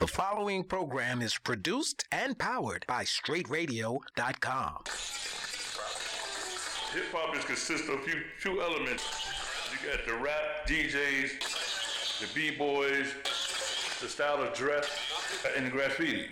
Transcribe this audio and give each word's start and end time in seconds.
The 0.00 0.06
following 0.06 0.62
program 0.62 1.20
is 1.20 1.36
produced 1.38 2.04
and 2.12 2.38
powered 2.38 2.84
by 2.86 3.02
StraightRadio.com. 3.02 4.84
Hip 6.92 7.12
hop 7.12 7.36
is 7.36 7.44
consist 7.44 7.88
of 7.88 7.98
a 7.98 8.02
few, 8.02 8.22
few 8.38 8.62
elements. 8.62 9.02
You 9.72 9.78
got 9.90 10.06
the 10.06 10.14
rap 10.22 10.68
DJs, 10.68 12.20
the 12.20 12.28
b-boys, 12.32 13.08
the 14.00 14.08
style 14.08 14.40
of 14.40 14.54
dress, 14.54 14.88
and 15.56 15.66
the 15.66 15.70
graffiti. 15.70 16.26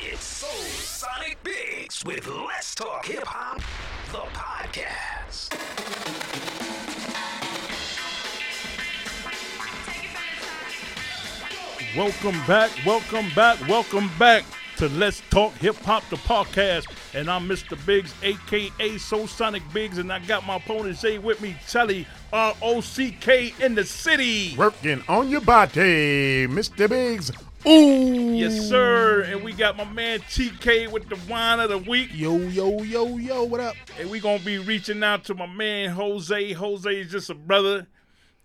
It's 0.00 0.22
Soul 0.22 0.50
Sonic 0.50 1.42
Biggs 1.42 2.04
with 2.04 2.28
Let's 2.28 2.76
Talk 2.76 3.06
Hip 3.06 3.24
Hop, 3.24 3.60
the 4.12 4.18
podcast. 4.38 6.65
Welcome 11.96 12.38
back, 12.46 12.70
welcome 12.84 13.30
back, 13.34 13.58
welcome 13.68 14.10
back 14.18 14.44
to 14.76 14.86
Let's 14.90 15.22
Talk 15.30 15.54
Hip 15.54 15.76
Hop, 15.76 16.06
the 16.10 16.16
podcast. 16.16 16.84
And 17.14 17.30
I'm 17.30 17.48
Mr. 17.48 17.74
Biggs, 17.86 18.12
aka 18.22 18.98
Soul 18.98 19.26
Sonic 19.26 19.62
Biggs, 19.72 19.96
and 19.96 20.12
I 20.12 20.18
got 20.18 20.46
my 20.46 20.58
protege 20.58 21.16
with 21.16 21.40
me, 21.40 21.56
Charlie 21.66 22.06
R 22.34 22.54
O 22.60 22.82
C 22.82 23.12
K 23.12 23.54
in 23.62 23.74
the 23.74 23.82
city. 23.82 24.54
Working 24.58 25.02
on 25.08 25.30
your 25.30 25.40
body, 25.40 26.46
Mr. 26.46 26.86
Biggs. 26.86 27.32
Ooh. 27.66 28.34
Yes, 28.34 28.68
sir. 28.68 29.22
And 29.22 29.42
we 29.42 29.54
got 29.54 29.78
my 29.78 29.84
man 29.84 30.20
TK 30.20 30.92
with 30.92 31.08
the 31.08 31.18
wine 31.32 31.60
of 31.60 31.70
the 31.70 31.78
week. 31.78 32.10
Yo, 32.12 32.36
yo, 32.36 32.82
yo, 32.82 33.16
yo, 33.16 33.42
what 33.44 33.60
up? 33.60 33.74
And 33.98 34.10
we 34.10 34.20
gonna 34.20 34.38
be 34.40 34.58
reaching 34.58 35.02
out 35.02 35.24
to 35.24 35.34
my 35.34 35.46
man 35.46 35.88
Jose. 35.92 36.52
Jose 36.52 36.90
is 36.94 37.10
just 37.10 37.30
a 37.30 37.34
brother 37.34 37.86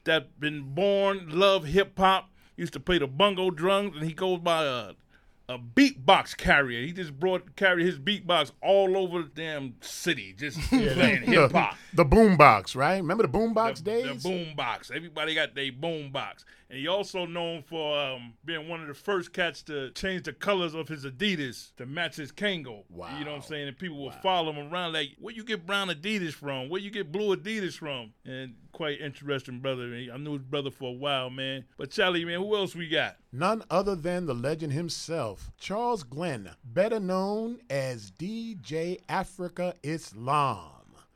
that 0.06 0.40
been 0.40 0.74
born, 0.74 1.38
love 1.38 1.66
hip 1.66 1.98
hop. 2.00 2.31
Used 2.62 2.74
to 2.74 2.80
play 2.80 3.00
the 3.00 3.08
bongo 3.08 3.50
drums, 3.50 3.96
and 3.98 4.06
he 4.06 4.14
goes 4.14 4.40
by 4.40 4.64
a 4.66 4.92
a 5.50 5.58
beatbox 5.60 6.38
carrier. 6.38 6.86
He 6.86 6.94
just 6.94 7.20
brought 7.20 7.56
carry 7.56 7.84
his 7.84 8.00
beatbox 8.00 8.52
all 8.62 8.96
over 8.96 9.24
the 9.24 9.30
damn 9.30 9.74
city, 9.82 10.34
just 10.38 10.58
playing 10.70 11.24
hip 11.24 11.52
hop. 11.52 11.76
The, 11.94 12.04
the 12.04 12.10
boombox, 12.16 12.76
right? 12.76 12.98
Remember 12.98 13.24
the 13.24 13.30
boombox 13.38 13.78
The, 13.78 13.84
days? 13.84 14.24
the 14.24 14.30
boom 14.30 14.56
box. 14.56 14.92
Everybody 14.94 15.36
got 15.36 15.54
their 15.56 15.72
boom 15.72 16.12
box. 16.12 16.46
And 16.70 16.80
he 16.80 16.88
also 16.88 17.26
known 17.26 17.64
for 17.64 18.00
um, 18.00 18.34
being 18.46 18.70
one 18.70 18.82
of 18.82 18.88
the 18.88 18.94
first 18.94 19.34
cats 19.34 19.62
to 19.64 19.90
change 19.92 20.24
the 20.24 20.32
colors 20.32 20.74
of 20.74 20.88
his 20.88 21.04
Adidas 21.04 21.76
to 21.76 21.86
match 21.86 22.16
his 22.16 22.32
Kangol. 22.32 22.84
Wow. 22.90 23.10
You 23.20 23.26
know 23.26 23.32
what 23.32 23.38
I'm 23.38 23.44
saying? 23.44 23.68
And 23.68 23.78
people 23.78 24.02
would 24.06 24.14
follow 24.24 24.54
him 24.54 24.72
around 24.72 24.94
like, 24.94 25.10
where 25.20 25.34
you 25.34 25.44
get 25.44 25.66
brown 25.66 25.90
Adidas 25.90 26.32
from? 26.32 26.70
Where 26.70 26.80
you 26.80 26.92
get 26.92 27.12
blue 27.12 27.36
Adidas 27.36 27.74
from? 27.74 28.14
And 28.24 28.54
quite 28.82 29.00
interesting 29.00 29.60
brother. 29.60 29.94
I 30.12 30.18
knew 30.18 30.34
his 30.34 30.42
brother 30.42 30.72
for 30.72 30.90
a 30.90 30.92
while, 30.92 31.30
man. 31.30 31.66
But 31.78 31.92
Charlie, 31.92 32.26
man, 32.26 32.40
who 32.40 32.56
else 32.56 32.74
we 32.74 32.90
got? 32.90 33.18
None 33.32 33.64
other 33.70 33.96
than 33.96 34.26
the 34.26 34.34
legend 34.34 34.74
himself, 34.74 35.52
Charles 35.60 36.02
Glenn, 36.02 36.50
better 36.64 37.00
known 37.00 37.60
as 37.70 38.10
DJ 38.10 39.00
Afrika 39.06 39.76
Islam. 39.84 40.72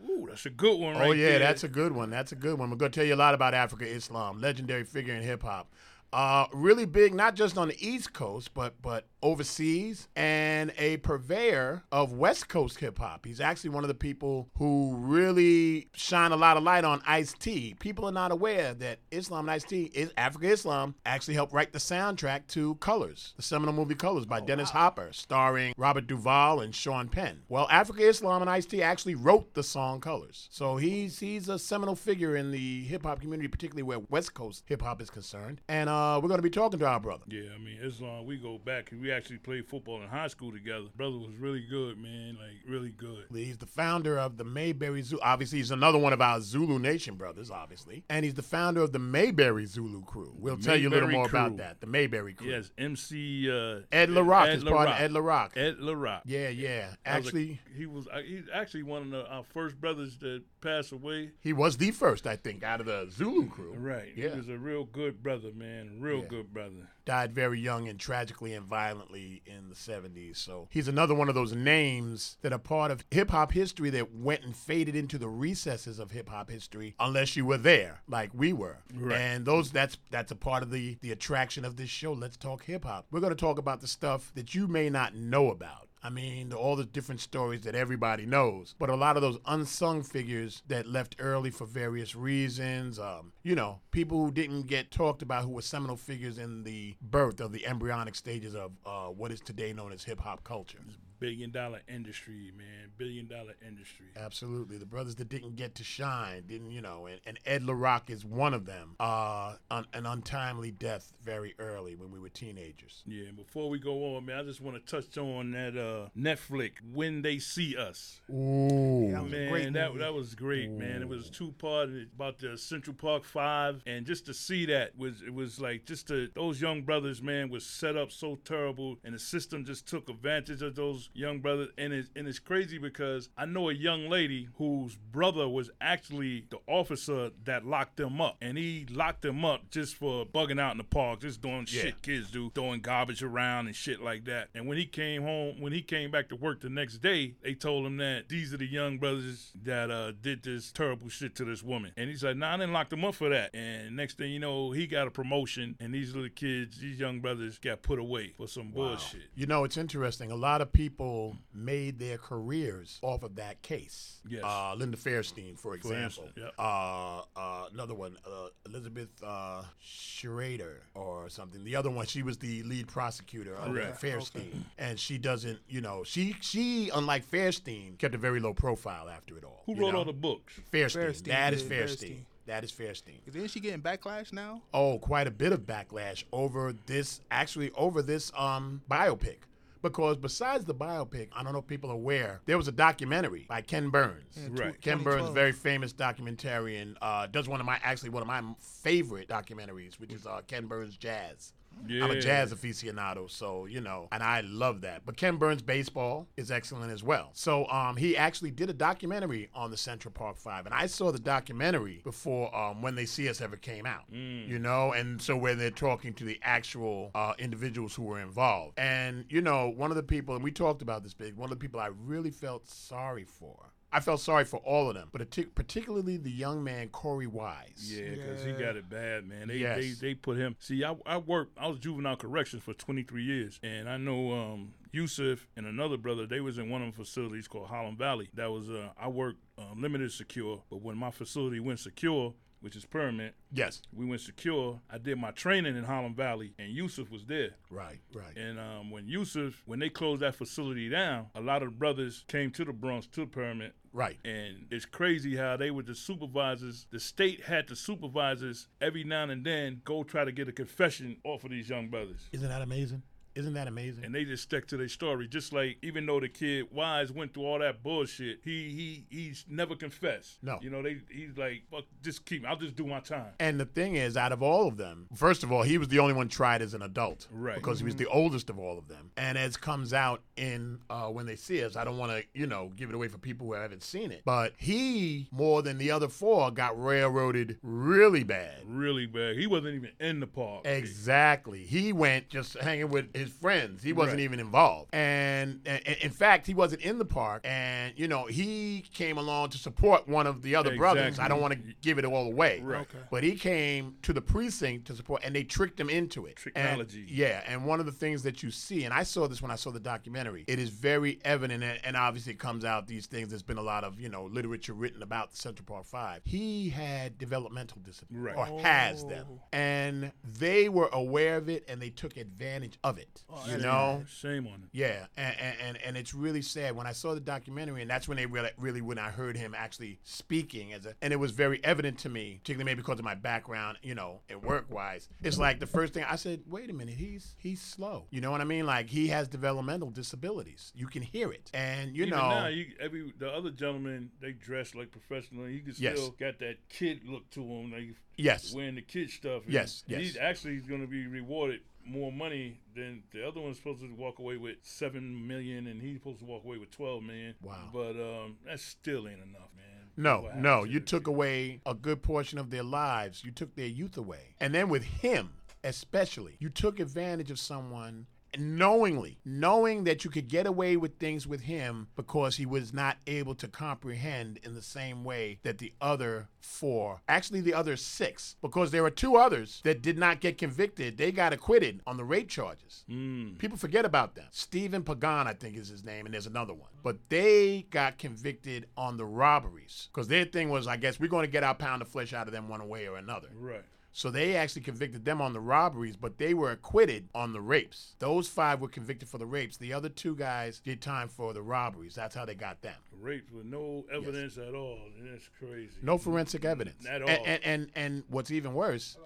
Ooh, 0.08 0.28
that's 0.30 0.46
a 0.46 0.52
good 0.52 0.80
one 0.80 0.94
right 0.94 1.08
oh 1.08 1.12
yeah, 1.14 1.30
there. 1.30 1.40
that's 1.40 1.64
a 1.64 1.68
good 1.68 1.92
one. 1.92 2.12
That's 2.12 2.34
a 2.34 2.36
good 2.36 2.60
one. 2.60 2.70
We're 2.70 2.76
gonna 2.76 2.92
tell 2.92 3.04
you 3.04 3.16
a 3.16 3.18
lot 3.18 3.34
about 3.34 3.56
Afrika 3.56 3.88
Islam, 3.88 4.40
legendary 4.40 4.84
figure 4.84 5.16
in 5.16 5.24
hip 5.24 5.42
hop. 5.42 5.68
Uh, 6.14 6.46
really 6.54 6.86
big, 6.86 7.16
not 7.16 7.36
just 7.36 7.58
on 7.58 7.70
the 7.70 7.78
East 7.84 8.14
Coast, 8.14 8.54
but 8.54 8.80
but 8.84 9.08
overseas, 9.26 10.08
and 10.16 10.72
a 10.78 10.98
purveyor 10.98 11.84
of 11.92 12.14
West 12.14 12.48
Coast 12.48 12.80
hip 12.80 13.00
hop. 13.00 13.26
He's 13.26 13.42
actually 13.42 13.72
one 13.72 13.84
of 13.84 13.88
the 13.88 13.96
people 13.96 14.48
who 14.60 14.96
really 14.98 15.90
shine 15.94 16.32
a 16.32 16.36
lot 16.36 16.58
of 16.58 16.64
light 16.64 16.84
on 16.84 17.02
Ice 17.08 17.34
T. 17.34 17.76
People 17.80 18.06
are 18.06 18.12
not 18.12 18.32
aware 18.32 18.76
that 18.76 19.00
Islam 19.10 19.46
and 19.46 19.52
Ice 19.52 19.64
T, 19.64 19.86
is 19.96 20.14
Afrika 20.14 20.44
Islam, 20.44 20.94
actually 21.08 21.34
helped 21.34 21.54
write 21.54 21.74
the 21.74 21.80
soundtrack 21.80 22.46
to 22.50 22.76
Colors, 22.76 23.34
the 23.36 23.42
seminal 23.42 23.74
movie 23.74 23.96
Colors 23.96 24.28
by 24.28 24.40
Dennis 24.40 24.70
Hopper, 24.70 25.10
starring 25.12 25.74
Robert 25.76 26.06
Duvall 26.06 26.60
and 26.60 26.76
Sean 26.76 27.10
Penn. 27.10 27.42
Well, 27.50 27.68
Afrika 27.70 28.02
Islam 28.02 28.44
and 28.44 28.50
Ice 28.50 28.68
T 28.68 28.84
actually 28.84 29.16
wrote 29.16 29.56
the 29.56 29.64
song 29.64 30.02
Colors, 30.02 30.48
so 30.52 30.78
he's 30.78 31.20
he's 31.20 31.50
a 31.50 31.58
seminal 31.58 31.96
figure 31.96 32.36
in 32.36 32.52
the 32.52 32.84
hip 32.84 33.04
hop 33.04 33.22
community, 33.22 33.48
particularly 33.48 33.82
where 33.82 34.00
West 34.10 34.36
Coast 34.36 34.64
hip 34.68 34.84
hop 34.84 35.02
is 35.02 35.10
concerned. 35.10 35.62
And 35.68 35.90
uh, 35.90 36.20
we're 36.22 36.28
going 36.28 36.38
to 36.38 36.44
be 36.44 36.52
talking 36.52 36.78
to 36.78 36.86
our 36.86 37.00
brother. 37.00 37.24
Yeah, 37.28 37.50
I 37.56 37.58
mean, 37.58 37.80
Islam, 37.82 38.28
we 38.28 38.38
go 38.38 38.60
back. 38.60 38.92
We 38.92 39.15
actually 39.16 39.38
played 39.38 39.68
football 39.68 40.02
in 40.02 40.08
high 40.10 40.28
school 40.28 40.52
together. 40.52 40.86
Brother 40.96 41.18
was 41.18 41.36
really 41.40 41.66
good, 41.70 41.98
man. 41.98 42.38
Like, 42.40 42.70
really 42.70 42.90
good. 42.92 43.26
He's 43.34 43.58
the 43.58 43.66
founder 43.66 44.18
of 44.20 44.38
the 44.38 44.44
Mayberry 44.44 45.02
Zulu. 45.02 45.22
Obviously, 45.24 45.60
he's 45.60 45.72
another 45.72 45.98
one 45.98 46.14
of 46.14 46.22
our 46.22 46.42
Zulu 46.42 46.80
Nation 46.80 47.16
brothers, 47.16 47.50
obviously. 47.50 48.04
And 48.10 48.26
he's 48.26 48.34
the 48.34 48.42
founder 48.44 48.82
of 48.82 48.92
the 48.92 49.00
Mayberry 49.00 49.66
Zulu 49.66 50.04
crew. 50.04 50.34
We'll 50.38 50.58
tell 50.58 50.76
you 50.78 50.90
a 50.90 50.92
little 50.92 51.08
Mayberry 51.08 51.18
more 51.18 51.28
about 51.28 51.58
that. 51.58 51.82
The 51.82 51.88
Mayberry 51.88 52.34
crew. 52.34 52.48
Yes, 52.50 52.72
MC 52.78 53.50
uh, 53.50 53.82
Ed 53.92 54.10
LaRock 54.10 54.48
Ed 54.48 54.56
is 54.58 54.64
part 54.64 54.90
of 54.90 55.00
Ed 55.00 55.12
LaRock. 55.12 55.58
Ed 55.58 55.78
LaRock. 55.80 56.22
Yeah, 56.26 56.50
yeah. 56.50 56.88
Was 56.88 56.94
a- 57.06 57.10
Actually, 57.10 57.62
he 57.76 57.86
was 57.86 58.08
uh, 58.08 58.20
he's 58.26 58.44
actually 58.54 58.84
one 58.84 59.02
of 59.04 59.10
the, 59.12 59.28
our 59.28 59.44
first 59.54 59.80
brothers 59.80 60.18
that 60.20 60.44
passed 60.62 60.92
away. 60.92 61.32
he 61.42 61.54
was 61.54 61.78
the 61.78 61.92
first, 61.92 62.28
I 62.28 62.36
think, 62.36 62.64
out 62.64 62.80
of 62.80 62.88
the 62.88 63.08
Zulu 63.12 63.48
crew. 63.50 63.74
Right. 63.78 64.14
Yeah. 64.16 64.30
He 64.32 64.38
was 64.38 64.50
a 64.50 64.58
real 64.58 64.86
good 64.86 65.22
brother, 65.24 65.52
man. 65.56 65.98
Real 66.00 66.20
Yeah. 66.20 66.26
good 66.28 66.54
brother. 66.54 66.90
Died 67.06 67.34
very 67.34 67.60
young 67.60 67.88
and 67.88 68.00
tragically 68.00 68.54
and 68.54 68.66
violently 68.66 69.42
in 69.46 69.70
the 69.70 69.76
70s. 69.76 70.38
So 70.38 70.68
he's 70.72 70.88
another 70.88 71.16
one 71.16 71.30
of 71.30 71.36
those 71.36 71.54
names 71.54 72.38
that 72.42 72.54
are 72.54 72.60
part 72.60 72.92
of 72.92 73.06
hip 73.12 73.30
hop 73.30 73.52
history 73.52 73.90
that 73.92 74.14
went 74.14 74.44
and 74.44 74.56
faded 74.56 74.96
into 74.96 75.18
the 75.18 75.30
recesses 75.30 76.00
of 76.00 76.12
hip 76.12 76.30
hop 76.30 76.50
history 76.50 76.96
unless 77.00 77.36
you 77.36 77.46
were 77.46 77.58
there 77.58 78.02
like 78.08 78.32
we 78.34 78.54
were. 78.54 78.80
Right. 78.94 79.20
And 79.20 79.46
those 79.46 79.72
that's 79.72 79.98
that's 80.10 80.32
a 80.32 80.36
part 80.36 80.64
of 80.64 80.72
the 80.72 80.98
the 81.02 81.12
attraction 81.12 81.66
of 81.66 81.78
this 81.78 81.90
show. 81.90 82.14
Let's 82.14 82.38
talk 82.38 82.64
hip 82.64 82.86
hop. 82.86 83.06
We're 83.12 83.20
going 83.20 83.36
to 83.36 83.40
talk 83.40 83.58
about 83.58 83.82
the 83.82 83.88
stuff 83.88 84.32
that 84.36 84.56
you 84.56 84.68
may 84.68 84.90
not 84.90 85.16
know 85.16 85.52
about. 85.52 85.88
I 86.06 86.10
mean, 86.12 86.54
all 86.54 86.76
the 86.76 86.86
different 86.86 87.20
stories 87.20 87.62
that 87.62 87.74
everybody 87.74 88.28
knows, 88.28 88.76
but 88.78 88.92
a 88.92 88.96
lot 88.96 89.16
of 89.16 89.24
those 89.24 89.40
unsung 89.48 90.04
figures 90.04 90.62
that 90.68 90.86
left 90.86 91.16
early 91.18 91.50
for 91.50 91.66
various 91.66 92.16
reasons. 92.16 93.00
Um, 93.00 93.34
you 93.42 93.56
know, 93.56 93.80
people 93.90 94.24
who 94.24 94.32
didn't 94.32 94.68
get 94.68 94.92
talked 94.92 95.24
about, 95.24 95.44
who 95.46 95.50
were 95.50 95.64
seminal 95.64 95.96
figures 95.96 96.38
in 96.38 96.64
the 96.64 96.96
birth 97.02 97.42
of 97.42 97.52
the 97.54 97.66
embryonic 97.66 98.14
stages 98.14 98.54
of 98.54 98.74
uh, 98.86 99.08
what 99.08 99.32
is 99.32 99.42
today 99.42 99.74
known 99.74 99.92
as 99.92 100.04
hip 100.04 100.20
hop 100.20 100.44
culture. 100.44 100.78
Billion 101.18 101.50
dollar 101.50 101.80
industry, 101.88 102.52
man. 102.56 102.92
Billion 102.98 103.26
dollar 103.26 103.54
industry. 103.66 104.08
Absolutely, 104.18 104.78
the 104.78 104.86
brothers 104.86 105.16
that 105.16 105.30
didn't 105.30 105.56
get 105.56 105.74
to 105.76 105.84
shine, 105.84 106.44
didn't 106.46 106.72
you 106.72 106.82
know? 106.82 107.08
And, 107.08 107.20
and 107.26 107.40
Ed 107.46 107.64
LaRock 107.64 108.10
is 108.10 108.26
one 108.26 108.54
of 108.54 108.66
them. 108.66 108.96
Uh, 109.00 109.56
un, 109.72 109.88
an 109.94 110.06
untimely 110.06 110.72
death 110.72 111.14
very 111.24 111.56
early 111.58 111.96
when 111.96 112.12
we 112.12 112.20
were 112.20 112.30
teenagers. 112.30 113.02
Yeah, 113.08 113.28
and 113.28 113.38
before 113.38 113.70
we 113.70 113.80
go 113.80 114.16
on, 114.16 114.26
man, 114.26 114.40
I 114.40 114.44
just 114.44 114.62
want 114.62 114.76
to 114.86 114.92
touch 114.92 115.18
on 115.18 115.52
that 115.52 115.78
uh 115.78 115.95
Netflix 116.18 116.74
when 116.94 117.22
they 117.22 117.40
see 117.40 117.76
us. 117.76 118.22
Ooh, 118.30 119.10
That 119.12 119.24
was 119.24 119.32
man, 119.32 119.50
great 119.52 119.74
that 119.74 119.98
that 120.00 120.14
was 120.14 120.36
great, 120.36 120.70
man. 120.72 121.02
It 121.02 121.08
was 121.08 121.30
two 121.30 121.54
part 121.58 121.90
about 122.16 122.40
the 122.40 122.58
Central 122.58 122.96
Park 122.96 123.24
Five, 123.24 123.82
and 123.86 124.06
just 124.06 124.26
to 124.28 124.34
see 124.34 124.66
that 124.68 124.98
was 124.98 125.22
it 125.22 125.34
was 125.34 125.60
like 125.60 125.86
just 125.86 126.08
to 126.08 126.30
those 126.36 126.62
young 126.62 126.84
brothers, 126.84 127.22
man, 127.22 127.50
was 127.50 127.66
set 127.66 127.96
up 127.96 128.12
so 128.12 128.38
terrible, 128.46 128.98
and 129.04 129.14
the 129.14 129.20
system 129.20 129.66
just 129.66 129.88
took 129.88 130.10
advantage 130.10 130.62
of 130.62 130.76
those 130.76 131.10
young 131.14 131.40
brothers, 131.40 131.70
and 131.78 131.94
it's 131.94 132.10
and 132.16 132.28
it's 132.28 132.40
crazy 132.40 132.78
because 132.78 133.30
I 133.38 133.46
know 133.46 133.70
a 133.70 133.74
young 133.74 134.10
lady 134.10 134.50
whose 134.58 134.96
brother 134.96 135.48
was 135.48 135.70
actually 135.82 136.46
the 136.50 136.60
officer 136.68 137.32
that 137.46 137.66
locked 137.66 137.98
them 137.98 138.22
up, 138.22 138.38
and 138.42 138.58
he 138.58 138.86
locked 138.92 139.22
them 139.22 139.44
up 139.46 139.70
just 139.70 139.96
for 139.96 140.26
bugging 140.26 140.60
out 140.60 140.72
in 140.72 140.78
the 140.78 140.84
park, 140.84 141.22
just 141.22 141.42
doing 141.42 141.66
shit 141.66 142.02
kids 142.02 142.30
do, 142.32 142.52
throwing 142.54 142.82
garbage 142.82 143.24
around 143.24 143.68
and 143.68 143.76
shit 143.76 144.02
like 144.02 144.26
that. 144.26 144.50
And 144.54 144.68
when 144.68 144.78
he 144.78 144.86
came 144.86 145.24
home, 145.24 145.60
when 145.60 145.74
he 145.74 145.82
came 145.88 146.12
back 146.12 146.30
to 146.30 146.36
work 146.36 146.62
the 146.62 146.70
next 146.70 146.98
day, 146.98 147.36
they 147.44 147.54
told 147.54 147.86
him 147.86 147.98
that 147.98 148.30
these 148.30 148.54
are 148.54 148.58
the 148.58 148.66
young 148.66 148.98
brothers 148.98 149.52
that 149.64 149.92
uh, 149.92 150.12
did 150.22 150.44
this 150.44 150.72
terrible 150.72 151.10
shit 151.10 151.36
to 151.36 151.46
this 151.46 151.64
woman. 151.64 151.92
And 151.98 152.10
he's 152.10 152.24
like, 152.24 152.38
nah, 152.38 152.54
I 152.54 152.58
didn't 152.58 152.74
lock 152.74 152.90
them 152.90 153.06
up 153.06 153.16
for 153.16 153.30
that. 153.30 153.54
And 153.54 153.96
next 153.96 154.18
thing 154.18 154.32
you 154.32 154.40
know, 154.40 154.72
he 154.72 154.88
got 154.88 155.08
a 155.08 155.12
promotion, 155.12 155.76
and 155.80 155.94
these 155.94 156.14
little 156.14 156.30
kids, 156.30 156.80
these 156.80 157.00
young 157.00 157.20
brothers, 157.20 157.60
got 157.60 157.82
put 157.82 158.00
away 158.00 158.34
for 158.38 158.48
some 158.48 158.72
bullshit. 158.72 159.22
You 159.36 159.46
know, 159.46 159.64
it's 159.64 159.78
interesting. 159.78 160.32
A 160.32 160.36
lot 160.36 160.62
of 160.62 160.72
people 160.72 161.38
made 161.54 162.00
their 162.00 162.18
careers 162.18 163.00
off 163.02 163.24
of 163.24 163.36
that 163.36 163.62
case. 163.62 164.22
Yes. 164.28 164.44
Uh, 164.44 164.74
Linda 164.76 164.98
Fairstein, 164.98 165.58
for 165.58 165.76
example. 165.76 166.04
instance, 166.04 166.32
yep. 166.36 166.54
uh, 166.58 167.22
uh, 167.36 167.66
another 167.74 167.94
one, 167.94 168.18
uh, 168.26 168.48
Elizabeth 168.66 169.10
uh, 169.24 169.64
Schrader 169.80 170.84
or 170.94 171.30
something. 171.30 171.64
The 171.64 171.76
other 171.76 171.90
one, 171.90 172.06
she 172.06 172.24
was 172.24 172.38
the 172.38 172.64
lead 172.64 172.88
prosecutor 172.88 173.56
of 173.56 173.74
Correct. 173.74 174.02
Fairstein, 174.02 174.64
and 174.78 175.00
she 175.00 175.18
doesn't. 175.18 175.60
You 175.68 175.82
know, 175.82 176.04
she 176.04 176.36
she 176.42 176.90
unlike 176.94 177.26
Fairstein 177.30 177.98
kept 177.98 178.14
a 178.14 178.18
very 178.18 178.40
low 178.40 178.54
profile 178.54 179.10
after 179.10 179.38
it 179.38 179.44
all. 179.44 179.64
Who 179.66 179.76
wrote 179.76 179.94
know? 179.94 180.00
all 180.00 180.06
the 180.06 180.14
books? 180.14 180.54
Fairstein. 180.72 181.08
Fairstein 181.08 181.26
That 181.26 181.54
is 181.54 181.64
Fairstein. 181.64 181.72
Fairstein. 181.72 182.26
That 182.46 182.64
is 182.64 182.72
Fairstein. 182.72 183.20
Isn't 183.26 183.50
she 183.50 183.60
getting 183.60 183.82
backlash 183.82 184.32
now? 184.32 184.62
oh, 184.74 185.00
quite 185.00 185.26
a 185.28 185.32
bit 185.32 185.52
of 185.52 185.62
backlash 185.62 186.24
over 186.32 186.74
this, 186.86 187.22
actually 187.32 187.72
over 187.72 188.02
this 188.02 188.32
um 188.38 188.82
biopic. 188.90 189.38
Because 189.82 190.18
besides 190.18 190.66
the 190.66 190.74
biopic, 190.74 191.28
I 191.36 191.44
don't 191.44 191.54
know 191.54 191.60
if 191.60 191.68
people 191.68 191.92
are 191.92 191.96
aware, 191.96 192.42
there 192.48 192.58
was 192.58 192.68
a 192.68 192.72
documentary 192.72 193.46
by 193.48 193.62
Ken 193.62 193.92
Burns. 193.92 194.36
Right. 194.50 194.80
Ken 194.82 195.04
Burns, 195.04 195.30
very 195.30 195.52
famous 195.52 195.94
documentarian, 195.94 196.96
uh, 197.04 197.28
does 197.28 197.48
one 197.48 197.60
of 197.60 197.68
my 197.68 197.80
actually 197.84 198.10
one 198.10 198.24
of 198.24 198.28
my 198.28 198.42
favorite 198.60 199.28
documentaries, 199.28 200.00
which 200.00 200.12
is 200.12 200.26
uh, 200.26 200.42
Ken 200.48 200.66
Burns 200.66 200.98
Jazz. 200.98 201.54
I'm 201.90 202.12
a 202.12 202.20
jazz 202.20 202.54
aficionado, 202.54 203.30
so 203.30 203.66
you 203.66 203.82
know, 203.82 204.08
and 204.12 204.24
I 204.24 204.42
love 204.42 204.82
that. 204.82 205.06
But 205.06 205.18
Ken 205.18 205.38
Burns' 205.38 205.62
baseball 205.62 206.28
is 206.38 206.52
excellent 206.52 206.92
as 206.92 207.04
well. 207.04 207.30
So 207.34 207.68
um, 207.70 207.96
he 207.96 208.18
actually 208.18 208.52
did 208.52 208.70
a 208.70 208.74
documentary 208.74 209.50
on 209.54 209.72
the 209.72 209.78
Central 209.78 210.12
Park 210.12 210.38
Five, 210.38 210.66
and 210.66 210.74
I 210.74 210.88
saw 210.88 211.12
the 211.12 211.20
documentary 211.20 212.02
before 212.04 212.56
um, 212.56 212.82
when 212.82 212.96
they 212.96 213.06
see 213.06 213.30
us 213.30 213.42
ever 213.42 213.58
came 213.58 213.86
out. 213.86 214.04
You 214.50 214.60
know, 214.60 214.94
and 214.94 215.22
so 215.22 215.36
where 215.38 215.56
they're 215.56 215.72
talking 215.72 216.14
to 216.16 216.24
the 216.24 216.40
actual 216.44 217.12
uh, 217.14 217.34
individuals 217.38 217.94
who 217.96 218.04
were 218.04 218.20
involved, 218.20 218.80
and 218.80 219.26
you 219.30 219.42
know, 219.42 219.70
one 219.70 219.92
of 219.92 219.98
the 219.98 220.04
people, 220.04 220.36
and 220.36 220.44
we 220.44 220.52
talked 220.52 220.82
about 220.82 221.04
this 221.04 221.14
big, 221.14 221.36
one 221.36 221.52
of 221.52 221.58
the 221.58 221.62
people 221.62 221.80
I 221.80 221.90
really 222.06 222.32
felt 222.32 222.68
sorry 222.68 223.26
for. 223.26 223.72
I 223.92 224.02
felt 224.02 224.20
sorry 224.20 224.44
for 224.44 224.58
all 224.58 224.90
of 224.90 224.96
them, 224.96 225.08
but 225.14 225.22
particularly 225.56 226.18
the 226.18 226.32
young 226.32 226.64
man 226.64 226.90
Korey 226.90 227.28
Wise. 227.28 227.72
Yeah, 227.78 228.10
because 228.16 228.44
he 228.44 228.52
got 228.52 228.76
it 228.76 228.90
bad, 228.90 229.26
man. 229.28 229.48
They, 229.48 229.58
Yes. 229.58 229.78
they 229.80 229.92
they 229.92 230.14
put 230.16 230.38
him. 230.38 230.56
See, 230.60 230.84
I, 230.84 230.96
I 231.06 231.18
worked. 231.18 231.58
I 231.58 231.68
was 231.68 231.80
juvenile 231.80 232.18
corrections 232.18 232.64
for 232.64 232.74
23 232.74 233.24
years, 233.24 233.60
and 233.64 233.88
I 233.88 233.96
know 233.98 234.34
um, 234.34 234.74
Yusef 234.92 235.48
and 235.56 235.66
another 235.66 235.98
brother. 235.98 236.26
They 236.26 236.42
was 236.42 236.58
in 236.58 236.70
one 236.70 236.82
of 236.82 236.92
the 236.92 236.98
facilities 237.04 237.48
called 237.48 237.68
Harlem 237.68 237.96
Valley. 237.96 238.30
That 238.34 238.52
was 238.52 238.70
uh, 238.70 238.90
I 239.00 239.08
worked 239.08 239.40
um, 239.58 239.82
limited 239.82 240.12
secure, 240.12 240.62
but 240.70 240.82
when 240.82 240.98
my 240.98 241.12
facility 241.12 241.62
went 241.62 241.80
secure, 241.80 242.34
which 242.66 242.76
is 242.76 242.84
permanent, 242.84 243.36
Yes. 243.52 243.84
we 243.94 244.08
went 244.08 244.22
secure. 244.22 244.82
I 244.90 244.98
did 244.98 245.20
my 245.20 245.30
training 245.30 245.78
in 245.78 245.84
Harlem 245.84 246.16
Valley, 246.16 246.56
and 246.58 246.72
Yusef 246.72 247.12
was 247.12 247.24
there. 247.28 247.52
Right. 247.70 248.00
Right. 248.12 248.36
And 248.36 248.60
um, 248.60 248.90
when 248.90 249.08
Yusef, 249.08 249.62
when 249.68 249.78
they 249.78 249.90
closed 249.90 250.24
that 250.24 250.34
facility 250.34 250.90
down, 250.90 251.28
a 251.36 251.42
lot 251.42 251.62
of 251.62 251.70
the 251.70 251.76
brothers 251.76 252.26
came 252.28 252.50
to 252.54 252.66
the 252.66 252.74
Bronx 252.74 253.06
to 253.06 253.20
the 253.22 253.28
permit. 253.28 253.76
Right. 253.94 254.18
And 254.26 254.66
it's 254.72 254.84
crazy 254.86 255.36
how 255.36 255.58
they 255.58 255.70
were 255.70 255.84
the 255.84 255.94
supervisors. 255.94 256.88
The 256.90 257.00
state 257.00 257.44
had 257.44 257.68
the 257.68 257.76
supervisors 257.76 258.68
every 258.82 259.04
now 259.04 259.26
and 259.30 259.46
then 259.46 259.82
go 259.86 260.02
try 260.04 260.26
to 260.26 260.32
get 260.32 260.50
a 260.50 260.52
confession 260.52 261.18
off 261.24 261.44
of 261.44 261.52
these 261.52 261.70
young 261.70 261.90
brothers. 261.90 262.30
Isn't 262.32 262.50
that 262.50 262.64
amazing? 262.64 263.04
Isn't 263.36 263.54
that 263.54 263.68
amazing? 263.68 264.06
And 264.06 264.16
they 264.16 264.24
just 264.24 264.44
stuck 264.44 264.66
to 264.68 264.78
their 264.78 264.88
story. 264.88 265.28
Just 265.28 265.54
like 265.54 265.78
even 265.82 266.06
though 266.06 266.20
the 266.20 266.30
kid 266.30 266.68
Wise 266.72 267.12
went 267.12 267.34
through 267.34 267.44
all 267.46 267.60
that 267.60 267.84
bullshit, 267.84 268.40
he 268.44 268.70
he 268.70 269.06
he's 269.10 269.46
never 269.50 269.76
confessed. 269.76 270.38
No. 270.42 270.58
You 270.62 270.70
know, 270.70 270.82
they 270.82 270.98
he's 271.10 271.38
like, 271.38 271.64
fuck 271.70 271.84
just 272.02 272.26
keep 272.26 272.46
I'll 272.46 272.56
just 272.56 272.76
do 272.76 272.86
my 272.86 273.00
time. 273.02 273.34
And 273.40 273.60
the 273.60 273.66
thing 273.66 273.96
is, 273.96 274.16
out 274.18 274.32
of 274.32 274.42
all 274.42 274.68
of 274.68 274.78
them, 274.78 275.08
first 275.16 275.44
of 275.44 275.52
all, 275.52 275.64
he 275.64 275.78
was 275.78 275.90
the 275.90 276.00
only 276.00 276.14
one 276.14 276.30
tried 276.30 276.62
as 276.62 276.74
an 276.74 276.82
adult, 276.82 277.28
Right. 277.32 277.56
Because 277.56 277.80
he 277.80 277.86
was 277.86 277.96
the 277.96 278.08
oldest 278.08 278.50
of 278.50 278.58
all 278.58 278.78
of 278.78 278.88
them. 278.88 279.12
And 279.18 279.38
as 279.38 279.58
comes 279.58 279.94
out 279.94 280.22
in 280.38 280.80
uh, 280.90 281.08
when 281.08 281.26
they 281.26 281.36
see 281.36 281.64
us, 281.64 281.76
I 281.76 281.84
don't 281.84 281.98
want 281.98 282.12
to, 282.12 282.24
you 282.34 282.48
know, 282.48 282.72
give 282.76 282.90
it 282.90 282.96
away 282.96 283.08
for 283.08 283.18
people 283.18 283.48
who 283.48 283.54
haven't 283.54 283.84
seen 283.84 284.12
it, 284.12 284.22
but 284.26 284.54
he 284.58 285.28
more 285.32 285.62
than 285.62 285.78
the 285.78 285.92
other 285.92 286.08
four 286.08 286.52
got 286.52 286.82
railroaded 286.82 287.58
really 287.62 288.24
bad. 288.24 288.60
Really 288.66 289.06
bad. 289.06 289.38
He 289.38 289.48
wasn't 289.48 289.76
even 289.76 289.92
in 290.00 290.20
the 290.20 290.28
park. 290.28 290.66
Exactly. 290.66 291.64
He 291.64 291.92
went 291.94 292.30
just 292.30 292.58
hanging 292.58 292.90
with 292.90 293.16
his 293.16 293.25
friends. 293.32 293.84
He 293.84 293.94
wasn't 293.94 294.18
Right. 294.18 294.24
even 294.24 294.40
involved. 294.40 294.90
And, 294.94 295.62
and 295.66 295.82
in 296.02 296.12
fact, 296.12 296.48
he 296.48 296.54
wasn't 296.54 296.82
in 296.82 296.98
the 296.98 297.06
park. 297.06 297.42
And, 297.46 297.94
you 297.98 298.08
know, 298.08 298.26
he 298.26 298.84
came 298.94 299.18
along 299.18 299.50
to 299.50 299.58
support 299.58 300.08
one 300.08 300.28
of 300.28 300.42
the 300.42 300.56
other 300.56 300.76
brothers. 300.76 301.20
I 301.20 301.28
don't 301.28 301.42
want 301.42 301.54
to 301.54 301.60
give 301.82 301.98
it 302.00 302.06
all 302.06 302.26
away. 302.28 302.62
Right. 302.64 302.82
Okay. 302.82 302.98
But 303.12 303.24
he 303.24 303.36
came 303.36 303.96
to 304.04 304.14
the 304.14 304.22
precinct 304.22 304.86
to 304.88 304.96
support, 304.96 305.24
and 305.24 305.36
they 305.36 305.44
tricked 305.44 305.80
him 305.80 305.90
into 305.90 306.26
it. 306.26 306.40
And- 306.56 306.92
yeah. 306.94 307.44
And 307.48 307.66
one 307.66 307.80
of 307.80 307.86
the 307.86 307.92
things 307.92 308.24
that 308.24 308.44
you 308.44 308.52
see, 308.52 308.84
and 308.84 308.94
I 308.94 309.04
saw 309.04 309.28
this 309.28 309.42
when 309.42 309.52
I 309.52 309.56
saw 309.56 309.72
the 309.72 309.80
documentary, 309.80 310.44
it 310.48 310.60
is 310.60 310.70
very 310.70 311.20
evident, 311.24 311.64
and, 311.64 311.80
and 311.84 311.96
obviously 311.98 312.34
it 312.34 312.40
comes 312.40 312.66
out 312.66 312.88
these 312.88 313.06
things. 313.08 313.30
There's 313.30 313.44
been 313.44 313.58
a 313.58 313.62
lot 313.64 313.84
of, 313.84 314.00
you 314.00 314.10
know, 314.10 314.26
literature 314.26 314.74
written 314.74 315.02
about 315.04 315.32
the 315.32 315.38
Central 315.38 315.66
Park 315.66 315.86
Five. 315.86 316.22
He 316.26 316.70
had 316.70 317.18
developmental 317.18 317.80
disability, 317.84 318.26
Right. 318.36 318.50
or 318.50 318.62
has 318.62 319.06
them. 319.06 319.26
Oh. 319.30 319.42
And 319.54 320.12
they 320.24 320.70
were 320.70 320.90
aware 320.92 321.38
of 321.38 321.50
it, 321.50 321.66
and 321.68 321.82
they 321.82 321.90
took 321.90 322.18
advantage 322.18 322.78
of 322.84 322.98
it. 322.98 323.15
Oh, 323.30 323.44
you 323.50 323.58
know? 323.58 324.04
Shame 324.08 324.48
on 324.48 324.54
him. 324.54 324.70
Yeah, 324.72 325.06
and, 325.18 325.36
and 325.40 325.56
and 325.62 325.78
and 325.86 325.98
it's 325.98 326.14
really 326.14 326.42
sad 326.42 326.76
when 326.76 326.88
I 326.88 326.92
saw 326.92 327.14
the 327.14 327.20
documentary, 327.20 327.82
and 327.82 327.90
that's 327.90 328.08
when 328.08 328.18
they 328.18 328.26
really, 328.26 328.50
really 328.58 328.82
when 328.82 328.98
I 328.98 329.10
heard 329.10 329.38
him 329.38 329.56
actually 329.58 330.00
speaking 330.04 330.74
as 330.74 330.86
a, 330.86 330.96
and 331.02 331.12
it 331.14 331.18
was 331.18 331.32
very 331.32 331.64
evident 331.64 332.00
to 332.00 332.10
me, 332.10 332.40
particularly 332.42 332.66
maybe 332.66 332.82
because 332.82 333.00
of 333.00 333.06
my 333.06 333.16
background, 333.16 333.78
you 333.82 333.96
know, 333.96 334.22
and 334.30 334.42
work 334.44 334.66
wise. 334.70 335.08
It's 335.24 335.38
like 335.38 335.60
the 335.60 335.68
first 335.68 335.94
thing 335.94 336.04
I 336.08 336.16
said, 336.16 336.42
wait 336.48 336.70
a 336.70 336.74
minute, 336.74 336.96
he's 336.96 337.36
he's 337.38 337.62
slow. 337.62 338.06
You 338.10 338.22
know 338.22 338.32
what 338.32 338.42
I 338.42 338.46
mean? 338.46 338.66
Like 338.66 338.90
he 338.90 339.08
has 339.08 339.28
developmental 339.28 339.90
disabilities. 339.92 340.72
You 340.76 340.88
can 340.88 341.02
hear 341.02 341.32
it, 341.32 341.52
and 341.54 341.96
you 341.96 342.06
Even 342.06 342.18
know, 342.18 342.30
now, 342.30 342.48
you, 342.48 342.68
every 342.80 343.14
the 343.18 343.30
other 343.30 343.52
gentlemen 343.52 344.12
they 344.22 344.32
dress 344.32 344.76
like 344.76 344.92
professional. 344.92 345.48
You 345.50 345.62
can 345.62 345.74
Yes. 345.78 345.98
still 345.98 346.12
got 346.12 346.40
that 346.40 346.58
kid 346.70 347.02
look 347.06 347.30
to 347.32 347.40
them. 347.42 347.72
Like 347.72 347.96
yes, 348.18 348.54
wearing 348.54 348.76
the 348.76 348.82
kid 348.82 349.10
stuff. 349.10 349.44
And 349.44 349.54
Yes, 349.54 349.84
yes. 349.88 350.00
He's 350.00 350.18
actually 350.18 350.58
going 350.58 350.82
to 350.82 350.88
be 350.88 351.06
rewarded 351.08 351.62
more 351.86 352.12
money 352.12 352.60
than 352.76 353.04
the 353.14 353.28
other 353.28 353.40
one's 353.40 353.58
supposed 353.58 353.82
to 353.82 353.94
walk 353.96 354.20
away 354.20 354.38
with 354.38 354.58
seven 354.64 355.28
million, 355.28 355.68
and 355.68 355.82
he's 355.82 355.98
supposed 355.98 356.20
to 356.20 356.26
walk 356.26 356.44
away 356.44 356.58
with 356.58 356.72
twelve 356.72 357.04
million. 357.04 357.36
Wow. 357.42 357.70
But 357.72 357.92
um, 357.92 358.38
that 358.46 358.60
still 358.60 359.08
ain't 359.08 359.22
enough, 359.22 359.50
man. 359.56 359.66
No, 359.98 360.30
no, 360.36 360.64
you 360.64 360.80
took 360.80 361.06
kid. 361.06 361.12
away 361.12 361.62
a 361.66 361.74
good 361.74 362.02
portion 362.02 362.38
of 362.38 362.50
their 362.50 362.64
lives. 362.64 363.24
You 363.24 363.32
took 363.32 363.56
their 363.56 363.68
youth 363.68 363.98
away. 363.98 364.36
And 364.42 364.54
then 364.54 364.68
with 364.68 364.84
him, 364.84 365.32
especially, 365.64 366.36
you 366.40 366.50
took 366.50 366.80
advantage 366.80 367.32
of 367.32 367.40
someone 367.40 368.08
knowingly, 368.40 369.18
knowing 369.26 369.84
that 369.86 370.04
you 370.04 370.10
could 370.10 370.28
get 370.28 370.48
away 370.48 370.78
with 370.78 370.98
things 370.98 371.28
with 371.28 371.42
him 371.42 371.88
because 371.96 372.38
he 372.38 372.46
was 372.46 372.74
not 372.74 372.98
able 373.08 373.36
to 373.36 373.48
comprehend 373.48 374.40
in 374.44 374.56
the 374.56 374.62
same 374.62 375.04
way 375.04 375.40
that 375.44 375.58
the 375.58 375.74
other 375.82 376.28
four, 376.40 377.02
actually 377.08 377.42
the 377.42 377.54
other 377.54 377.76
six, 377.76 378.36
because 378.42 378.72
there 378.72 378.84
were 378.84 378.90
two 378.90 379.16
others 379.16 379.62
that 379.64 379.82
did 379.82 379.98
not 379.98 380.22
get 380.22 380.38
convicted. 380.38 380.98
They 380.98 381.12
got 381.12 381.34
acquitted 381.34 381.82
on 381.86 381.98
the 381.98 382.04
rape 382.04 382.30
charges. 382.30 382.84
Hmm. 382.88 383.34
People 383.38 383.58
forget 383.58 383.86
about 383.86 384.16
them. 384.16 384.26
Stephen 384.32 384.84
Pagan, 384.84 385.28
I 385.28 385.34
think 385.34 385.58
is 385.58 385.68
his 385.68 385.84
name, 385.84 386.06
and 386.06 386.14
there's 386.14 386.28
another 386.28 386.54
one. 386.54 386.70
But 386.84 386.98
they 387.10 387.66
got 387.70 387.98
convicted 387.98 388.68
on 388.78 388.98
the 388.98 389.06
robberies 389.06 389.90
because 389.92 390.08
their 390.08 390.26
thing 390.26 390.50
was, 390.50 390.68
I 390.68 390.78
guess, 390.78 391.00
we're 391.00 391.08
going 391.08 391.26
to 391.26 391.32
get 391.32 391.44
our 391.44 391.56
pound 391.56 391.82
of 391.82 391.88
flesh 391.88 392.14
out 392.14 392.28
of 392.28 392.34
them 392.34 392.48
one 392.48 392.68
way 392.68 392.88
or 392.88 392.98
another. 392.98 393.30
Right. 393.34 393.64
So 393.98 394.12
they 394.12 394.36
actually 394.36 394.64
convicted 394.64 395.06
them 395.06 395.22
on 395.22 395.32
the 395.32 395.40
robberies, 395.40 395.96
but 395.96 396.18
they 396.18 396.34
were 396.34 396.52
acquitted 396.52 397.08
on 397.16 397.32
the 397.32 397.40
rapes. 397.40 397.96
Those 398.00 398.28
five 398.28 398.60
were 398.60 398.68
convicted 398.68 399.08
for 399.08 399.20
the 399.20 399.26
rapes. 399.26 399.56
The 399.56 399.72
other 399.72 399.88
two 399.88 400.18
guys 400.18 400.60
did 400.60 400.82
time 400.82 401.08
for 401.08 401.32
the 401.32 401.42
robberies. 401.42 401.96
That's 401.96 402.14
how 402.14 402.26
they 402.26 402.36
got 402.36 402.62
them. 402.62 402.76
Rapes 403.00 403.32
with 403.32 403.46
no 403.46 403.86
evidence 403.90 404.38
at 404.38 404.54
all. 404.54 404.80
And 405.00 405.14
that's 405.14 405.30
crazy. 405.40 405.70
No 405.82 405.98
forensic 405.98 406.44
evidence. 406.44 406.86
At 406.86 407.04
And, 407.04 407.10
all. 407.10 407.26
and, 407.26 407.44
and 407.46 407.70
and 407.74 408.04
what's 408.10 408.32
even 408.32 408.54
worse, 408.54 408.98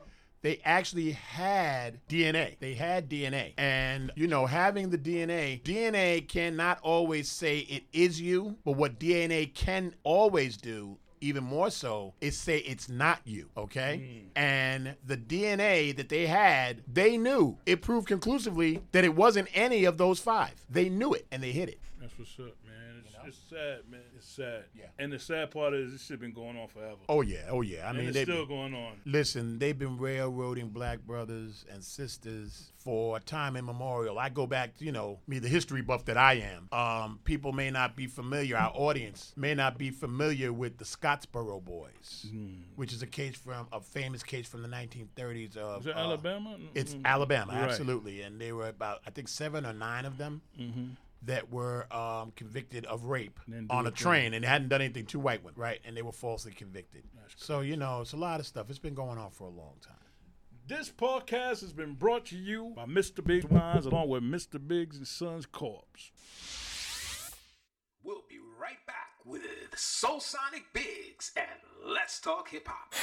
they 0.42 0.60
actually 0.66 1.12
had 1.12 2.00
DNA. 2.08 2.58
They 2.58 2.74
had 2.74 3.08
DNA. 3.08 3.54
And 3.60 4.12
you 4.16 4.26
know, 4.26 4.48
having 4.48 4.90
the 4.90 4.98
DNA, 4.98 5.62
DNA 5.62 6.28
cannot 6.28 6.80
always 6.82 7.30
say 7.30 7.60
it 7.60 7.84
is 7.94 8.20
you, 8.20 8.58
but 8.66 8.72
what 8.72 9.00
DNA 9.00 9.54
can 9.54 9.94
always 10.04 10.58
do 10.58 10.98
even 11.22 11.44
more 11.44 11.70
so 11.70 12.14
is 12.22 12.38
say 12.38 12.60
it's 12.60 12.90
not 12.90 13.20
you, 13.26 13.50
okay? 13.58 14.02
Mm. 14.04 14.28
And 14.36 14.96
the 15.06 15.18
DNA 15.18 15.96
that 15.96 16.10
they 16.10 16.28
had, 16.28 16.82
they 16.92 17.18
knew. 17.18 17.58
It 17.66 17.82
proved 17.82 18.08
conclusively 18.08 18.82
that 18.92 19.04
it 19.04 19.16
wasn't 19.16 19.50
any 19.54 19.86
of 19.86 19.98
those 19.98 20.20
five. 20.20 20.54
They 20.70 20.90
knew 20.90 21.14
it 21.14 21.26
and 21.32 21.44
they 21.44 21.52
hit 21.52 21.70
it. 21.70 21.80
That's 22.00 22.18
what's 22.18 22.34
up, 22.40 22.56
man. 22.66 22.69
It's, 23.30 23.38
sad, 23.50 23.80
man. 23.90 24.02
It's 24.16 24.28
sad. 24.28 24.66
Yeah. 24.76 24.86
And 24.98 25.12
the 25.14 25.20
sad 25.20 25.52
part 25.52 25.74
is 25.74 25.92
this 25.92 26.06
shit 26.06 26.20
been 26.20 26.34
going 26.34 26.58
on 26.58 26.68
forever. 26.68 26.98
Oh 27.08 27.22
yeah, 27.22 27.46
oh 27.50 27.62
yeah. 27.62 27.86
I 27.86 27.90
and 27.90 27.98
mean, 28.00 28.10
it's 28.10 28.20
still 28.22 28.46
going 28.46 28.74
on. 28.74 28.94
Listen, 29.06 29.60
they've 29.60 29.78
been 29.78 29.98
railroading 29.98 30.70
black 30.70 31.00
brothers 31.00 31.66
and 31.72 31.84
sisters 31.84 32.72
for 32.76 33.18
a 33.18 33.20
time 33.20 33.56
immemorial. 33.56 34.18
I 34.18 34.30
go 34.30 34.48
back, 34.48 34.74
you 34.80 34.92
know, 34.92 35.20
me, 35.28 35.40
the 35.40 35.48
history 35.50 35.82
buff 35.82 36.06
that 36.06 36.18
I 36.18 36.36
am. 36.36 36.70
Um, 36.72 37.20
people 37.24 37.52
may 37.52 37.70
not 37.72 37.96
be 37.96 38.08
familiar, 38.08 38.58
our 38.58 38.72
audience 38.74 39.34
may 39.36 39.54
not 39.54 39.78
be 39.78 39.92
familiar 39.92 40.52
with 40.52 40.78
the 40.78 40.86
Scottsboro 40.86 41.64
Boys, 41.64 42.26
which 42.76 42.94
is 42.94 43.02
a 43.02 43.08
case 43.08 43.36
from 43.36 43.68
a 43.72 43.80
famous 43.82 44.24
case 44.24 44.48
from 44.48 44.62
the 44.64 44.68
1930s 44.70 45.56
of 45.58 45.82
Is 45.82 45.88
it 45.88 45.96
uh, 45.96 46.00
Alabama? 46.00 46.58
It's 46.74 46.96
Mm. 46.96 47.06
Alabama, 47.06 47.54
Right. 47.54 47.70
absolutely, 47.70 48.22
and 48.22 48.40
they 48.42 48.52
were 48.52 48.68
about 48.70 49.02
I 49.06 49.12
think 49.12 49.28
seven 49.28 49.66
or 49.66 49.74
nine 49.74 50.06
of 50.06 50.18
them. 50.18 50.42
That 51.24 51.52
were 51.52 51.86
um, 51.94 52.32
convicted 52.36 52.86
of 52.86 53.04
rape 53.04 53.40
on 53.70 53.86
a 53.86 53.92
train 53.92 54.34
and 54.34 54.44
they 54.44 54.48
hadn't 54.48 54.70
done 54.70 54.82
anything 54.82 55.06
to 55.08 55.20
white 55.20 55.44
women, 55.44 55.60
right? 55.60 55.80
And 55.84 55.96
they 55.96 56.02
were 56.02 56.14
falsely 56.14 56.54
convicted. 56.54 57.04
So 57.36 57.60
you 57.60 57.76
know, 57.76 58.02
it's 58.02 58.14
a 58.14 58.18
lot 58.18 58.40
of 58.40 58.46
stuff. 58.46 58.70
It's 58.70 58.80
been 58.80 58.94
going 58.94 59.18
on 59.18 59.32
for 59.32 59.44
a 59.46 59.52
long 59.52 59.76
time. 59.82 59.96
This 60.66 60.90
podcast 60.90 61.62
has 61.62 61.74
been 61.74 61.96
brought 61.96 62.28
to 62.28 62.38
you 62.38 62.74
by 62.76 62.86
Mr. 62.86 63.24
Biggs 63.24 63.46
Wines 63.46 63.86
along 63.88 64.08
with 64.10 64.22
Mr. 64.24 64.66
Biggs 64.66 64.98
and 64.98 65.08
Sons 65.08 65.46
Corps. 65.46 65.84
We'll 68.04 68.24
be 68.30 68.38
right 68.62 68.78
back 68.86 69.16
with 69.26 69.42
Soul 69.76 70.20
Sonic 70.20 70.66
Biggs 70.72 71.32
and 71.36 71.48
Let's 71.86 72.20
Talk 72.20 72.50
Hip 72.50 72.68
Hop. 72.68 72.94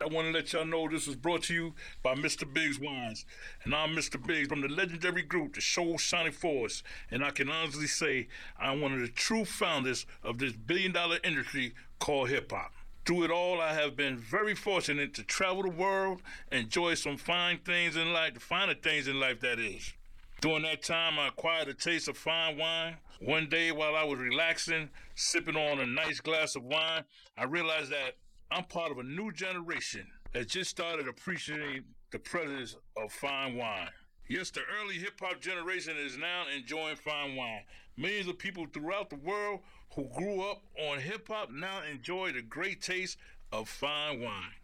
I 0.00 0.06
want 0.06 0.26
to 0.26 0.32
let 0.32 0.52
y'all 0.52 0.66
know 0.66 0.86
this 0.86 1.06
was 1.06 1.16
brought 1.16 1.44
to 1.44 1.54
you 1.54 1.74
by 2.02 2.14
Mr. 2.14 2.52
Biggs 2.52 2.78
Wines. 2.78 3.24
And 3.62 3.74
I'm 3.74 3.96
Mr. 3.96 4.20
Biggs 4.22 4.48
from 4.48 4.60
the 4.60 4.68
legendary 4.68 5.22
group, 5.22 5.54
the 5.54 5.62
Soul 5.62 5.96
Sonic 5.96 6.34
Force. 6.34 6.82
And 7.10 7.24
I 7.24 7.30
can 7.30 7.48
honestly 7.48 7.86
say 7.86 8.28
I'm 8.58 8.82
one 8.82 8.92
of 8.92 9.00
the 9.00 9.08
true 9.08 9.46
founders 9.46 10.04
of 10.22 10.38
this 10.38 10.52
billion 10.52 10.92
dollar 10.92 11.18
industry 11.24 11.74
called 12.00 12.28
hip 12.28 12.50
hop. 12.50 12.72
Through 13.06 13.24
it 13.24 13.30
all, 13.30 13.62
I 13.62 13.72
have 13.72 13.96
been 13.96 14.18
very 14.18 14.54
fortunate 14.54 15.14
to 15.14 15.22
travel 15.22 15.62
the 15.62 15.70
world, 15.70 16.20
enjoy 16.52 16.94
some 16.94 17.16
fine 17.16 17.60
things 17.64 17.96
in 17.96 18.12
life, 18.12 18.34
the 18.34 18.40
finer 18.40 18.74
things 18.74 19.08
in 19.08 19.18
life, 19.18 19.40
that 19.40 19.58
is. 19.58 19.94
During 20.40 20.64
that 20.64 20.82
time, 20.82 21.18
I 21.18 21.28
acquired 21.28 21.68
a 21.68 21.74
taste 21.74 22.08
of 22.08 22.18
fine 22.18 22.58
wine. 22.58 22.96
One 23.20 23.48
day, 23.48 23.72
while 23.72 23.94
I 23.94 24.04
was 24.04 24.18
relaxing, 24.18 24.90
sipping 25.14 25.56
on 25.56 25.78
a 25.78 25.86
nice 25.86 26.20
glass 26.20 26.56
of 26.56 26.64
wine, 26.64 27.04
I 27.38 27.44
realized 27.44 27.90
that 27.92 28.16
I'm 28.54 28.62
part 28.62 28.92
of 28.92 28.98
a 28.98 29.02
new 29.02 29.32
generation 29.32 30.06
that 30.32 30.46
just 30.46 30.70
started 30.70 31.08
appreciating 31.08 31.82
the 32.12 32.20
presence 32.20 32.76
of 32.96 33.10
fine 33.10 33.56
wine. 33.56 33.88
Yes, 34.28 34.50
the 34.50 34.60
early 34.80 34.94
hip 34.94 35.18
hop 35.20 35.40
generation 35.40 35.96
is 35.96 36.16
now 36.16 36.44
enjoying 36.56 36.94
fine 36.94 37.34
wine. 37.34 37.62
Millions 37.96 38.28
of 38.28 38.38
people 38.38 38.66
throughout 38.72 39.10
the 39.10 39.16
world 39.16 39.58
who 39.96 40.04
grew 40.16 40.42
up 40.42 40.62
on 40.78 41.00
hip 41.00 41.26
hop 41.26 41.50
now 41.50 41.80
enjoy 41.90 42.30
the 42.30 42.42
great 42.42 42.80
taste 42.80 43.18
of 43.50 43.68
fine 43.68 44.20
wine. 44.20 44.54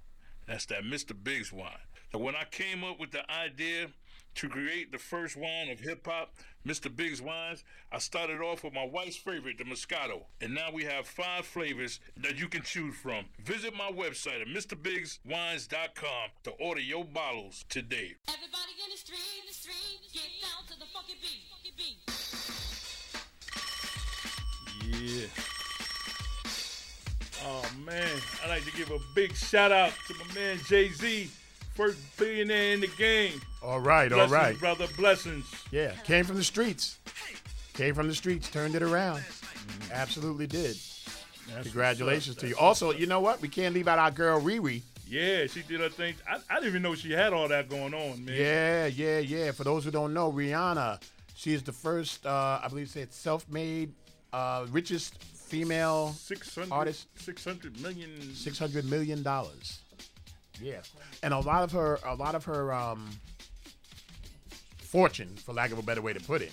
That's 0.47 0.67
that 0.67 0.85
Mr. 0.85 1.13
Biggs 1.21 1.53
wine. 1.53 1.73
So 2.13 2.21
when 2.21 2.37
I 2.37 2.45
came 2.45 2.85
up 2.85 3.01
with 3.01 3.11
the 3.11 3.29
idea 3.29 3.89
to 4.37 4.49
create 4.49 4.93
the 4.93 4.99
first 4.99 5.37
wine 5.37 5.69
of 5.71 5.81
hip 5.81 6.07
hop, 6.07 6.35
Mr. 6.67 6.95
Biggs 6.95 7.23
Wines, 7.23 7.65
I 7.91 7.99
started 7.99 8.41
off 8.41 8.65
with 8.65 8.75
my 8.75 8.85
wife's 8.85 9.17
favorite, 9.17 9.59
the 9.59 9.65
Moscato. 9.65 10.25
And 10.41 10.55
now 10.55 10.71
we 10.73 10.85
have 10.85 11.07
five 11.07 11.47
flavors 11.47 12.01
that 12.17 12.39
you 12.39 12.49
can 12.49 12.63
choose 12.63 12.95
from. 12.97 13.27
Visit 13.43 13.75
my 13.75 13.91
website 13.91 14.41
at 14.41 14.47
MrBiggsWines.com 14.49 16.31
to 16.45 16.51
order 16.53 16.81
your 16.81 17.05
bottles 17.05 17.65
today. 17.69 18.15
Everybody 18.29 18.73
in 18.85 18.91
the 18.91 18.97
street, 18.97 19.21
in 19.41 19.47
the 19.47 19.55
street, 19.55 20.01
get 20.13 20.23
down 20.43 20.67
to 20.69 20.79
the 20.79 20.87
funky 20.93 21.15
beat, 21.21 21.43
funky 21.51 21.73
beat. 21.77 21.99
Yeah. 25.01 25.27
Oh 27.43 27.65
man, 27.87 28.21
I'd 28.45 28.51
like 28.51 28.65
to 28.67 28.73
give 28.73 28.91
a 28.91 28.99
big 29.15 29.35
shout 29.35 29.73
out 29.73 29.93
to 30.09 30.15
my 30.15 30.35
man 30.35 30.59
Jay 30.69 30.91
Z, 30.91 31.31
first 31.81 32.17
billionaire 32.19 32.73
in 32.75 32.81
the 32.81 32.87
game. 32.99 33.41
All 33.63 33.81
right, 33.81 34.13
all 34.13 34.27
Blessings, 34.27 34.33
right. 34.33 34.59
brother. 34.59 34.87
Blessings. 34.97 35.47
Yeah, 35.71 35.93
came 36.05 36.25
from 36.25 36.37
the 36.37 36.45
streets. 36.45 36.99
Came 37.75 37.95
from 37.95 38.09
the 38.09 38.15
streets, 38.15 38.51
turned 38.51 38.75
it 38.75 38.83
around. 38.83 39.23
Absolutely 39.93 40.47
did. 40.47 40.77
That's 41.49 41.63
Congratulations 41.65 42.37
to 42.37 42.49
you. 42.49 42.55
Also, 42.61 42.93
you 42.93 43.07
know 43.07 43.21
what? 43.21 43.41
We 43.41 43.49
can't 43.49 43.75
leave 43.75 43.89
out 43.89 43.99
our 43.99 44.11
girl 44.11 44.41
Riri. 44.41 44.83
yeah, 45.09 45.47
she 45.47 45.63
did 45.63 45.81
her 45.81 45.89
thing. 45.89 46.15
I, 46.29 46.37
I 46.51 46.55
didn't 46.57 46.69
even 46.69 46.83
know 46.83 46.95
she 46.95 47.13
had 47.13 47.33
all 47.33 47.49
that 47.49 47.69
going 47.69 47.95
on, 47.95 48.25
man. 48.25 48.37
Yeah, 48.37 48.87
yeah, 48.87 49.19
yeah. 49.19 49.51
For 49.53 49.65
those 49.65 49.85
who 49.85 49.91
don't 49.91 50.13
know, 50.15 50.31
Rihanna, 50.31 51.03
she 51.35 51.55
is 51.55 51.63
the 51.63 51.73
first, 51.73 52.27
uh, 52.27 52.61
I 52.63 52.69
believe, 52.69 52.83
you 52.83 52.89
said 52.89 53.13
self-made, 53.13 53.93
uh, 54.33 54.67
richest 54.71 55.23
female 55.25 56.13
600, 56.13 56.73
Artist. 56.73 57.09
600 57.17 57.81
million. 57.81 58.35
six 58.35 58.59
hundred 58.59 58.85
million 58.85 59.23
dollars. 59.23 59.81
Yeah, 60.63 60.81
and 61.23 61.33
a 61.35 61.39
lot 61.39 61.63
of 61.63 61.73
her, 61.73 61.99
a 62.05 62.15
lot 62.15 62.35
of 62.35 62.45
her 62.45 62.73
um, 62.73 63.09
fortune, 64.79 65.35
for 65.37 65.53
lack 65.53 65.73
of 65.73 65.79
a 65.79 65.83
better 65.83 66.03
way 66.03 66.13
to 66.13 66.21
put 66.21 66.43
it, 66.43 66.53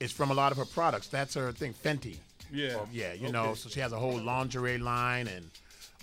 is 0.00 0.12
from 0.12 0.30
a 0.30 0.34
lot 0.34 0.52
of 0.52 0.58
her 0.58 0.64
products. 0.64 1.08
That's 1.08 1.34
her 1.34 1.52
thing, 1.52 1.74
Fenty. 1.74 2.16
Yeah. 2.52 2.78
Yeah, 2.92 3.12
you 3.14 3.32
know, 3.32 3.54
so 3.54 3.68
she 3.68 3.80
has 3.80 3.92
a 3.92 3.98
whole 3.98 4.18
lingerie 4.18 4.78
line 4.78 5.26
and 5.28 5.50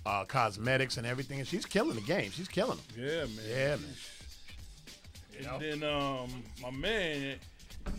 uh, 0.06 0.26
cosmetics 0.26 0.98
and 0.98 1.06
everything, 1.08 1.40
and 1.40 1.48
she's 1.48 1.66
killing 1.66 1.96
the 1.96 2.02
game. 2.02 2.32
She's 2.32 2.48
killing 2.48 2.78
them. 2.78 2.86
Yeah, 2.98 3.26
man. 3.26 3.46
Yeah, 3.48 3.76
man. 3.78 5.54
And 5.54 5.82
then 5.82 5.90
um, 5.90 6.44
my 6.62 6.72
man, 6.72 7.36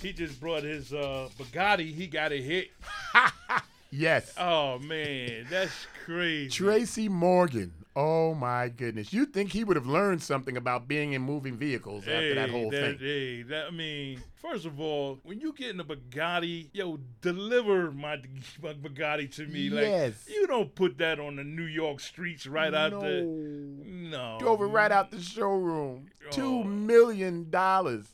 he 0.00 0.12
just 0.12 0.40
brought 0.40 0.62
his 0.62 0.92
uh, 0.92 1.28
Bugatti. 1.38 1.92
He 1.92 2.06
got 2.06 2.32
a 2.32 2.40
hit. 2.40 2.70
Yes, 3.94 4.32
Oh 4.38 4.78
man, 4.78 5.46
that's 5.50 5.87
crazy. 6.06 6.49
Tracy 6.49 7.11
Morgan. 7.11 7.75
Oh 7.94 8.34
my 8.34 8.68
goodness! 8.70 9.12
You'd 9.12 9.34
think 9.34 9.52
he 9.52 9.64
would 9.64 9.76
have 9.76 9.87
learned 9.87 10.22
something 10.22 10.56
about 10.56 10.88
being 10.88 11.12
in 11.12 11.20
moving 11.20 11.56
vehicles 11.58 12.04
after 12.08 12.34
that 12.37 12.49
whole 12.49 12.70
that, 12.70 12.99
thing. 12.99 12.99
Hey, 12.99 13.42
that 13.42 13.66
I 13.66 13.70
mean, 13.70 14.22
first 14.34 14.64
of 14.64 14.80
all, 14.80 15.18
when 15.25 15.40
you 15.40 15.52
get 15.52 15.70
in 15.70 15.80
a 15.80 15.84
Bugatti, 15.84 16.70
yo, 16.72 16.99
deliver 17.20 17.90
my, 17.92 18.16
my 18.62 18.72
Bugatti 18.72 19.30
to 19.37 19.46
me. 19.46 19.68
Yes. 19.68 20.25
Like 20.26 20.34
you 20.37 20.46
don't 20.46 20.75
put 20.75 20.96
that 20.99 21.20
on 21.20 21.37
the 21.37 21.44
New 21.44 21.66
York 21.66 22.00
streets 22.00 22.46
right 22.46 22.72
out 22.72 22.99
there. 22.99 23.25
No. 23.25 23.82
No. 23.84 24.37
Drove 24.40 24.62
it 24.62 24.66
right 24.66 24.90
out 24.90 25.11
the 25.11 25.20
showroom. 25.20 26.06
Oh. 26.26 26.30
Two 26.30 26.61
Oh. 26.61 26.64
million 26.64 27.50
dollars. 27.50 28.06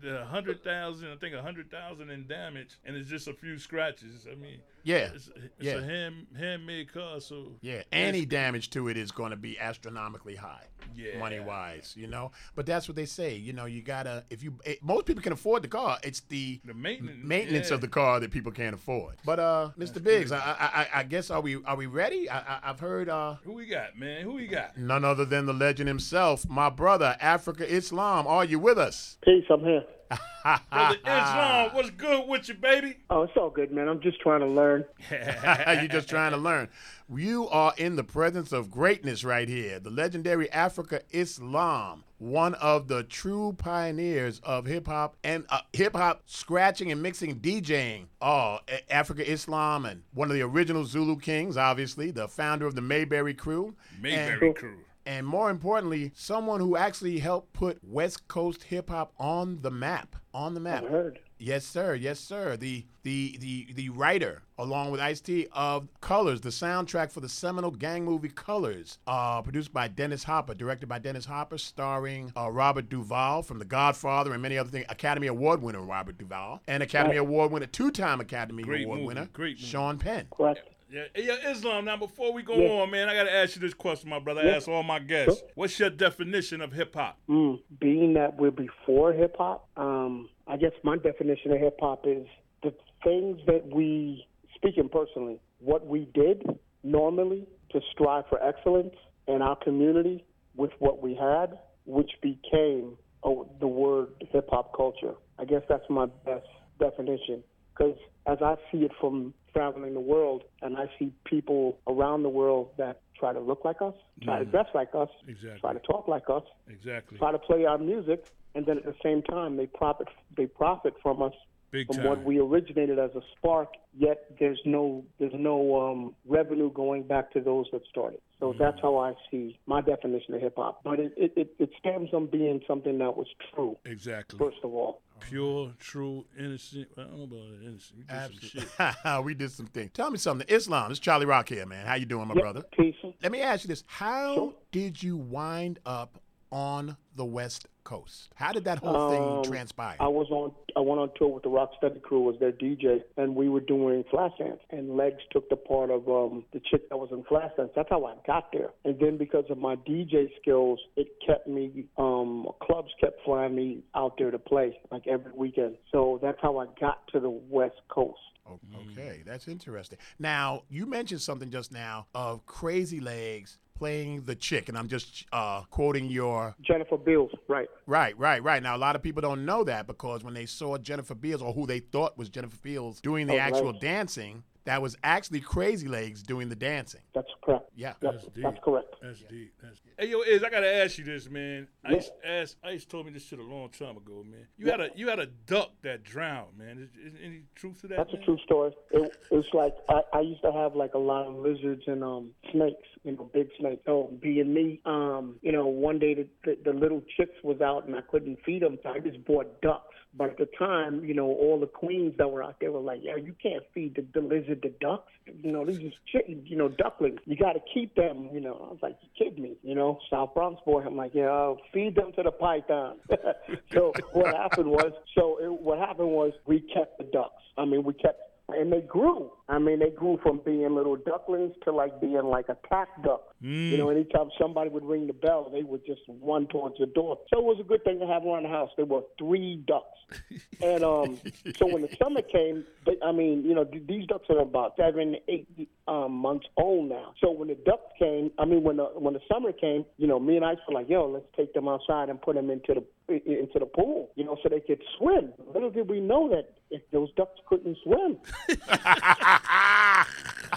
The 0.00 0.24
hundred 0.24 0.62
thousand, 0.64 1.08
I 1.12 1.16
think 1.16 1.34
a 1.34 1.42
hundred 1.42 1.70
thousand 1.70 2.10
in 2.10 2.26
damage, 2.26 2.78
and 2.84 2.96
it's 2.96 3.08
just 3.08 3.28
a 3.28 3.34
few 3.34 3.58
scratches. 3.58 4.26
I 4.30 4.34
mean, 4.34 4.60
Yeah, 4.82 5.10
it's, 5.14 5.28
it's 5.36 5.52
Yeah. 5.60 5.74
a 5.74 5.82
hand 5.82 6.26
handmade 6.38 6.92
car, 6.92 7.20
so 7.20 7.52
yeah. 7.60 7.82
Any 7.92 8.24
damage 8.24 8.70
to 8.70 8.88
it 8.88 8.96
is 8.96 9.10
going 9.10 9.30
to 9.30 9.36
be 9.36 9.58
astronomically 9.58 10.36
high, 10.36 10.64
Yeah. 10.94 11.18
money 11.18 11.38
wise. 11.40 11.94
You 11.98 12.06
know, 12.06 12.30
but 12.54 12.64
that's 12.66 12.88
what 12.88 12.96
they 12.96 13.04
say. 13.04 13.34
You 13.36 13.52
know, 13.52 13.66
you 13.66 13.82
gotta 13.82 14.24
if 14.30 14.42
you 14.42 14.54
it, 14.64 14.82
most 14.82 15.04
people 15.06 15.22
can 15.22 15.32
afford 15.34 15.62
the 15.62 15.68
car. 15.68 15.98
It's 16.02 16.20
the 16.20 16.60
the 16.64 16.72
maintenance 16.74 17.18
maintenance 17.22 17.68
yeah. 17.68 17.74
of 17.74 17.80
the 17.82 17.88
car 17.88 18.20
that 18.20 18.30
people 18.30 18.52
can't 18.52 18.74
afford. 18.74 19.16
But 19.24 19.38
uh, 19.38 19.70
Mr. 19.78 20.02
Biggs, 20.02 20.32
I, 20.32 20.38
I 20.38 20.82
I 20.82 20.88
I 21.00 21.02
guess 21.02 21.30
are 21.30 21.40
we 21.42 21.62
are 21.64 21.76
we 21.76 21.86
ready? 21.86 22.30
I, 22.30 22.38
I 22.38 22.60
I've 22.70 22.80
heard 22.80 23.08
uh 23.10 23.34
Who 23.44 23.52
we 23.52 23.66
got, 23.66 23.98
man? 23.98 24.22
Who 24.22 24.32
we 24.34 24.46
got? 24.46 24.78
none 24.78 25.04
other 25.04 25.24
than 25.26 25.44
the 25.46 25.52
legend 25.52 25.88
himself, 25.88 26.48
my 26.48 26.70
brother 26.70 27.16
Afrika 27.20 27.62
Islam. 27.62 28.26
Are 28.26 28.44
you 28.44 28.58
with 28.58 28.78
us? 28.78 29.18
Peace, 29.22 29.44
I'm 29.50 29.60
here. 29.60 29.84
Brother 30.42 30.96
Islam, 31.04 31.70
what's 31.74 31.90
good 31.90 32.26
with 32.26 32.48
you, 32.48 32.54
baby? 32.54 32.96
Oh, 33.10 33.22
it's 33.24 33.36
all 33.36 33.50
good, 33.50 33.70
man. 33.70 33.88
I'm 33.88 34.00
just 34.00 34.20
trying 34.20 34.40
to 34.40 34.46
learn. 34.46 34.84
You're 35.10 35.88
just 35.88 36.08
trying 36.08 36.30
to 36.32 36.38
learn. 36.38 36.68
You 37.14 37.48
are 37.48 37.74
in 37.76 37.96
the 37.96 38.04
presence 38.04 38.50
of 38.52 38.70
greatness 38.70 39.22
right 39.22 39.48
here. 39.48 39.78
The 39.78 39.90
legendary 39.90 40.48
Afrika 40.48 41.00
Islam, 41.10 42.04
one 42.18 42.54
of 42.54 42.88
the 42.88 43.02
true 43.04 43.54
pioneers 43.58 44.40
of 44.42 44.64
hip 44.66 44.86
hop 44.86 45.16
and 45.24 45.44
uh, 45.50 45.60
hip 45.72 45.94
hop 45.94 46.22
scratching 46.26 46.90
and 46.90 47.02
mixing 47.02 47.38
DJing. 47.40 48.06
Oh, 48.22 48.60
A- 48.68 48.82
Afrika 48.94 49.20
Islam 49.20 49.84
and 49.84 50.02
one 50.14 50.30
of 50.30 50.34
the 50.34 50.42
original 50.42 50.84
Zulu 50.86 51.18
Kings, 51.18 51.56
obviously, 51.58 52.10
the 52.10 52.28
founder 52.28 52.66
of 52.66 52.74
the 52.74 52.80
Mayberry 52.82 53.34
Crew. 53.34 53.74
Mayberry 54.00 54.48
And- 54.48 54.56
crew. 54.56 54.78
And 55.06 55.26
more 55.26 55.50
importantly, 55.50 56.12
someone 56.14 56.60
who 56.60 56.76
actually 56.76 57.18
helped 57.18 57.52
put 57.52 57.78
West 57.82 58.28
Coast 58.28 58.64
hip 58.64 58.90
hop 58.90 59.12
on 59.18 59.60
the 59.62 59.70
map. 59.70 60.16
On 60.32 60.54
the 60.54 60.60
map. 60.60 60.84
I 60.84 60.88
heard. 60.88 61.18
Yes, 61.38 61.64
sir. 61.64 61.94
Yes, 61.94 62.20
sir. 62.20 62.56
The 62.56 62.84
the 63.02 63.38
the 63.40 63.72
the 63.72 63.88
writer, 63.88 64.42
along 64.58 64.90
with 64.90 65.00
Ice 65.00 65.20
T, 65.20 65.46
of 65.52 65.88
Colors, 66.02 66.42
the 66.42 66.50
soundtrack 66.50 67.10
for 67.10 67.20
the 67.20 67.30
seminal 67.30 67.70
gang 67.70 68.04
movie 68.04 68.28
Colors, 68.28 68.98
uh, 69.06 69.40
produced 69.40 69.72
by 69.72 69.88
Dennis 69.88 70.22
Hopper, 70.22 70.54
directed 70.54 70.88
by 70.88 70.98
Dennis 70.98 71.24
Hopper, 71.24 71.56
starring 71.56 72.30
uh, 72.36 72.50
Robert 72.50 72.90
Duvall 72.90 73.42
from 73.42 73.58
The 73.58 73.64
Godfather 73.64 74.34
and 74.34 74.42
many 74.42 74.58
other 74.58 74.68
things. 74.68 74.84
Academy 74.90 75.28
Award 75.28 75.62
winner 75.62 75.80
Robert 75.80 76.18
Duvall, 76.18 76.60
and 76.68 76.82
Academy 76.82 77.16
Award 77.16 77.50
winner, 77.50 77.66
two-time 77.66 78.20
Academy 78.20 78.62
Great 78.62 78.84
Award 78.84 78.98
movie, 78.98 79.08
winner, 79.08 79.28
great. 79.32 79.58
Sean 79.58 79.98
Penn. 79.98 80.26
Correct. 80.30 80.60
Yeah, 80.90 81.04
yeah, 81.14 81.50
Islam. 81.50 81.84
Now, 81.84 81.96
before 81.96 82.32
we 82.32 82.42
go 82.42 82.54
Yeah. 82.54 82.82
on, 82.82 82.90
man, 82.90 83.08
I 83.08 83.14
gotta 83.14 83.32
ask 83.32 83.54
you 83.54 83.60
this 83.60 83.74
question, 83.74 84.10
my 84.10 84.18
brother. 84.18 84.40
I 84.40 84.48
ask 84.48 84.68
all 84.68 84.82
my 84.82 84.98
guests. 84.98 85.42
What's 85.54 85.78
your 85.78 85.90
definition 85.90 86.60
of 86.60 86.72
hip 86.72 86.94
hop? 86.94 87.18
Mm, 87.28 87.60
being 87.78 88.14
that 88.14 88.36
we're 88.36 88.50
before 88.50 89.12
hip 89.12 89.36
hop, 89.38 89.68
um, 89.76 90.28
I 90.46 90.56
guess 90.56 90.72
my 90.82 90.96
definition 90.96 91.52
of 91.52 91.60
hip 91.60 91.78
hop 91.80 92.06
is 92.06 92.26
the 92.62 92.74
things 93.04 93.38
that 93.46 93.66
we, 93.72 94.26
speaking 94.54 94.88
personally, 94.88 95.38
what 95.60 95.86
we 95.86 96.06
did 96.12 96.44
normally 96.82 97.46
to 97.70 97.80
strive 97.92 98.26
for 98.28 98.42
excellence 98.42 98.94
in 99.28 99.42
our 99.42 99.56
community 99.56 100.24
with 100.56 100.72
what 100.80 101.00
we 101.00 101.14
had, 101.14 101.58
which 101.84 102.10
became 102.20 102.96
oh, 103.22 103.46
the 103.60 103.66
word 103.66 104.08
hip 104.32 104.48
hop 104.50 104.74
culture. 104.76 105.14
I 105.38 105.44
guess 105.44 105.62
that's 105.68 105.88
my 105.88 106.06
best 106.24 106.46
definition. 106.78 107.44
Because 107.80 107.96
as 108.26 108.38
I 108.42 108.56
see 108.70 108.84
it 108.84 108.92
from 109.00 109.32
traveling 109.54 109.94
the 109.94 110.00
world, 110.00 110.44
and 110.60 110.76
I 110.76 110.90
see 110.98 111.12
people 111.24 111.78
around 111.88 112.22
the 112.22 112.28
world 112.28 112.68
that 112.76 113.00
try 113.18 113.32
to 113.32 113.40
look 113.40 113.64
like 113.64 113.80
us, 113.80 113.94
try 114.22 114.38
to 114.38 114.44
mm. 114.44 114.50
dress 114.50 114.66
like 114.74 114.90
us, 114.94 115.08
Exactly. 115.26 115.60
try 115.60 115.72
to 115.72 115.80
talk 115.80 116.06
like 116.06 116.28
us, 116.28 116.42
Exactly. 116.68 117.16
try 117.16 117.32
to 117.32 117.38
play 117.38 117.64
our 117.64 117.78
music, 117.78 118.26
and 118.54 118.66
then 118.66 118.76
at 118.78 118.84
the 118.84 118.94
same 119.02 119.22
time 119.22 119.56
they 119.56 119.66
profit 119.66 120.08
they 120.36 120.46
profit 120.46 120.94
from 121.02 121.22
us 121.22 121.32
Big 121.70 121.86
from 121.86 121.96
time. 121.96 122.06
what 122.06 122.24
we 122.24 122.38
originated 122.38 122.98
as 122.98 123.10
a 123.14 123.20
spark. 123.36 123.68
Yet 123.96 124.24
there's 124.38 124.60
no 124.64 125.04
there's 125.18 125.32
no 125.34 125.80
um, 125.90 126.14
revenue 126.26 126.70
going 126.72 127.02
back 127.04 127.32
to 127.32 127.40
those 127.40 127.66
that 127.72 127.82
started. 127.88 128.20
So 128.38 128.54
that's 128.58 128.78
how 128.80 128.96
I 128.96 129.12
see 129.30 129.58
my 129.66 129.80
definition 129.82 130.32
of 130.34 130.40
hip 130.40 130.54
hop. 130.56 130.80
But 130.82 130.98
it, 130.98 131.12
it, 131.16 131.32
it, 131.36 131.54
it 131.58 131.70
stems 131.78 132.08
from 132.08 132.26
being 132.26 132.60
something 132.66 132.96
that 132.98 133.14
was 133.16 133.26
true 133.54 133.76
Exactly. 133.84 134.38
first 134.38 134.56
of 134.64 134.72
all. 134.72 135.02
Pure, 135.20 135.74
true, 135.78 136.24
innocent. 136.38 136.88
I 136.96 137.02
don't 137.02 137.18
know 137.18 137.24
about 137.24 137.62
innocent. 137.62 137.98
You 137.98 138.04
did 138.04 138.40
some 138.40 138.94
shit. 139.12 139.24
we 139.24 139.34
did 139.34 139.52
some 139.52 139.66
things. 139.66 139.90
Tell 139.92 140.10
me 140.10 140.16
something. 140.16 140.46
Islam, 140.48 140.90
it's 140.90 140.98
Charlie 140.98 141.26
Rock 141.26 141.50
here, 141.50 141.66
man. 141.66 141.84
How 141.86 141.94
you 141.96 142.06
doing, 142.06 142.26
my 142.28 142.34
Yep, 142.34 142.42
brother? 142.42 142.62
Peace. 142.72 142.94
Let 143.22 143.30
me 143.30 143.42
ask 143.42 143.64
you 143.64 143.68
this: 143.68 143.84
How 143.86 144.34
Sure. 144.34 144.54
did 144.72 145.02
you 145.02 145.18
wind 145.18 145.78
up 145.84 146.18
on 146.52 146.96
the 147.16 147.24
West 147.24 147.66
Coast? 147.84 148.28
How 148.34 148.52
did 148.52 148.64
that 148.64 148.78
whole 148.78 149.08
thing 149.10 149.36
Um, 149.38 149.42
transpire? 149.42 149.96
I 150.00 150.08
was 150.08 150.28
on. 150.30 150.52
I 150.76 150.80
went 150.80 151.00
on 151.00 151.10
tour 151.16 151.28
with 151.28 151.42
the 151.42 151.48
Rock 151.48 151.70
Rocksteady 151.82 152.00
crew. 152.02 152.20
Was 152.20 152.38
their 152.38 152.52
DJ, 152.52 153.02
and 153.16 153.34
we 153.34 153.48
were 153.48 153.60
doing 153.60 154.04
Flashdance. 154.12 154.58
And 154.70 154.96
Legs 154.96 155.22
took 155.32 155.48
the 155.48 155.56
part 155.56 155.90
of 155.90 156.08
um, 156.08 156.44
the 156.52 156.60
chick 156.70 156.88
that 156.90 156.96
was 156.96 157.08
in 157.12 157.22
Flashdance. 157.24 157.70
That's 157.74 157.88
how 157.90 158.04
I 158.04 158.14
got 158.26 158.52
there. 158.52 158.70
And 158.84 158.98
then 159.00 159.16
because 159.16 159.44
of 159.50 159.58
my 159.58 159.76
DJ 159.76 160.28
skills, 160.40 160.78
it 160.96 161.08
kept 161.26 161.46
me. 161.48 161.84
Um, 161.98 162.48
clubs 162.62 162.90
kept 163.00 163.24
flying 163.24 163.54
me 163.54 163.82
out 163.94 164.16
there 164.18 164.30
to 164.30 164.38
play 164.38 164.78
like 164.90 165.06
every 165.06 165.32
weekend. 165.32 165.76
So 165.92 166.18
that's 166.22 166.38
how 166.40 166.58
I 166.58 166.66
got 166.80 167.06
to 167.12 167.20
the 167.20 167.30
West 167.30 167.80
Coast. 167.88 168.18
O- 168.48 168.58
Okay, 168.92 169.22
that's 169.24 169.46
interesting. 169.48 169.98
Now, 170.18 170.62
you 170.68 170.86
mentioned 170.86 171.20
something 171.20 171.50
just 171.50 171.72
now 171.72 172.06
of 172.14 172.44
Crazy 172.46 172.98
Legs 173.00 173.58
playing 173.80 174.22
the 174.26 174.34
chick, 174.34 174.68
and 174.68 174.76
I'm 174.76 174.88
just 174.88 175.24
uh, 175.32 175.62
quoting 175.70 176.10
your. 176.10 176.54
Jennifer 176.60 176.98
Beals, 176.98 177.30
right? 177.48 177.66
Right, 177.86 178.16
right, 178.18 178.42
right. 178.42 178.62
Now, 178.62 178.76
a 178.76 178.78
lot 178.78 178.94
of 178.94 179.02
people 179.02 179.22
don't 179.22 179.46
know 179.46 179.64
that 179.64 179.86
because 179.86 180.22
when 180.22 180.34
they 180.34 180.44
saw 180.44 180.76
Jennifer 180.76 181.14
Beals, 181.14 181.40
or 181.40 181.54
who 181.54 181.66
they 181.66 181.80
thought 181.80 182.18
was 182.18 182.28
Jennifer 182.28 182.58
Beals, 182.62 183.00
doing 183.00 183.26
the 183.26 183.36
Oh, 183.36 183.38
actual 183.38 183.72
right. 183.72 183.80
dancing, 183.80 184.44
that 184.64 184.82
was 184.82 184.96
actually 185.02 185.40
Crazy 185.40 185.88
Legs 185.88 186.22
doing 186.22 186.48
the 186.48 186.56
dancing. 186.56 187.00
That's 187.14 187.28
correct. 187.42 187.70
Yeah. 187.74 187.88
Yep, 187.88 187.96
That's 188.00 188.24
that's, 188.24 188.34
deep. 188.34 188.62
correct. 188.62 188.94
That's 189.02 189.20
deep. 189.20 189.54
That's 189.62 189.80
deep. 189.80 189.94
Hey, 189.98 190.08
yo, 190.08 190.20
Iz, 190.22 190.42
I 190.44 190.50
gotta 190.50 190.72
ask 190.72 190.98
you 190.98 191.04
this, 191.04 191.28
man. 191.30 191.66
Ice, 191.84 192.10
asked, 192.24 192.56
Ice 192.62 192.84
told 192.84 193.06
me 193.06 193.12
this 193.12 193.24
shit 193.24 193.38
a 193.38 193.42
long 193.42 193.70
time 193.70 193.96
ago, 193.96 194.24
man. 194.28 194.46
You 194.58 194.70
had 194.70 194.80
a 194.80 194.90
you 194.94 195.08
had 195.08 195.18
a 195.18 195.26
duck 195.26 195.70
that 195.82 196.02
drowned, 196.04 196.58
man. 196.58 196.78
Is, 196.78 196.90
is 197.12 197.18
any 197.24 197.42
truth 197.54 197.80
to 197.82 197.88
that? 197.88 197.96
That's 197.98 198.12
a 198.12 198.24
true 198.24 198.38
story. 198.44 198.72
It, 198.90 199.16
it's 199.30 199.48
like 199.54 199.74
I, 199.88 200.00
I 200.12 200.20
used 200.20 200.42
to 200.42 200.52
have 200.52 200.74
like 200.76 200.94
a 200.94 200.98
lot 200.98 201.26
of 201.26 201.34
lizards 201.34 201.82
and 201.86 202.04
um 202.04 202.30
snakes, 202.52 202.88
you 203.04 203.12
know, 203.12 203.30
big 203.32 203.48
snakes. 203.58 203.82
So 203.86 204.12
being 204.20 204.52
me, 204.52 204.80
um, 204.84 205.36
you 205.42 205.52
know, 205.52 205.66
one 205.66 205.98
day 205.98 206.14
the, 206.14 206.28
the 206.44 206.72
the 206.72 206.78
little 206.78 207.02
chicks 207.16 207.34
was 207.42 207.60
out 207.60 207.86
and 207.86 207.96
I 207.96 208.02
couldn't 208.02 208.38
feed 208.44 208.62
them, 208.62 208.78
so 208.82 208.90
I 208.90 208.98
just 208.98 209.24
bought 209.24 209.60
ducks. 209.62 209.94
But 210.16 210.30
at 210.30 210.38
the 210.38 210.48
time, 210.58 211.04
you 211.04 211.14
know, 211.14 211.26
all 211.26 211.60
the 211.60 211.66
queens 211.66 212.14
that 212.18 212.28
were 212.28 212.42
out 212.42 212.56
there 212.60 212.72
were 212.72 212.80
like, 212.80 213.00
"Yeah, 213.02 213.16
you 213.16 213.34
can't 213.40 213.62
feed 213.72 213.94
the, 213.94 214.04
the 214.12 214.26
lizard 214.26 214.60
the 214.62 214.74
ducks. 214.80 215.12
You 215.42 215.52
know, 215.52 215.64
these 215.64 215.78
is 215.78 215.92
chicken, 216.10 216.42
you 216.44 216.56
know, 216.56 216.68
ducklings. 216.68 217.20
You 217.26 217.36
got 217.36 217.52
to 217.52 217.60
keep 217.72 217.94
them." 217.94 218.28
You 218.32 218.40
know, 218.40 218.54
I 218.54 218.72
was 218.72 218.78
like, 218.82 218.96
"You 219.02 219.08
kidding 219.16 219.42
me?" 219.42 219.56
You 219.62 219.76
know, 219.76 220.00
South 220.10 220.34
Bronx 220.34 220.60
boy. 220.66 220.82
I'm 220.84 220.96
like, 220.96 221.14
"Yeah, 221.14 221.26
I'll 221.26 221.60
feed 221.72 221.94
them 221.94 222.12
to 222.16 222.24
the 222.24 222.32
python." 222.32 222.96
so 223.72 223.92
what 224.12 224.34
happened 224.34 224.70
was, 224.70 224.92
so 225.14 225.38
it, 225.40 225.52
what 225.52 225.78
happened 225.78 226.08
was 226.10 226.32
we 226.44 226.60
kept 226.60 226.98
the 226.98 227.04
ducks. 227.04 227.42
I 227.56 227.64
mean, 227.64 227.84
we 227.84 227.94
kept 227.94 228.20
and 228.52 228.72
they 228.72 228.80
grew. 228.80 229.30
I 229.50 229.58
mean, 229.58 229.80
they 229.80 229.90
grew 229.90 230.18
from 230.22 230.40
being 230.44 230.74
little 230.74 230.96
ducklings 230.96 231.54
to 231.64 231.72
like 231.72 232.00
being 232.00 232.24
like 232.24 232.48
a 232.48 232.54
pack 232.54 233.02
duck. 233.02 233.22
You 233.42 233.78
know, 233.78 233.88
anytime 233.88 234.28
somebody 234.38 234.68
would 234.68 234.84
ring 234.84 235.06
the 235.06 235.14
bell, 235.14 235.50
they 235.50 235.62
would 235.62 235.84
just 235.86 236.02
run 236.22 236.46
towards 236.48 236.76
the 236.78 236.86
door. 236.86 237.18
So 237.32 237.40
it 237.40 237.44
was 237.44 237.56
a 237.58 237.64
good 237.64 237.82
thing 237.84 237.98
to 238.00 238.06
have 238.06 238.24
around 238.24 238.42
the 238.42 238.50
house. 238.50 238.70
There 238.76 238.84
were 238.84 239.02
three 239.18 239.64
ducks, 239.66 239.98
and 240.62 240.84
um, 240.84 241.18
so 241.56 241.66
when 241.66 241.82
the 241.82 241.96
summer 242.00 242.20
came, 242.20 242.64
they, 242.84 242.96
I 243.02 243.12
mean, 243.12 243.42
you 243.44 243.54
know, 243.54 243.64
these 243.64 244.06
ducks 244.06 244.26
are 244.28 244.40
about 244.40 244.74
seven, 244.76 245.16
eight 245.28 245.48
um, 245.88 246.12
months 246.12 246.46
old 246.58 246.90
now. 246.90 247.14
So 247.20 247.30
when 247.30 247.48
the 247.48 247.54
ducks 247.54 247.92
came, 247.98 248.30
I 248.38 248.44
mean, 248.44 248.62
when 248.62 248.76
the 248.76 248.84
when 248.94 249.14
the 249.14 249.20
summer 249.32 249.52
came, 249.52 249.86
you 249.96 250.06
know, 250.06 250.20
me 250.20 250.36
and 250.36 250.44
I 250.44 250.52
were 250.68 250.74
like, 250.74 250.90
yo, 250.90 251.06
let's 251.06 251.26
take 251.34 251.54
them 251.54 251.66
outside 251.66 252.10
and 252.10 252.20
put 252.20 252.36
them 252.36 252.50
into 252.50 252.74
the 252.74 252.84
into 253.08 253.58
the 253.58 253.66
pool, 253.66 254.10
you 254.16 254.24
know, 254.24 254.36
so 254.42 254.48
they 254.48 254.60
could 254.60 254.82
swim. 254.98 255.32
Little 255.52 255.70
did 255.70 255.88
we 255.88 256.00
know 256.00 256.28
that 256.28 256.52
if 256.70 256.82
those 256.92 257.08
ducks 257.16 257.40
couldn't 257.48 257.76
swim. 257.82 258.18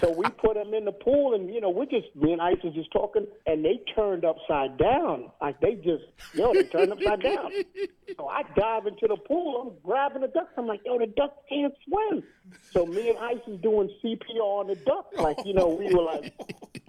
So 0.00 0.10
we 0.10 0.24
put 0.28 0.54
them 0.54 0.74
in 0.74 0.84
the 0.84 0.92
pool, 0.92 1.34
and 1.34 1.48
you 1.48 1.60
know, 1.60 1.70
we 1.70 1.86
just 1.86 2.14
me 2.16 2.32
and 2.32 2.42
Ice 2.42 2.56
was 2.64 2.74
just 2.74 2.90
talking, 2.92 3.26
and 3.46 3.64
they 3.64 3.80
turned 3.94 4.24
upside 4.24 4.76
down. 4.76 5.30
Like 5.40 5.60
they 5.60 5.76
just, 5.76 6.04
yo, 6.34 6.52
they 6.52 6.64
turned 6.64 6.92
upside 6.92 7.22
down. 7.22 7.50
So 8.16 8.28
I 8.28 8.42
dive 8.56 8.86
into 8.86 9.06
the 9.08 9.16
pool. 9.16 9.62
I'm 9.62 9.88
grabbing 9.88 10.22
the 10.22 10.28
ducks. 10.28 10.52
I'm 10.58 10.66
like, 10.66 10.80
yo, 10.84 10.98
the 10.98 11.06
ducks 11.06 11.36
can't 11.48 11.72
swim. 11.88 12.22
So 12.70 12.84
me 12.84 13.08
and 13.10 13.18
Ice 13.18 13.38
is 13.46 13.60
doing 13.60 13.88
CPR 14.04 14.40
on 14.40 14.66
the 14.66 14.74
duck. 14.74 15.06
Like 15.16 15.38
you 15.46 15.54
know, 15.54 15.68
we 15.68 15.94
were 15.94 16.02
like 16.02 16.34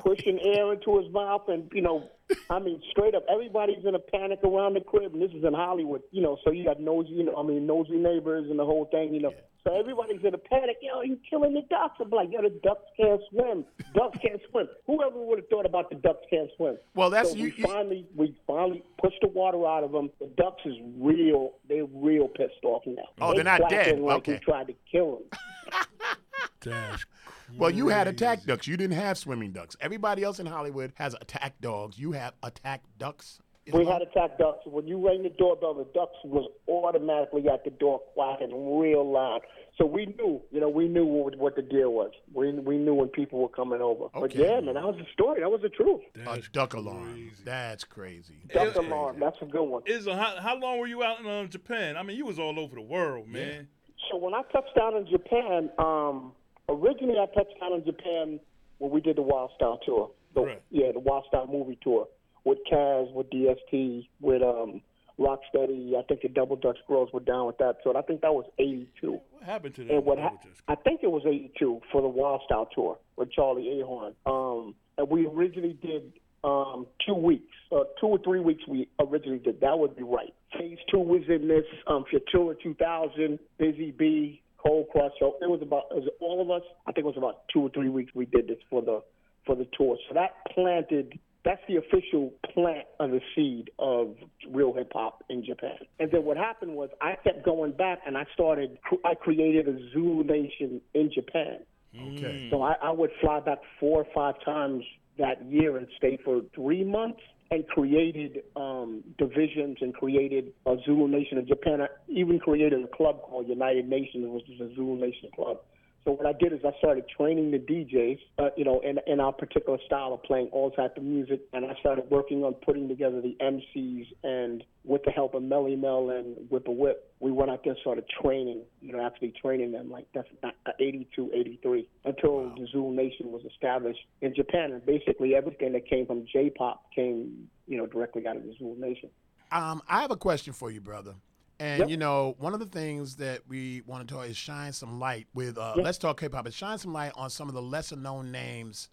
pushing 0.06 0.40
air 0.46 0.72
into 0.74 1.00
his 1.02 1.12
mouth, 1.12 1.44
and 1.48 1.70
you 1.74 1.82
know, 1.82 2.08
I 2.50 2.60
mean, 2.60 2.82
straight 2.92 3.16
up, 3.16 3.24
everybody's 3.32 3.84
in 3.86 3.96
a 3.96 4.00
panic 4.00 4.40
around 4.44 4.76
the 4.76 4.82
crib, 4.82 5.14
and 5.14 5.22
this 5.22 5.32
is 5.32 5.44
in 5.44 5.54
Hollywood, 5.54 6.02
you 6.12 6.22
know. 6.22 6.38
So 6.44 6.52
you 6.52 6.64
got 6.64 6.80
nosy, 6.80 7.10
you 7.12 7.24
know, 7.24 7.36
I 7.36 7.44
mean, 7.44 7.66
nosy 7.66 7.98
neighbors 7.98 8.46
and 8.50 8.60
the 8.60 8.66
whole 8.66 8.86
thing, 8.92 9.14
you 9.14 9.22
know. 9.22 9.34
So 9.64 9.74
everybody's 9.80 10.24
in 10.24 10.32
a 10.34 10.38
panic. 10.38 10.78
Yo, 10.82 11.02
you 11.02 11.18
killing 11.28 11.56
the 11.56 11.64
ducks? 11.72 11.96
I'm 12.00 12.12
like, 12.12 12.30
yo, 12.32 12.44
the 12.44 12.52
ducks 12.64 12.84
can't 13.00 13.20
swim. 13.32 13.66
Ducks 13.96 14.20
can't 14.22 14.40
swim. 14.52 14.68
Whoever 14.86 15.18
would 15.18 15.40
have 15.40 15.48
thought 15.50 15.66
about 15.66 15.90
the 15.90 15.96
ducks 15.96 16.22
can't 16.30 16.50
swim? 16.56 16.78
Well, 16.94 17.10
that's- 17.10 17.32
so 17.32 17.38
you- 17.38 17.46
we 17.46 17.54
you- 17.58 17.64
finally 17.66 18.06
we 18.16 18.36
finally 18.46 18.84
pushed 19.02 19.18
the 19.22 19.28
water 19.30 19.66
out 19.66 19.84
of 19.84 19.92
them. 19.92 20.12
The 20.20 20.28
ducks 20.38 20.62
is 20.66 20.76
real. 21.00 21.54
They're 21.68 21.86
real 21.86 22.28
pissed 22.28 22.64
off 22.64 22.84
now. 22.86 23.02
Oh, 23.20 23.30
they 23.32 23.38
they're 23.38 23.44
not 23.60 23.70
dead. 23.72 24.00
Like 24.00 24.18
Okay. 24.18 24.34
we 24.34 24.40
tried 24.40 24.68
to 24.68 24.76
kill 24.92 25.18
them. 25.18 25.40
That's 26.72 27.06
Well, 27.58 27.70
you 27.70 27.90
had 27.90 28.08
attack 28.08 28.44
ducks. 28.46 28.68
You 28.68 28.76
didn't 28.76 28.98
have 28.98 29.18
swimming 29.18 29.52
ducks. 29.52 29.76
Everybody 29.80 30.24
else 30.24 30.40
in 30.40 30.46
Hollywood 30.48 30.94
has 30.96 31.14
attack 31.22 31.60
dogs. 31.62 31.98
You 32.00 32.14
have 32.14 32.34
attack 32.42 32.82
ducks. 32.98 33.40
We 33.74 33.86
had 33.86 34.02
attack 34.04 34.38
ducks. 34.38 34.60
When 34.66 34.88
you 34.88 35.04
rang 35.06 35.24
the 35.24 35.30
doorbell, 35.30 35.74
the 35.74 35.86
ducks 35.86 36.14
was 36.24 36.48
automatically 36.68 37.48
at 37.50 37.64
the 37.64 37.72
door 37.72 38.00
quacking 38.14 38.80
real 38.80 39.12
loud. 39.12 39.42
So 39.78 39.86
we 39.86 40.06
knew, 40.06 40.42
you 40.52 40.60
know, 40.60 40.70
we 40.70 40.88
knew 40.88 41.06
what, 41.06 41.36
what 41.38 41.56
the 41.56 41.62
deal 41.64 41.92
was. 41.92 42.12
We 42.34 42.52
we 42.54 42.78
knew 42.78 42.94
when 42.94 43.10
people 43.10 43.40
were 43.42 43.50
coming 43.50 43.82
over. 43.82 44.06
But 44.14 44.24
Okay. 44.24 44.44
yeah, 44.44 44.60
man, 44.62 44.76
that 44.76 44.84
was 44.84 44.96
the 44.98 45.06
story. 45.14 45.42
That 45.42 45.50
was 45.50 45.62
the 45.62 45.70
truth. 45.70 46.02
a 46.28 46.42
duck 46.54 46.76
alarm. 46.76 47.32
That's 47.44 47.84
crazy. 47.84 48.36
Duck 48.54 48.76
alarm. 48.76 49.20
That's 49.20 49.38
a 49.42 49.46
good 49.46 49.64
one. 49.64 49.82
Izzo, 49.84 50.18
how, 50.18 50.40
how 50.40 50.58
long 50.60 50.80
were 50.80 50.88
you 50.88 51.04
out 51.04 51.20
in 51.20 51.28
um, 51.28 51.50
Japan? 51.50 51.98
I 51.98 52.04
mean, 52.04 52.18
you 52.18 52.26
was 52.26 52.40
all 52.40 52.60
over 52.60 52.76
the 52.76 52.82
world, 52.82 53.28
man. 53.28 53.68
Yeah. 53.98 54.08
So 54.12 54.18
when 54.18 54.34
I 54.34 54.44
touched 54.52 54.76
down 54.76 54.96
in 54.96 55.08
Japan, 55.08 55.70
um, 55.80 56.34
originally 56.70 57.18
I 57.20 57.26
touched 57.34 57.60
down 57.60 57.74
in 57.74 57.86
Japan 57.86 58.40
when 58.78 58.92
we 58.92 59.02
did 59.02 59.18
the 59.18 59.22
Wild 59.22 59.52
Style 59.56 59.80
tour. 59.86 60.12
The, 60.34 60.42
Right. 60.42 60.62
Yeah, 60.70 60.92
the 60.92 61.00
Wild 61.00 61.26
Style 61.28 61.48
movie 61.48 61.78
tour 61.82 62.08
with 62.44 62.60
Caz, 62.72 63.12
with 63.14 63.30
DST, 63.30 64.08
with 64.22 64.42
um, 64.42 64.82
Rocksteady. 65.20 65.96
I 65.98 66.04
think 66.08 66.22
the 66.22 66.30
Double 66.30 66.56
Dutch 66.56 66.78
Girls 66.88 67.10
were 67.14 67.22
down 67.22 67.48
with 67.48 67.58
that. 67.60 67.78
So 67.84 67.96
I 67.96 68.02
think 68.02 68.22
that 68.22 68.34
was 68.34 68.46
'82. 68.60 69.20
What 69.32 69.44
happened 69.44 69.76
to 69.76 69.84
that? 69.86 69.94
And 69.94 70.06
what 70.06 70.20
ha-? 70.20 70.38
I 70.68 70.76
think 70.76 71.02
it 71.04 71.12
was 71.12 71.24
'82 71.26 71.82
for 71.92 72.02
the 72.02 72.08
Wild 72.08 72.42
Style 72.46 72.70
tour 72.74 72.98
with 73.16 73.32
Charlie 73.32 73.82
Ahearn. 73.82 74.14
Um, 74.26 74.76
and 74.98 75.10
we 75.10 75.26
originally 75.26 75.78
did 75.82 76.14
um, 76.44 76.86
two 77.06 77.16
weeks, 77.16 77.54
uh, 77.72 77.84
two 78.00 78.08
or 78.08 78.20
three 78.20 78.40
weeks. 78.40 78.64
We 78.68 78.88
originally 79.00 79.40
did. 79.40 79.62
That 79.62 79.78
would 79.78 79.96
be 79.96 80.04
right. 80.04 80.34
Phase 80.58 80.78
two 80.92 81.00
was 81.00 81.24
in 81.28 81.48
this 81.48 81.66
um, 81.88 82.06
Futura 82.12 82.56
2000, 82.62 83.40
Busy 83.58 83.92
Bee, 83.92 84.42
Cold 84.66 84.88
Crush. 84.92 85.12
So 85.20 85.36
it 85.42 85.50
was 85.50 85.62
about 85.62 85.84
it 85.92 85.96
was 85.96 86.10
all 86.20 86.42
of 86.42 86.50
us. 86.50 86.64
I 86.88 86.92
think 86.92 87.06
it 87.06 87.08
was 87.08 87.18
about 87.18 87.44
two 87.54 87.62
or 87.62 87.70
three 87.70 87.90
weeks. 87.90 88.12
We 88.16 88.26
did 88.26 88.48
this 88.48 88.58
for 88.70 88.82
the 88.82 89.02
for 89.46 89.56
the 89.56 89.68
tour. 89.78 89.98
So 90.08 90.14
that 90.14 90.32
planted. 90.54 91.20
That's 91.44 91.62
the 91.68 91.76
official 91.76 92.34
plant 92.56 92.88
of 93.00 93.12
the 93.12 93.22
seed 93.36 93.70
of 93.78 94.16
real 94.50 94.74
hip 94.74 94.92
hop 94.92 95.24
in 95.30 95.46
Japan. 95.46 95.78
And 96.00 96.10
then 96.10 96.26
what 96.26 96.38
happened 96.38 96.74
was 96.74 96.90
I 97.04 97.18
kept 97.24 97.46
going 97.46 97.74
back 97.74 98.00
and 98.08 98.18
I 98.18 98.26
started, 98.34 98.80
I 99.06 99.14
created 99.14 99.68
a 99.68 99.78
Zulu 99.94 100.24
Nation 100.24 100.82
in 100.96 101.12
Japan. 101.14 101.60
Okay. 101.96 102.48
So 102.50 102.64
I, 102.64 102.74
I 102.82 102.90
would 102.90 103.12
fly 103.22 103.42
back 103.42 103.60
four 103.80 104.02
or 104.02 104.08
five 104.16 104.44
times 104.44 104.84
that 105.20 105.46
year 105.46 105.78
and 105.78 105.86
stay 105.98 106.18
for 106.26 106.42
three 106.56 106.84
months 106.84 107.22
and 107.52 107.68
created 107.68 108.44
um, 108.56 109.04
divisions 109.18 109.78
and 109.82 109.94
created 109.94 110.54
a 110.66 110.76
Zulu 110.86 111.08
Nation 111.08 111.38
in 111.38 111.48
Japan. 111.48 111.82
I 111.82 111.88
even 112.08 112.40
created 112.40 112.84
a 112.84 112.88
club 112.88 113.22
called 113.22 113.48
United 113.48 113.88
Nations, 113.88 114.26
which 114.28 114.50
is 114.50 114.60
a 114.60 114.74
Zulu 114.76 115.00
Nation 115.00 115.30
club. 115.36 115.60
So 116.06 116.12
what 116.12 116.28
I 116.28 116.34
did 116.34 116.54
is 116.54 116.60
I 116.64 116.72
started 116.78 117.06
training 117.10 117.50
the 117.50 117.58
DJs, 117.58 118.20
uh, 118.38 118.50
you 118.56 118.64
know, 118.64 118.80
in, 118.82 119.00
in 119.08 119.20
our 119.20 119.34
particular 119.34 119.80
style 119.88 120.14
of 120.14 120.22
playing 120.22 120.50
all 120.52 120.70
type 120.70 120.98
of 120.98 121.04
music, 121.04 121.42
and 121.52 121.66
I 121.66 121.74
started 121.80 122.06
working 122.12 122.44
on 122.44 122.54
putting 122.54 122.88
together 122.88 123.22
the 123.22 123.36
MCs. 123.42 124.06
And 124.24 124.64
with 124.84 125.02
the 125.04 125.10
help 125.10 125.34
of 125.34 125.42
Melle 125.42 125.76
Mel 125.76 126.12
and 126.12 126.36
Whipper 126.52 126.72
Whip, 126.72 127.12
we 127.20 127.32
went 127.32 127.50
out 127.50 127.64
there 127.64 127.74
and 127.74 127.82
started 127.82 128.06
training, 128.22 128.62
you 128.82 128.94
know, 128.94 129.04
actually 129.04 129.34
training 129.42 129.72
them 129.72 129.90
like 129.90 130.06
that's 130.14 130.28
not, 130.44 130.54
uh, 130.68 130.74
82, 130.80 131.32
83, 131.34 131.90
until 132.06 132.54
the 132.56 132.68
Zulu 132.72 132.96
Nation 132.96 133.32
was 133.32 133.42
established 133.52 134.06
in 134.22 134.36
Japan. 134.36 134.74
And 134.74 134.86
basically 134.86 135.34
everything 135.34 135.74
that 135.74 135.90
came 135.90 136.06
from 136.06 136.28
J-pop 136.32 136.86
came, 136.94 137.50
you 137.68 137.80
know, 137.80 137.88
directly 137.88 138.28
out 138.28 138.36
of 138.36 138.44
the 138.44 138.54
Zulu 138.60 138.80
Nation. 138.80 139.10
Um, 139.52 139.82
I 139.90 140.02
have 140.02 140.12
a 140.12 140.18
question 140.18 140.54
for 140.54 140.70
you, 140.70 140.82
brother. 140.82 141.16
And 141.60 141.90
you 141.90 141.98
know, 141.98 142.36
one 142.38 142.54
of 142.54 142.60
the 142.60 142.66
things 142.66 143.16
that 143.18 143.42
we 143.48 143.82
want 143.86 144.08
to 144.08 144.14
talk 144.14 144.26
is 144.28 144.36
shine 144.36 144.74
some 144.74 145.00
light 145.00 145.28
with. 145.34 145.58
Uh, 145.58 145.74
Let's 145.78 145.98
talk 145.98 146.20
K-pop 146.20 146.48
Is 146.48 146.54
shine 146.54 146.78
some 146.78 146.92
light 146.94 147.14
on 147.16 147.30
some 147.30 147.48
of 147.48 147.56
the 147.56 147.62
lesser 147.62 147.96
known 147.96 148.32
names 148.32 148.90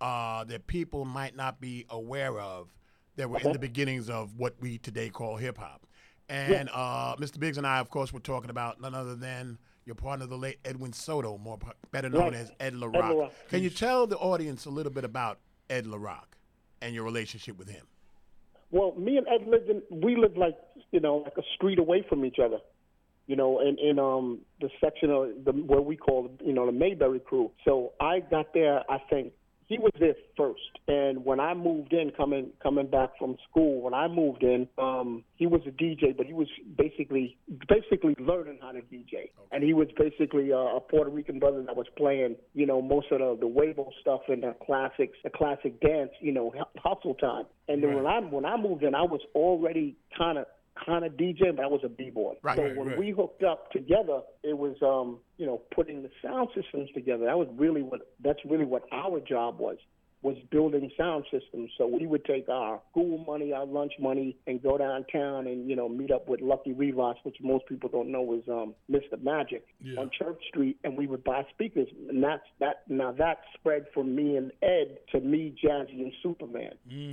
uh, 0.00 0.44
that 0.44 0.66
people 0.66 1.04
might 1.04 1.34
not 1.36 1.60
be 1.60 1.86
aware 1.90 2.38
of 2.38 2.68
that 3.16 3.28
were 3.30 3.38
in 3.40 3.52
the 3.52 3.58
beginnings 3.58 4.10
of 4.10 4.36
what 4.36 4.54
we 4.60 4.78
today 4.78 5.08
call 5.08 5.36
hip 5.36 5.58
hop. 5.58 5.86
And 6.28 6.70
uh, 6.72 7.16
Mr. 7.16 7.38
Biggs 7.38 7.58
and 7.58 7.66
I, 7.66 7.78
of 7.80 7.90
course, 7.90 8.12
were 8.12 8.20
talking 8.20 8.50
about 8.50 8.80
none 8.80 8.94
other 8.94 9.14
than 9.14 9.58
your 9.84 9.94
partner, 9.94 10.26
the 10.26 10.36
late 10.38 10.58
Edwin 10.64 10.92
Soto, 10.92 11.36
more 11.36 11.58
better 11.90 12.08
known 12.08 12.22
Right. 12.32 12.34
as 12.34 12.50
Ed 12.60 12.72
Ed 12.72 12.74
LaRock. 12.74 12.92
LaRock. 13.12 13.30
Can 13.48 13.62
you 13.62 13.70
tell 13.70 14.06
the 14.06 14.16
audience 14.16 14.64
a 14.64 14.70
little 14.70 14.92
bit 14.92 15.04
about 15.04 15.38
Ed 15.68 15.84
LaRock 15.84 16.24
and 16.80 16.94
your 16.94 17.04
relationship 17.04 17.58
with 17.58 17.68
him? 17.68 17.86
Well, 18.70 18.94
me 18.96 19.18
and 19.18 19.26
Ed 19.28 19.46
lived 19.46 19.68
in, 19.68 19.82
we 19.90 20.16
lived 20.16 20.36
like 20.38 20.56
you 20.90 21.00
know, 21.00 21.16
like 21.16 21.36
a 21.38 21.42
street 21.54 21.78
away 21.78 22.04
from 22.08 22.24
each 22.24 22.38
other. 22.44 22.58
You 23.26 23.36
know, 23.36 23.60
in 23.60 23.78
in 23.78 23.98
um 23.98 24.40
the 24.60 24.68
section 24.82 25.10
of 25.10 25.44
the 25.44 25.52
what 25.52 25.86
we 25.86 25.96
call 25.96 26.30
you 26.44 26.52
know 26.52 26.66
the 26.66 26.72
Mayberry 26.72 27.20
crew. 27.20 27.50
So 27.64 27.92
I 28.00 28.20
got 28.20 28.52
there. 28.52 28.82
I 28.90 28.98
think 29.10 29.32
he 29.66 29.78
was 29.78 29.92
there 29.98 30.14
first, 30.36 30.60
and 30.88 31.24
when 31.24 31.40
I 31.40 31.54
moved 31.54 31.92
in, 31.92 32.10
coming 32.10 32.50
coming 32.62 32.86
back 32.86 33.10
from 33.18 33.36
school, 33.48 33.80
when 33.80 33.94
I 33.94 34.08
moved 34.08 34.42
in, 34.42 34.68
um, 34.76 35.24
he 35.36 35.46
was 35.46 35.62
a 35.66 35.70
DJ, 35.70 36.14
but 36.16 36.26
he 36.26 36.34
was 36.34 36.48
basically 36.76 37.38
basically 37.66 38.14
learning 38.18 38.58
how 38.60 38.72
to 38.72 38.80
DJ, 38.82 39.30
and 39.52 39.64
he 39.64 39.72
was 39.72 39.88
basically 39.96 40.50
a, 40.50 40.58
a 40.58 40.80
Puerto 40.80 41.10
Rican 41.10 41.38
brother 41.38 41.62
that 41.62 41.76
was 41.76 41.86
playing, 41.96 42.36
you 42.52 42.66
know, 42.66 42.82
most 42.82 43.06
of 43.10 43.20
the 43.20 43.38
the 43.40 43.48
Weibo 43.48 43.88
stuff 44.00 44.20
and 44.28 44.42
the 44.42 44.54
classics, 44.64 45.16
the 45.24 45.30
classic 45.30 45.80
dance, 45.80 46.10
you 46.20 46.32
know, 46.32 46.52
hustle 46.76 47.14
time. 47.14 47.44
And 47.68 47.82
then 47.82 47.94
when 47.94 48.06
I 48.06 48.20
when 48.20 48.44
I 48.44 48.56
moved 48.58 48.82
in, 48.82 48.94
I 48.94 49.02
was 49.02 49.20
already 49.34 49.96
kind 50.16 50.36
of 50.36 50.46
kind 50.84 51.04
of 51.04 51.12
DJ, 51.12 51.54
but 51.54 51.64
I 51.64 51.68
was 51.68 51.80
a 51.84 51.88
b-boy. 51.88 52.34
Right, 52.42 52.56
so 52.56 52.64
right, 52.64 52.76
when 52.76 52.88
right. 52.88 52.98
we 52.98 53.10
hooked 53.10 53.42
up 53.42 53.70
together, 53.70 54.20
it 54.42 54.56
was 54.56 54.76
um, 54.82 55.18
you 55.38 55.46
know, 55.46 55.62
putting 55.74 56.02
the 56.02 56.10
sound 56.22 56.48
systems 56.54 56.90
together. 56.94 57.24
That 57.26 57.38
was 57.38 57.48
really 57.56 57.82
what 57.82 58.00
that's 58.22 58.40
really 58.44 58.64
what 58.64 58.82
our 58.92 59.20
job 59.20 59.58
was 59.58 59.78
was 60.24 60.36
building 60.50 60.90
sound 60.96 61.24
systems. 61.30 61.70
So 61.76 61.86
we 61.86 62.06
would 62.06 62.24
take 62.24 62.48
our 62.48 62.80
school 62.90 63.22
money, 63.26 63.52
our 63.52 63.66
lunch 63.66 63.92
money, 64.00 64.38
and 64.46 64.60
go 64.60 64.78
downtown 64.78 65.46
and 65.46 65.68
you 65.68 65.76
know 65.76 65.88
meet 65.88 66.10
up 66.10 66.28
with 66.28 66.40
Lucky 66.40 66.72
Rivas, 66.72 67.16
which 67.24 67.36
most 67.42 67.66
people 67.66 67.90
don't 67.90 68.10
know 68.10 68.32
is 68.34 68.42
um, 68.48 68.74
Mr. 68.90 69.22
Magic 69.22 69.66
Yeah. 69.80 70.00
on 70.00 70.10
Church 70.18 70.42
Street, 70.48 70.78
and 70.82 70.96
we 70.96 71.06
would 71.06 71.22
buy 71.24 71.44
speakers. 71.52 71.88
And 72.08 72.24
that's 72.24 72.42
that. 72.58 72.84
Now 72.88 73.12
that 73.12 73.40
spread 73.58 73.84
from 73.92 74.16
me 74.16 74.36
and 74.36 74.50
Ed 74.62 74.98
to 75.12 75.20
me, 75.20 75.54
Jazzy, 75.62 76.00
and 76.00 76.12
Superman, 76.22 76.72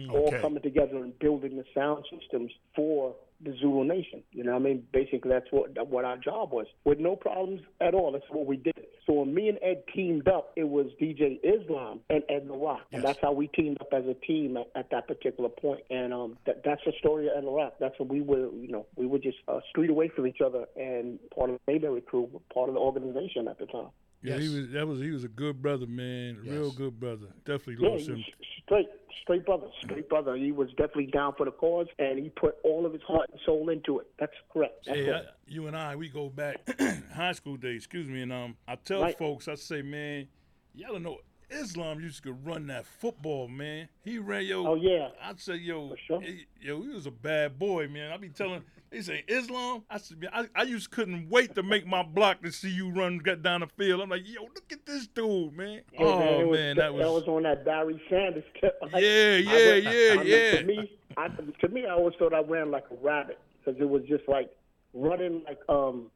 all 0.10 0.28
Okay. 0.30 0.39
coming 0.41 0.63
together 0.63 0.97
and 0.97 1.17
building 1.19 1.58
the 1.58 1.65
sound 1.76 2.06
systems 2.10 2.52
for 2.76 3.13
the 3.43 3.56
Zulu 3.60 3.84
Nation. 3.84 4.23
You 4.32 4.43
know, 4.43 4.51
what 4.54 4.62
I 4.62 4.63
mean, 4.63 4.84
basically 4.93 5.30
that's 5.32 5.47
what 5.51 5.71
what 5.88 6.06
our 6.06 6.17
job 6.17 6.51
was, 6.51 6.67
with 6.86 6.99
no 6.99 7.15
problems 7.15 7.62
at 7.80 7.93
all. 7.93 8.12
That's 8.12 8.25
what 8.30 8.45
we 8.45 8.58
did. 8.58 8.73
So 9.08 9.13
when 9.13 9.34
me 9.34 9.49
and 9.49 9.58
Ed 9.63 9.84
teamed 9.95 10.27
up, 10.27 10.51
it 10.56 10.63
was 10.67 10.88
DJ 11.01 11.39
Islam 11.43 12.01
and 12.10 12.23
Ed 12.30 12.47
the 12.47 12.54
Rock, 12.56 12.82
and 12.91 13.01
Yes. 13.01 13.04
that's 13.04 13.19
how 13.21 13.32
we 13.34 13.47
teamed 13.47 13.77
up 13.82 13.88
as 13.93 14.06
a 14.06 14.13
team 14.25 14.58
at, 14.58 14.67
at 14.75 14.89
that 14.91 15.08
particular 15.08 15.49
point. 15.49 15.82
And 15.89 16.13
um, 16.13 16.38
that, 16.45 16.62
that's 16.63 16.82
the 16.86 16.93
story 16.99 17.27
of 17.27 17.34
Ed 17.38 17.43
the 17.45 17.51
Rock. 17.51 17.73
That's 17.80 17.97
what 17.99 18.10
we 18.10 18.21
were, 18.21 18.49
you 18.54 18.67
know, 18.69 18.86
we 18.95 19.08
were 19.08 19.17
just 19.19 19.38
a 19.47 19.60
street 19.69 19.89
away 19.89 20.10
from 20.10 20.27
each 20.27 20.41
other, 20.45 20.65
and 20.75 21.19
part 21.36 21.49
of 21.49 21.58
the 21.65 21.71
Mayberry 21.73 22.01
crew, 22.01 22.30
part 22.54 22.69
of 22.69 22.75
the 22.75 22.82
organization 22.82 23.47
at 23.47 23.58
the 23.58 23.65
time. 23.65 23.88
Yeah, 24.23 24.38
he 24.38 24.49
was 24.49 24.69
that 24.73 24.88
was 24.88 24.99
he 24.99 25.10
was 25.10 25.23
a 25.23 25.27
good 25.27 25.63
brother, 25.63 25.88
man. 25.88 26.38
A 26.45 26.51
Real 26.51 26.71
good 26.71 26.99
brother. 26.99 27.25
Definitely 27.43 27.77
Yeah, 27.80 27.89
lost 27.89 28.04
he 28.06 28.12
him. 28.13 28.23
straight, 28.63 28.88
straight 29.21 29.45
brother, 29.45 29.67
straight 29.84 30.10
brother. 30.10 30.36
He 30.36 30.52
was 30.52 30.69
definitely 30.71 31.08
down 31.08 31.34
for 31.38 31.45
the 31.45 31.52
cause, 31.52 31.88
and 32.00 32.19
he 32.19 32.30
put 32.30 32.56
all 32.63 32.86
of 32.86 32.93
his 32.93 33.02
heart 33.04 33.30
and 33.32 33.39
soul 33.45 33.69
into 33.69 34.00
it. 34.00 34.08
That's 34.19 34.34
correct. 34.52 34.86
That's 34.86 34.97
Hey, 34.97 35.12
I, 35.12 35.21
you 35.47 35.67
and 35.67 35.76
I, 35.76 35.95
we 35.95 36.10
go 36.10 36.30
back 36.30 36.58
high 37.13 37.34
school 37.34 37.58
days. 37.58 37.78
Excuse 37.78 38.08
me, 38.08 38.21
and 38.21 38.32
um, 38.32 38.58
I 38.67 38.76
tell 38.76 39.02
Right. 39.02 39.17
folks, 39.17 39.47
I 39.47 39.56
say, 39.56 39.82
man, 39.82 40.28
y'all 40.74 40.93
don't 40.93 41.04
know 41.04 41.17
Islam 41.51 41.99
used 41.99 42.23
to 42.23 42.33
run 42.33 42.67
that 42.67 42.85
football, 42.85 43.47
man. 43.47 43.89
He 44.03 44.17
ran 44.17 44.45
yo. 44.45 44.65
Oh, 44.67 44.75
yeah. 44.75 45.09
I'd 45.21 45.39
say 45.39 45.55
yo, 45.55 45.93
sure. 46.07 46.21
he- 46.21 46.45
yo, 46.59 46.81
he 46.81 46.89
was 46.89 47.05
a 47.05 47.11
bad 47.11 47.59
boy, 47.59 47.87
man. 47.87 48.11
I 48.11 48.17
be 48.17 48.29
telling. 48.29 48.63
They 48.89 49.01
say 49.01 49.23
Islam. 49.27 49.83
I 49.89 49.97
said, 49.97 50.19
man, 50.19 50.29
I, 50.33 50.47
I 50.53 50.63
used 50.63 50.91
couldn't 50.91 51.29
wait 51.29 51.55
to 51.55 51.63
make 51.63 51.85
my 51.87 52.03
block 52.03 52.41
to 52.41 52.51
see 52.51 52.69
you 52.69 52.91
run 52.91 53.19
get 53.19 53.41
down 53.41 53.61
the 53.61 53.67
field. 53.67 54.01
I'm 54.01 54.09
like, 54.09 54.23
yo, 54.25 54.43
look 54.43 54.71
at 54.71 54.85
this 54.85 55.07
dude, 55.07 55.55
man. 55.55 55.81
Yeah, 55.93 55.99
oh 55.99 56.39
it 56.41 56.47
was, 56.47 56.59
man, 56.59 56.75
that 56.77 56.93
was, 56.93 57.23
on 57.27 57.43
that 57.43 57.63
Barry 57.63 58.01
Sanders 58.09 58.43
tip. 58.59 58.77
Yeah, 58.81 58.89
I 58.89 58.99
yeah, 58.99 59.39
went- 59.39 59.83
yeah, 59.83 59.91
I 59.91 60.17
mean, 60.17 60.27
yeah. 60.27 60.51
To 60.57 60.63
me, 60.65 60.91
I, 61.17 61.27
to 61.61 61.67
me, 61.69 61.85
I 61.85 61.91
always 61.91 62.15
thought 62.19 62.33
I 62.33 62.41
ran 62.41 62.71
like 62.71 62.85
a 62.91 62.95
rabbit 63.05 63.39
because 63.63 63.79
it 63.79 63.87
was 63.87 64.03
just 64.09 64.27
like 64.27 64.49
running 64.93 65.43
like 65.45 65.59
um, 65.69 66.11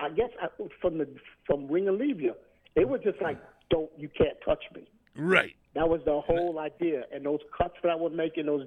I 0.00 0.10
guess 0.10 0.30
I, 0.40 0.48
from 0.80 0.98
the 0.98 1.08
from 1.46 1.68
Ring 1.70 1.86
of 1.88 1.96
Levia, 1.96 2.34
it 2.74 2.88
was 2.88 3.00
just 3.04 3.20
like 3.22 3.38
don't 3.72 3.90
you 3.96 4.08
can't 4.16 4.38
touch 4.44 4.62
me. 4.74 4.82
right. 5.16 5.54
That 5.74 5.88
was 5.88 6.02
the 6.04 6.20
whole 6.20 6.58
idea. 6.58 7.04
And 7.12 7.24
those 7.24 7.40
cuts 7.56 7.74
that 7.82 7.88
I 7.88 7.94
was 7.94 8.12
making, 8.14 8.44
those 8.46 8.66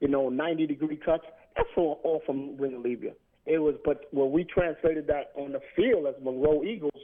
you 0.00 0.08
know 0.08 0.28
ninety 0.30 0.66
degree 0.66 0.96
cuts, 0.96 1.24
that's 1.56 1.68
all, 1.76 2.00
all 2.04 2.22
from 2.26 2.54
of 2.54 2.58
Levia. 2.58 3.12
It 3.44 3.58
was, 3.58 3.76
but 3.84 4.04
when 4.10 4.30
we 4.32 4.44
translated 4.44 5.06
that 5.06 5.32
on 5.34 5.52
the 5.52 5.60
field 5.76 6.06
as 6.06 6.14
Monroe 6.22 6.62
Eagles, 6.64 7.00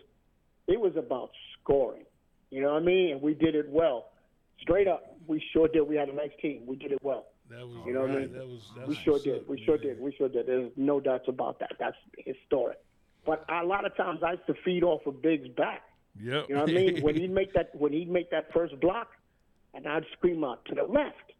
it 0.67 0.79
was 0.81 0.93
about 0.97 1.31
scoring. 1.55 2.05
You 2.51 2.63
know 2.63 2.73
what 2.73 2.83
I 2.83 2.85
mean? 2.85 3.13
And 3.13 3.23
we 3.23 3.35
did 3.35 3.55
it 3.55 3.69
well. 3.69 4.11
Straight 4.61 4.89
up, 4.89 5.17
we 5.27 5.43
sure 5.53 5.69
did. 5.69 5.83
We 5.89 5.97
had 5.97 6.09
a 6.09 6.15
nice 6.15 6.35
team. 6.41 6.63
We 6.67 6.77
did 6.77 6.93
it 6.93 6.99
well. 7.03 7.27
That 7.51 7.67
was 7.67 7.77
You 7.87 7.93
know 7.95 8.03
what 8.03 8.11
I 8.11 8.21
mean? 8.21 8.33
That 8.33 8.47
was 8.47 8.63
that 8.77 8.89
We 8.89 8.95
sure 8.95 9.19
did. 9.19 9.47
We 9.49 9.63
sure 9.65 9.79
did. 9.79 10.01
We 10.01 10.15
sure 10.17 10.29
did. 10.29 10.47
There's 10.47 10.71
no 10.77 11.01
doubts 11.01 11.29
about 11.29 11.59
that. 11.61 11.73
That's 11.79 11.97
historic. 12.17 12.79
But 13.27 13.45
a 13.51 13.65
lot 13.65 13.85
of 13.85 13.97
times 13.97 14.21
I 14.23 14.33
used 14.33 14.47
to 14.47 14.55
feed 14.65 14.83
off 14.83 15.07
of 15.07 15.21
Big's 15.23 15.49
back. 15.49 15.83
Yep. 16.23 16.47
You 16.49 16.55
know 16.55 16.61
what 16.63 16.71
I 16.71 16.73
mean? 16.73 17.03
when 17.03 17.15
he'd 17.17 17.31
make 17.31 17.53
that 17.55 17.75
when 17.75 17.93
he'd 17.93 18.11
make 18.11 18.31
that 18.31 18.53
first 18.53 18.79
block, 18.81 19.09
and 19.75 19.87
I'd 19.87 20.05
scream 20.13 20.45
out 20.45 20.65
to 20.67 20.75
the 20.75 20.85
left, 20.85 21.33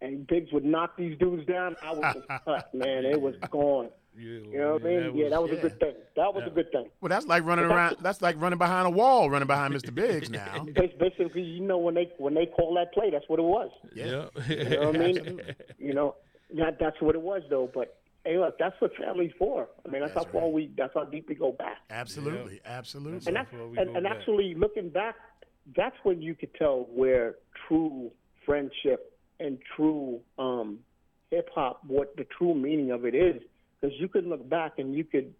and 0.00 0.26
Biggs 0.26 0.52
would 0.52 0.64
knock 0.64 0.96
these 0.96 1.18
dudes 1.18 1.46
down. 1.46 1.76
I 1.82 1.92
was 1.92 2.14
just 2.14 2.28
cut, 2.44 2.72
man. 2.74 3.04
It 3.04 3.20
was 3.20 3.34
gone. 3.50 3.88
Yeah, 4.16 4.24
You 4.24 4.58
know 4.58 4.72
what 4.74 4.82
I 4.82 4.84
mean? 4.86 5.16
yeah, 5.16 5.28
that 5.28 5.40
was 5.40 5.52
yeah. 5.52 5.58
a 5.58 5.62
good 5.62 5.78
thing. 5.80 5.94
That 6.16 6.34
was 6.34 6.42
a 6.44 6.50
good 6.50 6.70
thing. 6.72 6.88
Well, 7.00 7.08
that's 7.08 7.26
like 7.26 7.44
running 7.44 7.68
But 7.68 7.74
around. 7.76 7.88
that's- 7.90 8.02
That's 8.02 8.22
like 8.22 8.40
running 8.40 8.58
behind 8.58 8.88
a 8.88 8.90
wall, 8.90 9.30
running 9.30 9.46
behind 9.46 9.72
Mr. 9.72 9.94
Biggs 9.94 10.28
now. 10.30 10.64
Bas- 10.74 10.90
Basically, 10.98 11.42
you 11.42 11.60
know 11.60 11.78
when 11.78 11.94
they 11.94 12.10
when 12.18 12.34
they 12.34 12.46
call 12.46 12.74
that 12.74 12.92
play, 12.92 13.10
that's 13.10 13.28
what 13.28 13.38
it 13.38 13.44
was. 13.44 13.70
Yeah. 13.94 14.26
You 14.48 14.64
know 14.70 14.86
what 14.86 14.96
I 14.96 14.98
mean? 14.98 15.40
You 15.78 15.94
know, 15.94 16.16
that 16.56 16.78
that's 16.80 17.00
what 17.00 17.14
it 17.14 17.22
was 17.22 17.42
though. 17.50 17.70
But 17.72 17.99
hey, 18.24 18.38
look, 18.38 18.58
that's 18.58 18.74
what 18.80 18.92
family's 18.96 19.32
for. 19.38 19.68
I 19.86 19.90
mean, 19.90 20.02
that's, 20.02 20.14
That's 20.14 20.26
how 20.26 20.32
far 20.32 20.42
right. 20.42 20.52
we 20.52 20.70
that's 20.76 20.92
how 20.94 21.04
deep 21.04 21.28
we 21.28 21.34
go 21.34 21.52
back. 21.52 21.78
Absolutely, 21.90 22.60
absolutely. 22.64 23.26
And 23.26 23.36
that's 23.36 23.50
far 23.50 23.66
we 23.66 23.78
and, 23.78 23.88
go 23.88 23.94
and 23.94 24.04
back. 24.04 24.16
actually 24.18 24.54
looking 24.54 24.88
back, 24.90 25.14
that's 25.76 25.96
when 26.02 26.20
you 26.22 26.34
could 26.34 26.54
tell 26.54 26.86
where 26.94 27.36
true 27.68 28.10
friendship 28.44 29.18
and 29.38 29.58
true 29.76 30.20
um, 30.38 30.78
hip 31.30 31.48
hop, 31.54 31.82
what 31.86 32.14
the 32.16 32.26
true 32.36 32.54
meaning 32.54 32.90
of 32.90 33.04
it 33.04 33.14
is, 33.14 33.40
because 33.80 33.96
you 33.98 34.08
could 34.08 34.26
look 34.26 34.48
back 34.48 34.72
and 34.78 34.94
you 34.94 35.04
could 35.04 35.32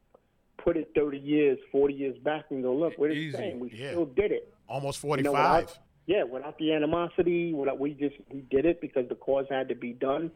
put 0.63 0.77
it 0.77 0.91
30 0.95 1.19
years, 1.19 1.59
40 1.73 1.95
years 1.95 2.17
back 2.19 2.45
and 2.51 2.63
go, 2.63 2.75
look, 2.75 2.93
we're 2.99 3.09
the 3.15 3.33
same. 3.33 3.59
We 3.61 3.71
Yeah. 3.75 3.91
still 3.91 4.07
did 4.07 4.31
it. 4.31 4.53
Almost 4.69 5.03
You 5.03 5.09
know, 5.09 5.33
45. 5.33 5.61
without, 5.65 5.79
yeah, 6.07 6.23
without 6.25 6.59
the 6.59 6.73
animosity, 6.73 7.53
without, 7.55 7.79
we 7.79 7.93
just 7.95 8.17
we 8.31 8.41
did 8.43 8.65
it 8.67 8.81
because 8.81 9.09
the 9.09 9.15
cause 9.17 9.47
had 9.51 9.69
to 9.69 9.75
be 9.75 9.93
done. 9.93 10.31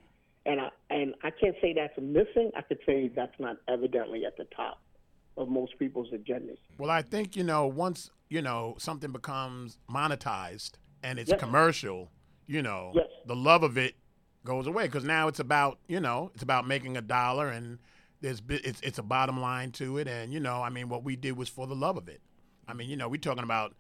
And 0.47 0.61
I 0.61 0.69
and 0.91 1.15
I 1.23 1.31
can't 1.31 1.57
say 1.61 1.73
that's 1.73 1.97
missing. 1.99 2.51
I 2.57 2.63
could 2.63 2.79
say 2.87 3.11
that's 3.15 3.39
not 3.39 3.57
evidently 3.69 4.25
at 4.27 4.37
the 4.37 4.45
top 4.55 4.81
of 5.37 5.49
most 5.49 5.79
people's 5.79 6.11
agendas. 6.11 6.59
Well, 6.79 6.91
I 6.91 7.03
think, 7.03 7.35
you 7.35 7.43
know, 7.43 7.67
once, 7.67 8.11
you 8.29 8.41
know, 8.43 8.77
something 8.79 9.11
becomes 9.11 9.79
monetized 9.91 10.73
and 11.03 11.19
it's 11.19 11.31
Yes. 11.31 11.41
commercial, 11.41 12.11
you 12.47 12.63
know, 12.63 12.93
Yes. 12.95 13.09
the 13.27 13.35
love 13.35 13.63
of 13.63 13.77
it 13.79 13.97
goes 14.45 14.67
away 14.67 14.85
because 14.85 15.05
now 15.05 15.27
it's 15.29 15.41
about, 15.41 15.79
you 15.89 15.99
know, 15.99 16.31
it's 16.35 16.43
about 16.43 16.67
making 16.67 16.97
a 16.97 17.03
dollar 17.03 17.49
and 17.49 17.79
there's 18.21 18.41
it's 18.49 18.81
it's 18.83 18.99
a 18.99 19.03
bottom 19.03 19.41
line 19.41 19.73
to 19.73 19.99
it 19.99 20.07
and 20.07 20.33
you 20.33 20.41
know, 20.41 20.63
I 20.63 20.69
mean, 20.71 20.89
what 20.89 21.03
we 21.05 21.17
did 21.17 21.37
was 21.37 21.49
for 21.49 21.67
the 21.67 21.75
love 21.75 21.97
of 21.97 22.09
it. 22.09 22.21
I 22.69 22.75
mean, 22.75 22.89
you 22.89 22.97
know, 22.97 23.09
we're 23.09 23.17
talking 23.21 23.45
about 23.45 23.75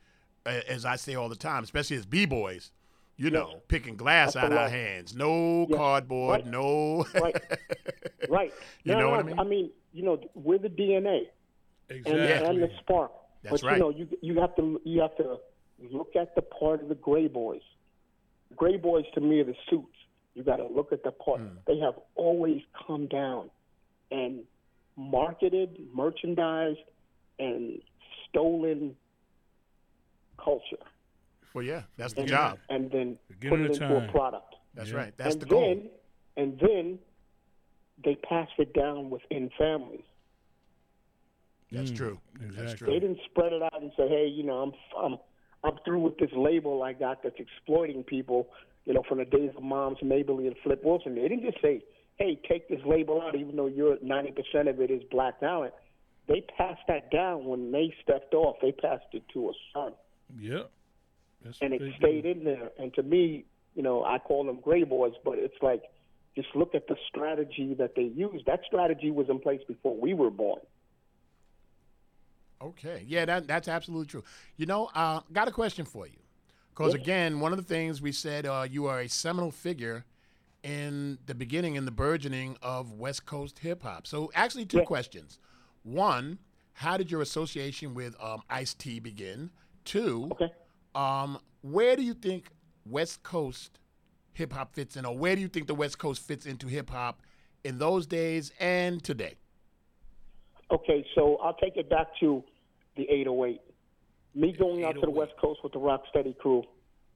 as 0.47 0.85
I 0.85 0.97
say 0.97 1.15
all 1.15 1.29
the 1.29 1.37
time, 1.37 1.63
especially 1.63 1.97
as 1.97 2.05
b-boys, 2.05 2.71
you 3.17 3.31
know, 3.31 3.63
picking 3.69 3.97
glass 3.97 4.35
That's 4.35 4.45
out 4.47 4.51
the 4.51 4.59
our 4.59 4.69
hands, 4.69 5.15
no 5.15 5.67
Yes. 5.69 5.77
cardboard, 5.79 6.41
Right. 6.43 6.47
no 6.47 7.05
Right. 7.15 7.37
Right. 8.29 8.53
You 8.85 8.95
no, 8.95 8.99
know 9.01 9.05
no, 9.07 9.11
what 9.11 9.21
I 9.21 9.23
mean? 9.23 9.39
I 9.41 9.45
mean, 9.45 9.71
you 9.93 10.03
know, 10.03 10.19
we're 10.35 10.59
the 10.59 10.69
DNA 10.69 11.29
and, 11.91 11.99
Exactly. 11.99 12.47
and 12.49 12.63
the 12.63 12.71
spark. 12.81 13.13
That's 13.43 13.61
but 13.61 13.67
right. 13.69 13.77
you 13.77 13.81
know, 13.81 13.91
you 13.91 14.09
you 14.23 14.41
have 14.41 14.57
to 14.57 14.81
you 14.85 15.01
have 15.01 15.17
to 15.19 15.39
look 15.91 16.17
at 16.17 16.35
the 16.35 16.43
part 16.43 16.83
of 16.83 16.89
the 16.89 16.95
gray 16.95 17.29
boys. 17.29 17.61
Gray 18.57 18.77
boys 18.77 19.05
to 19.15 19.21
me 19.21 19.41
are 19.41 19.45
the 19.45 19.55
suits. 19.69 19.97
You 20.35 20.43
got 20.43 20.57
to 20.57 20.67
look 20.67 20.93
at 20.93 21.03
the 21.05 21.11
part. 21.13 21.41
Hmm. 21.41 21.49
They 21.67 21.79
have 21.79 21.95
always 22.17 22.63
come 22.87 23.07
down 23.07 23.51
and 24.11 24.45
marketed, 24.97 25.79
merchandised, 25.95 26.79
and 27.39 27.81
stolen 28.29 28.97
culture. 30.43 30.77
Well, 31.55 31.65
yeah, 31.65 31.83
that's 31.97 32.13
the 32.13 32.21
and, 32.21 32.29
job. 32.29 32.59
And 32.69 32.91
then 32.91 33.19
Beginning 33.29 33.51
put 33.51 33.61
it 33.61 33.65
of 33.65 33.71
into 33.83 34.01
time. 34.01 34.09
a 34.09 34.13
product. 34.13 34.55
That's 34.75 34.91
Yeah. 34.91 34.97
right. 34.97 35.17
That's 35.17 35.35
and 35.35 35.43
the 35.43 35.47
goal. 35.47 35.61
then, 35.61 35.91
and 36.37 36.59
then 36.59 36.99
they 38.05 38.17
pass 38.17 38.49
it 38.59 38.75
down 38.75 39.09
within 39.11 39.51
families. 39.57 40.03
That's 41.71 41.91
Mm, 41.93 41.97
true. 41.97 42.21
That's 42.35 42.45
exactly. 42.55 42.77
true. 42.77 42.87
They 42.95 43.01
didn't 43.01 43.21
spread 43.31 43.53
it 43.53 43.63
out 43.63 43.81
and 43.81 43.93
say, 43.97 44.09
"Hey, 44.09 44.27
you 44.27 44.43
know, 44.43 44.61
I'm 44.63 44.73
I'm 44.97 45.19
I'm 45.65 45.79
through 45.85 46.01
with 46.01 46.19
this 46.19 46.31
label 46.33 46.83
I 46.83 46.93
got 46.93 47.23
that's 47.23 47.39
exploiting 47.39 48.05
people." 48.05 48.51
You 48.85 48.93
know, 48.95 49.03
from 49.09 49.19
the 49.19 49.25
days 49.25 49.51
of 49.57 49.63
Moms 49.63 49.99
Mabley 50.03 50.47
and 50.47 50.57
Flip 50.59 50.83
Wilson, 50.85 51.15
they 51.15 51.23
didn't 51.23 51.43
just 51.43 51.61
say, 51.63 51.83
"Hey, 52.17 52.37
take 52.49 52.69
this 52.69 52.81
label 52.85 53.21
out," 53.23 53.35
even 53.35 53.57
though 53.57 53.67
you're 53.67 53.97
90% 54.03 54.69
of 54.69 54.81
it 54.81 54.91
is 54.91 55.03
black 55.05 55.41
talent. 55.41 55.73
They 56.27 56.43
passed 56.57 56.83
that 56.89 57.11
down 57.11 57.45
when 57.47 57.71
they 57.73 57.95
stepped 58.03 58.35
off. 58.35 58.57
They 58.61 58.73
passed 58.73 59.07
it 59.13 59.23
to 59.31 59.51
a 59.51 59.53
son, 59.73 59.95
Yep. 60.39 60.71
That's 61.45 61.59
and 61.61 61.73
it 61.75 61.83
stayed 61.99 62.23
do. 62.23 62.31
in 62.31 62.45
there. 62.45 62.71
And 62.79 62.93
to 62.95 63.03
me, 63.03 63.45
you 63.75 63.83
know, 63.83 64.05
I 64.05 64.19
call 64.19 64.45
them 64.45 64.61
gray 64.61 64.85
boys, 64.85 65.13
but 65.25 65.39
it's 65.39 65.55
like 65.63 65.83
just 66.35 66.49
look 66.55 66.75
at 66.75 66.89
the 66.89 66.97
strategy 67.09 67.75
that 67.79 67.95
they 67.95 68.03
used. 68.03 68.47
That 68.47 68.61
strategy 68.67 69.11
was 69.11 69.29
in 69.29 69.39
place 69.39 69.61
before 69.69 69.97
we 69.97 70.15
were 70.15 70.31
born. 70.31 70.61
Okay. 72.61 73.05
Yeah, 73.07 73.25
that, 73.27 73.47
that's 73.47 73.69
absolutely 73.69 74.07
true. 74.07 74.25
You 74.57 74.67
know, 74.67 74.91
uh, 74.95 75.21
got 75.33 75.49
a 75.49 75.53
question 75.53 75.85
for 75.85 76.07
you. 76.07 76.19
Because, 76.71 76.93
again, 76.93 77.39
one 77.39 77.53
of 77.53 77.59
the 77.59 77.65
things 77.65 78.03
we 78.03 78.11
said, 78.11 78.47
uh, 78.47 78.67
you 78.69 78.87
are 78.87 78.99
a 78.99 79.09
seminal 79.09 79.53
figure 79.53 80.05
in 80.65 81.19
the 81.27 81.35
beginning, 81.35 81.77
in 81.77 81.85
the 81.85 81.93
burgeoning 81.93 82.57
of 82.63 82.91
West 82.91 83.27
Coast 83.27 83.61
hip 83.61 83.85
hop. 83.85 84.09
So, 84.09 84.33
actually, 84.35 84.67
two 84.67 84.79
Yeah. 84.79 84.85
questions. 84.85 85.39
One, 85.85 86.39
how 86.73 86.97
did 86.97 87.13
your 87.13 87.23
association 87.23 87.95
with 87.95 88.21
um, 88.21 88.43
Ice 88.51 88.75
T 88.75 88.99
begin? 88.99 89.51
Two, 89.85 90.31
Okay. 90.33 90.51
Um, 90.95 91.39
where 91.63 91.97
do 91.97 92.03
you 92.03 92.15
think 92.15 92.51
West 92.87 93.23
Coast 93.23 93.81
hip 94.33 94.53
hop 94.53 94.75
fits 94.75 94.97
in, 94.97 95.05
or 95.05 95.17
where 95.17 95.35
do 95.35 95.41
you 95.41 95.49
think 95.49 95.67
the 95.67 95.75
West 95.75 95.99
Coast 95.99 96.23
fits 96.23 96.47
into 96.47 96.67
hip 96.67 96.91
hop 96.91 97.23
in 97.65 97.79
those 97.79 98.07
days 98.07 98.53
and 98.61 99.03
today? 99.03 99.35
Okay, 100.71 101.05
so 101.15 101.37
I'll 101.37 101.55
take 101.55 101.77
it 101.77 101.89
back 101.89 102.09
to 102.21 102.43
the 102.97 103.03
808. 103.03 103.61
Me 104.35 104.55
going 104.59 104.85
out 104.85 104.95
to 104.95 105.01
the 105.01 105.11
West 105.11 105.33
Coast 105.41 105.61
with 105.63 105.73
the 105.73 105.79
Rocksteady 105.79 106.37
crew 106.39 106.65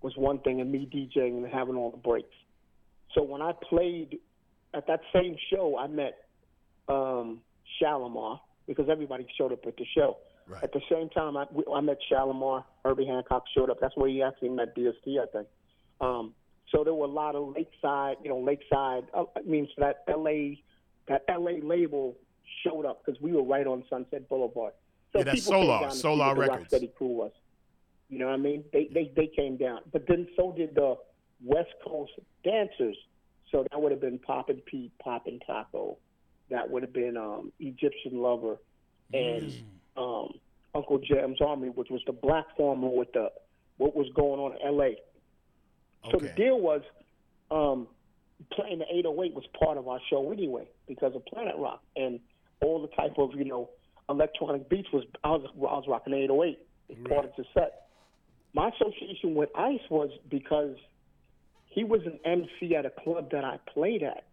was 0.02 0.12
one 0.16 0.38
thing, 0.40 0.60
and 0.60 0.70
me 0.70 0.88
DJing 0.92 1.38
and 1.38 1.46
having 1.46 1.74
all 1.74 1.90
the 1.90 1.96
breaks. 1.96 2.34
So 3.14 3.22
when 3.22 3.42
I 3.42 3.52
played 3.68 4.18
at 4.74 4.86
that 4.86 5.00
same 5.12 5.36
show, 5.50 5.76
I 5.76 5.88
met 5.88 6.18
um, 6.88 7.40
Shalamar 7.80 8.38
because 8.66 8.88
everybody 8.88 9.26
showed 9.36 9.52
up 9.52 9.66
at 9.66 9.76
the 9.76 9.86
show. 9.96 10.18
Right. 10.48 10.62
At 10.62 10.72
the 10.72 10.80
same 10.90 11.08
time, 11.10 11.36
I, 11.36 11.46
we- 11.52 11.64
I 11.72 11.80
met 11.80 11.98
Shalamar. 12.10 12.64
Herbie 12.84 13.06
Hancock 13.06 13.44
showed 13.54 13.70
up. 13.70 13.78
That's 13.80 13.96
where 13.96 14.08
he 14.08 14.22
actually 14.22 14.48
met 14.50 14.74
DST, 14.74 15.18
I 15.20 15.26
think. 15.32 15.46
Um, 16.00 16.34
so 16.70 16.84
there 16.84 16.94
were 16.94 17.06
a 17.06 17.10
lot 17.10 17.34
of 17.34 17.54
Lakeside, 17.54 18.16
you 18.22 18.30
know, 18.30 18.38
Lakeside. 18.38 19.04
Uh, 19.14 19.24
I 19.36 19.40
mean, 19.42 19.68
so 19.74 19.82
that 19.84 20.04
LA, 20.08 20.56
that 21.08 21.24
LA 21.28 21.58
label 21.62 22.16
showed 22.64 22.86
up 22.86 23.04
because 23.04 23.20
we 23.20 23.32
were 23.32 23.42
right 23.42 23.66
on 23.66 23.84
Sunset 23.90 24.28
Boulevard. 24.28 24.72
So 25.12 25.18
Yeah, 25.18 25.24
that's 25.24 25.42
Solar, 25.44 25.80
down 25.80 25.88
to 25.90 25.94
see 25.96 26.00
Solar 26.02 26.34
Records. 26.34 26.72
Rocksteady 26.72 26.94
crew 26.94 27.08
was. 27.08 27.32
You 28.10 28.18
know 28.18 28.26
what 28.26 28.34
I 28.34 28.38
mean? 28.38 28.64
They, 28.72 28.88
they 28.92 29.12
they 29.14 29.26
came 29.26 29.58
down, 29.58 29.80
but 29.92 30.06
then 30.06 30.26
so 30.34 30.52
did 30.56 30.74
the 30.74 30.96
West 31.44 31.74
Coast 31.86 32.12
dancers. 32.42 32.96
So 33.50 33.66
that 33.70 33.80
would 33.80 33.92
have 33.92 34.00
been 34.00 34.18
Poppin' 34.18 34.60
Pete, 34.66 34.92
Poppin' 34.98 35.40
Taco. 35.46 35.98
That 36.50 36.70
would 36.70 36.82
have 36.82 36.92
been 36.94 37.16
um, 37.18 37.52
Egyptian 37.60 38.18
Lover, 38.22 38.56
and 39.12 39.52
um, 39.98 40.32
Uncle 40.74 40.98
Jam's 40.98 41.40
Army, 41.40 41.68
which 41.68 41.88
was 41.90 42.00
the 42.06 42.12
black 42.12 42.44
farmer 42.56 42.88
with 42.88 43.12
the 43.12 43.30
what 43.78 43.94
was 43.94 44.08
going 44.14 44.40
on 44.40 44.52
in 44.52 44.66
L.A. 44.66 44.96
So 46.10 46.18
the 46.18 46.28
deal 46.28 46.60
was 46.60 46.82
um, 47.50 47.88
playing 48.52 48.78
the 48.78 48.84
808 48.84 49.34
was 49.34 49.44
part 49.58 49.78
of 49.78 49.88
our 49.88 50.00
show 50.10 50.32
anyway 50.32 50.68
because 50.86 51.14
of 51.14 51.24
Planet 51.26 51.54
Rock 51.58 51.82
and 51.96 52.20
all 52.60 52.80
the 52.80 52.88
type 52.88 53.18
of 53.18 53.30
you 53.34 53.44
know 53.44 53.70
electronic 54.08 54.68
beats 54.68 54.88
was 54.92 55.04
I 55.24 55.30
was 55.30 55.46
I 55.56 55.58
was 55.60 55.84
rocking 55.88 56.12
the 56.12 56.24
808 56.24 56.58
as 56.90 57.06
part 57.08 57.24
of 57.24 57.32
the 57.36 57.44
set. 57.54 57.88
My 58.54 58.70
association 58.70 59.34
with 59.34 59.50
Ice 59.56 59.80
was 59.90 60.10
because 60.30 60.76
he 61.66 61.84
was 61.84 62.00
an 62.06 62.18
MC 62.24 62.74
at 62.74 62.86
a 62.86 62.90
club 62.90 63.30
that 63.32 63.44
I 63.44 63.58
played 63.72 64.02
at, 64.02 64.24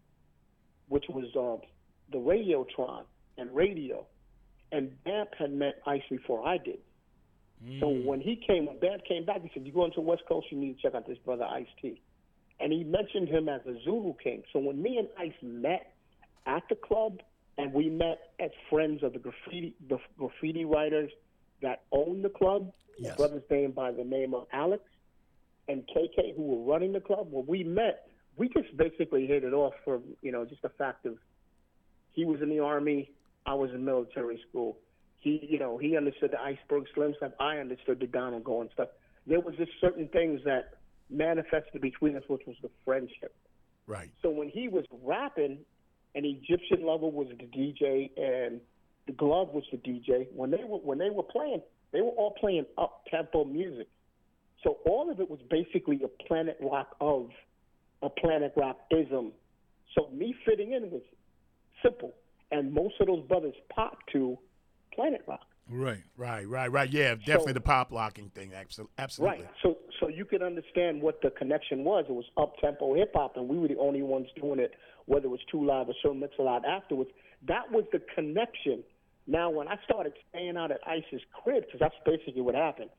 which 0.87 1.05
was 1.09 1.25
um, 1.35 1.67
the 2.11 2.17
Radiotron 2.17 3.03
and 3.37 3.53
Radio, 3.53 4.05
and 4.75 5.03
Bam 5.03 5.27
had 5.37 5.53
met 5.53 5.81
Ice 5.85 6.01
before 6.09 6.47
I 6.47 6.57
did. 6.57 6.79
So 7.79 7.87
mm. 7.87 8.05
when 8.05 8.19
he 8.19 8.35
came, 8.35 8.65
when 8.65 8.77
Bam 8.79 8.99
came 9.07 9.25
back, 9.25 9.41
he 9.41 9.49
said, 9.53 9.65
"You 9.65 9.71
going 9.71 9.91
to 9.91 9.95
the 9.95 10.01
West 10.01 10.23
Coast? 10.27 10.47
You 10.51 10.57
need 10.57 10.75
to 10.75 10.81
check 10.81 10.93
out 10.93 11.07
this 11.07 11.17
brother 11.19 11.45
Ice 11.45 11.67
T." 11.81 12.01
And 12.59 12.71
he 12.71 12.83
mentioned 12.83 13.27
him 13.27 13.49
as 13.49 13.61
a 13.65 13.75
Zulu 13.83 14.13
King. 14.21 14.43
So 14.53 14.59
when 14.59 14.81
me 14.81 14.97
and 14.97 15.07
Ice 15.17 15.33
met 15.41 15.93
at 16.45 16.63
the 16.69 16.75
club, 16.75 17.21
and 17.57 17.73
we 17.73 17.89
met 17.89 18.33
as 18.39 18.51
friends 18.69 19.03
of 19.03 19.13
the 19.13 19.19
graffiti, 19.19 19.73
the 19.89 19.97
graffiti 20.17 20.65
writers 20.65 21.11
that 21.61 21.83
owned 21.91 22.23
the 22.23 22.29
club, 22.29 22.71
Yes. 22.97 23.11
the 23.11 23.17
brothers 23.17 23.43
name 23.49 23.71
by 23.71 23.91
the 23.91 24.03
name 24.03 24.33
of 24.33 24.47
Alex 24.53 24.83
and 25.67 25.83
KK, 25.87 26.35
who 26.35 26.43
were 26.43 26.71
running 26.71 26.93
the 26.93 27.01
club. 27.01 27.27
When 27.29 27.45
we 27.45 27.63
met, 27.63 28.07
we 28.37 28.47
just 28.49 28.75
basically 28.77 29.27
hit 29.27 29.43
it 29.43 29.53
off 29.53 29.73
from 29.83 30.03
you 30.21 30.31
know 30.31 30.45
just 30.45 30.61
the 30.61 30.69
fact 30.69 31.05
of 31.05 31.17
he 32.11 32.23
was 32.23 32.41
in 32.41 32.49
the 32.49 32.59
army, 32.59 33.11
I 33.45 33.53
was 33.53 33.69
in 33.71 33.83
military 33.85 34.41
school. 34.49 34.77
He, 35.19 35.45
you 35.49 35.59
know, 35.59 35.77
he 35.77 35.97
understood 35.97 36.31
the 36.31 36.41
iceberg 36.41 36.85
slim 36.93 37.13
stuff. 37.17 37.31
I 37.39 37.57
understood 37.57 37.99
the 37.99 38.07
Donald 38.07 38.35
and 38.35 38.43
going 38.43 38.69
stuff. 38.73 38.89
There 39.27 39.39
was 39.39 39.55
just 39.55 39.71
certain 39.81 40.07
things 40.09 40.41
that 40.45 40.75
manifested 41.09 41.81
between 41.81 42.15
us, 42.15 42.23
which 42.27 42.43
was 42.45 42.55
the 42.61 42.69
friendship. 42.83 43.35
Right. 43.87 44.09
So 44.21 44.29
when 44.29 44.49
he 44.49 44.67
was 44.67 44.85
rapping, 45.03 45.59
and 46.15 46.25
Egyptian 46.25 46.85
Lover 46.85 47.07
was 47.07 47.27
the 47.29 47.45
DJ, 47.45 48.09
and 48.17 48.61
the 49.05 49.13
Glove 49.13 49.49
was 49.49 49.63
the 49.71 49.77
DJ. 49.77 50.27
When 50.33 50.49
they 50.49 50.63
were 50.63 50.77
when 50.77 50.97
they 50.97 51.09
were 51.09 51.23
playing, 51.23 51.61
they 51.91 52.01
were 52.01 52.09
all 52.09 52.31
playing 52.39 52.65
up 52.77 53.03
tempo 53.11 53.43
music. 53.43 53.87
So 54.63 54.77
all 54.85 55.11
of 55.11 55.19
it 55.19 55.29
was 55.29 55.39
basically 55.49 56.01
a 56.03 56.07
Planet 56.23 56.57
Rock 56.61 56.95
of 56.99 57.29
a 58.01 58.09
Planet 58.09 58.53
Rock 58.55 58.79
ism. 58.91 59.33
So 59.93 60.09
me 60.11 60.33
fitting 60.45 60.73
in 60.73 60.89
was 60.89 61.01
simple, 61.83 62.13
and 62.55 62.73
most 62.73 62.95
of 62.99 63.07
those 63.07 63.23
brothers 63.27 63.55
popped 63.69 64.11
to 64.13 64.37
Planet 64.93 65.21
Rock. 65.27 65.45
Right. 65.69 66.03
Right, 66.15 66.47
right, 66.47 66.71
right. 66.71 66.89
Yeah, 66.89 67.15
definitely 67.15 67.47
So- 67.47 67.53
the 67.53 67.61
pop 67.61 67.91
locking 67.91 68.29
thing. 68.29 68.53
Absolutely. 68.53 69.25
Right. 69.25 69.45
So 69.63 69.77
so 69.99 70.09
you 70.09 70.25
can 70.25 70.43
understand 70.43 71.01
what 71.01 71.21
the 71.21 71.31
connection 71.31 71.83
was. 71.83 72.05
It 72.07 72.11
was 72.13 72.25
up 72.37 72.57
tempo 72.57 72.93
hip 72.93 73.11
hop, 73.15 73.37
and 73.37 73.47
we 73.47 73.57
were 73.57 73.67
the 73.67 73.77
only 73.77 74.01
ones 74.03 74.27
doing 74.39 74.59
it. 74.59 74.73
Whether 75.05 75.25
it 75.25 75.29
was 75.29 75.39
Two 75.51 75.65
Live 75.65 75.87
or 75.89 75.93
Sir 76.01 76.13
Mix-a-Lot 76.13 76.65
afterwards, 76.65 77.09
that 77.47 77.71
was 77.71 77.85
the 77.91 77.99
connection. 78.13 78.83
Now, 79.27 79.49
when 79.49 79.67
I 79.67 79.77
started 79.83 80.13
staying 80.29 80.57
out 80.57 80.71
at 80.71 80.79
Ice's 80.85 81.21
crib, 81.43 81.65
because 81.65 81.79
that's 81.79 81.95
basically 82.05 82.41
what 82.41 82.55
happened. 82.55 82.89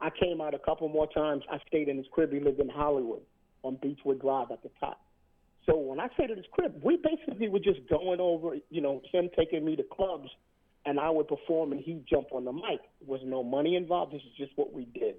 I 0.00 0.10
came 0.10 0.40
out 0.40 0.52
a 0.54 0.58
couple 0.58 0.88
more 0.88 1.06
times. 1.08 1.44
I 1.50 1.58
stayed 1.68 1.88
in 1.88 1.96
his 1.96 2.06
crib. 2.10 2.32
He 2.32 2.40
lived 2.40 2.60
in 2.60 2.68
Hollywood 2.68 3.22
on 3.62 3.76
Beechwood 3.76 4.20
Drive 4.20 4.50
at 4.50 4.62
the 4.62 4.70
top. 4.80 5.00
So 5.66 5.76
when 5.76 5.98
I 5.98 6.08
stayed 6.14 6.30
at 6.30 6.36
his 6.36 6.46
crib, 6.52 6.80
we 6.82 6.96
basically 6.96 7.48
were 7.48 7.58
just 7.58 7.80
going 7.90 8.20
over, 8.20 8.56
you 8.70 8.80
know, 8.80 9.02
him 9.12 9.28
taking 9.36 9.64
me 9.64 9.74
to 9.76 9.82
clubs, 9.82 10.28
and 10.84 11.00
I 11.00 11.10
would 11.10 11.26
perform, 11.26 11.72
and 11.72 11.80
he'd 11.80 12.06
jump 12.06 12.28
on 12.32 12.44
the 12.44 12.52
mic. 12.52 12.80
There 13.00 13.08
was 13.08 13.20
no 13.24 13.42
money 13.42 13.74
involved. 13.74 14.12
This 14.12 14.22
is 14.22 14.36
just 14.38 14.52
what 14.56 14.72
we 14.72 14.84
did. 14.84 15.16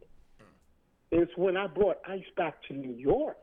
It's 1.12 1.32
when 1.36 1.58
I 1.58 1.68
brought 1.68 1.98
Ice 2.08 2.24
back 2.36 2.56
to 2.68 2.74
New 2.74 2.94
York, 2.94 3.38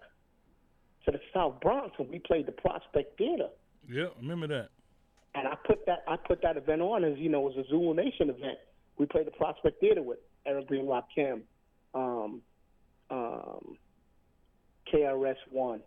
to 1.04 1.12
the 1.12 1.20
South 1.32 1.60
Bronx, 1.60 1.94
and 1.98 2.08
we 2.08 2.18
played 2.18 2.46
the 2.46 2.52
Prospect 2.52 3.16
Theater. 3.18 3.48
Yeah, 3.88 4.06
remember 4.20 4.46
that. 4.48 4.68
And 5.34 5.48
I 5.48 5.56
put 5.66 5.84
that 5.86 6.04
I 6.06 6.16
put 6.16 6.40
that 6.42 6.56
event 6.56 6.80
on 6.80 7.04
as 7.04 7.18
you 7.18 7.28
know 7.28 7.48
as 7.50 7.56
a 7.56 7.68
Zulu 7.68 7.94
Nation 7.94 8.30
event. 8.30 8.58
We 8.98 9.06
played 9.06 9.26
the 9.26 9.32
Prospect 9.32 9.80
Theater 9.80 10.02
with 10.02 10.18
Eric 10.46 10.68
Green, 10.68 10.86
Rakim, 10.86 11.40
um, 11.94 12.40
um, 13.10 13.76
KRS 14.92 15.36
One, 15.50 15.80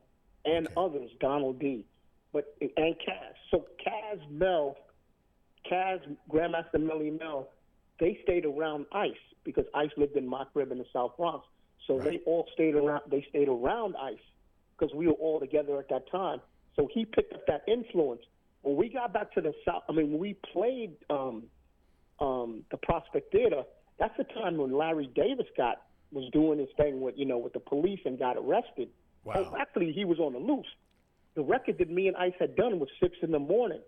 and 0.48 0.68
others, 0.78 1.12
Donald 1.20 1.60
D, 1.60 1.86
but 2.34 2.56
and 2.62 2.96
Caz. 2.96 3.34
So 3.52 3.66
Caz 3.86 4.20
Mel, 4.30 4.78
Caz 5.70 6.00
Grandmaster 6.32 6.76
Melle 6.76 7.18
Mel, 7.20 7.50
they 8.00 8.20
stayed 8.24 8.46
around 8.46 8.86
Ice 8.92 9.12
because 9.44 9.66
Ice 9.74 9.92
lived 9.98 10.16
in 10.16 10.28
my 10.28 10.44
crib 10.54 10.72
in 10.72 10.78
the 10.78 10.86
South 10.94 11.18
Bronx. 11.18 11.46
So 11.88 12.00
they 12.00 12.20
all 12.26 12.48
stayed 12.54 12.76
around. 12.76 13.04
They 13.10 13.26
stayed 13.30 13.48
around 13.48 13.96
Ice 14.02 14.18
because 14.78 14.94
we 14.94 15.08
were 15.08 15.14
all 15.14 15.40
together 15.40 15.80
at 15.80 15.90
that 15.90 16.10
time. 16.12 16.42
So 16.76 16.88
he 16.94 17.06
picked 17.06 17.34
up 17.34 17.46
that 17.48 17.64
influence. 17.68 18.22
When 18.62 18.76
we 18.76 18.90
got 18.90 19.14
back 19.14 19.34
to 19.34 19.42
the 19.42 19.54
South, 19.66 19.84
I 19.90 19.94
mean, 19.94 20.12
when 20.12 20.20
we 20.20 20.36
played 20.54 20.94
um, 21.10 21.44
um, 22.20 22.64
the 22.72 22.78
Prospect 22.78 23.32
Theater, 23.32 23.64
that's 24.00 24.16
the 24.18 24.26
time 24.26 24.58
when 24.58 24.78
Larry 24.78 25.10
Davis 25.16 25.48
got 25.56 25.84
was 26.12 26.30
doing 26.32 26.60
his 26.60 26.70
thing 26.78 27.02
with 27.02 27.16
you 27.18 27.26
know 27.26 27.38
with 27.38 27.54
the 27.54 27.60
police 27.60 28.00
and 28.06 28.18
got 28.20 28.38
arrested. 28.38 28.90
Wow. 29.28 29.52
Oh, 29.52 29.58
actually, 29.60 29.92
he 29.92 30.06
was 30.06 30.20
on 30.20 30.34
the 30.34 30.40
loose. 30.40 30.66
The 31.36 31.44
record 31.44 31.78
that 31.80 31.90
me 31.90 32.08
and 32.08 32.16
Ice 32.18 32.34
had 32.40 32.56
done 32.56 32.80
was 32.80 32.90
six 33.02 33.16
in 33.22 33.32
the 33.32 33.40
morning. 33.40 33.82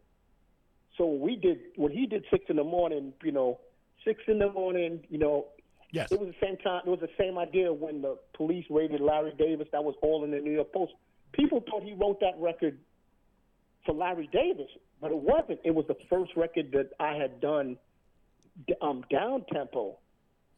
So 0.97 1.05
we 1.13 1.35
did 1.37 1.59
when 1.77 1.91
he 1.91 2.05
did 2.05 2.25
six 2.29 2.45
in 2.49 2.57
the 2.57 2.63
morning, 2.63 3.13
you 3.23 3.31
know, 3.31 3.59
six 4.05 4.21
in 4.27 4.39
the 4.39 4.51
morning, 4.51 5.05
you 5.09 5.17
know, 5.17 5.47
Yes. 5.91 6.11
it 6.11 6.19
was 6.19 6.29
the 6.29 6.45
same 6.45 6.57
time. 6.57 6.81
It 6.85 6.89
was 6.89 6.99
the 6.99 7.09
same 7.17 7.37
idea 7.39 7.73
when 7.73 8.01
the 8.03 8.17
police 8.33 8.65
raided 8.69 9.01
Larry 9.01 9.33
Davis. 9.39 9.67
That 9.71 9.83
was 9.83 9.95
all 10.03 10.23
in 10.23 10.29
the 10.31 10.39
New 10.39 10.51
York 10.51 10.71
Post. 10.71 10.93
People 11.31 11.61
thought 11.67 11.81
he 11.83 11.93
wrote 11.93 12.19
that 12.19 12.37
record 12.37 12.77
for 13.85 13.95
Larry 13.95 14.29
Davis, 14.31 14.69
but 15.01 15.09
it 15.11 15.17
wasn't. 15.17 15.59
It 15.63 15.73
was 15.73 15.85
the 15.87 15.95
first 16.09 16.35
record 16.35 16.71
that 16.73 16.91
I 16.99 17.13
had 17.15 17.39
done 17.41 17.77
um, 18.81 19.03
down 19.09 19.45
tempo 19.53 19.97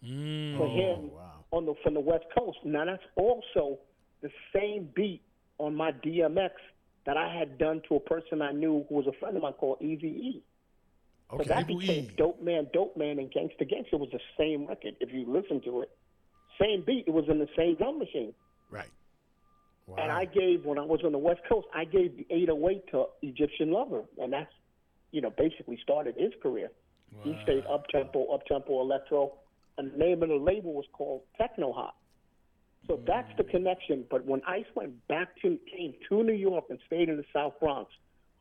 Mm. 0.04 0.58
for 0.58 0.67
him 0.67 1.12
wow. 1.12 1.46
on 1.52 1.65
the 1.67 1.76
from 1.84 1.94
the 1.94 2.00
West 2.00 2.26
Coast. 2.36 2.58
Now 2.65 2.86
that's 2.86 3.04
also 3.15 3.78
the 4.22 4.30
same 4.56 4.90
beat 4.96 5.22
on 5.58 5.76
my 5.76 5.92
DMX 5.92 6.52
that 7.06 7.18
I 7.18 7.34
had 7.34 7.58
done 7.58 7.82
to 7.90 7.96
a 7.96 8.00
person 8.00 8.42
I 8.42 8.52
knew 8.52 8.86
who 8.88 8.96
was 8.96 9.08
a 9.08 9.20
friend 9.20 9.36
of 9.36 9.44
mine 9.44 9.54
called 9.54 9.82
Easy 9.82 10.08
E. 10.08 10.44
So 11.32 11.44
that 11.46 11.68
became 11.68 12.06
E. 12.06 12.12
Dope 12.18 12.42
Man, 12.42 12.68
Dope 12.74 12.98
Man, 12.98 13.18
and 13.18 13.32
Gangsta 13.32 13.62
Gangsta 13.62 13.98
was 13.98 14.10
the 14.12 14.20
same 14.38 14.68
record. 14.68 14.96
If 15.00 15.14
you 15.14 15.26
listen 15.28 15.62
to 15.62 15.82
it, 15.82 15.92
same 16.60 16.84
beat. 16.86 17.06
It 17.08 17.14
was 17.14 17.26
in 17.30 17.40
the 17.40 17.48
same 17.56 17.76
drum 17.76 18.00
machine. 18.00 18.34
Right. 18.70 18.90
Wow. 19.88 19.98
And 19.98 20.12
I 20.12 20.26
gave 20.26 20.66
when 20.66 20.78
I 20.78 20.84
was 20.84 21.00
on 21.04 21.12
the 21.12 21.18
West 21.18 21.42
Coast, 21.48 21.68
I 21.74 21.86
gave 21.86 22.18
the 22.18 22.26
808 22.30 22.92
to 22.92 23.06
Egyptian 23.22 23.72
Lover, 23.72 24.04
and 24.22 24.34
that's 24.34 24.52
you 25.12 25.22
know 25.22 25.30
basically 25.30 25.80
started 25.82 26.16
his 26.18 26.32
career. 26.44 26.70
Wow. 27.14 27.22
He 27.24 27.40
stayed 27.44 27.66
up 27.66 27.88
tempo, 27.88 28.26
up 28.34 28.46
tempo 28.46 28.82
electro, 28.82 29.34
and 29.78 29.94
the 29.94 29.98
name 29.98 30.22
of 30.24 30.30
the 30.30 30.36
label 30.36 30.74
was 30.74 30.86
called 30.94 31.22
Techno 31.38 31.72
Hop. 31.74 31.96
So 32.88 33.00
that's 33.06 33.32
the 33.38 33.44
connection. 33.44 34.06
But 34.10 34.26
when 34.26 34.41
Ice 34.48 34.65
went 34.76 35.08
back 35.08 35.30
to 35.41 35.58
came 35.72 35.94
to 36.10 36.24
New 36.24 36.34
York 36.34 36.65
and 36.70 36.80
stayed 36.88 37.10
in 37.10 37.17
the 37.17 37.26
South 37.34 37.54
Bronx, 37.60 37.91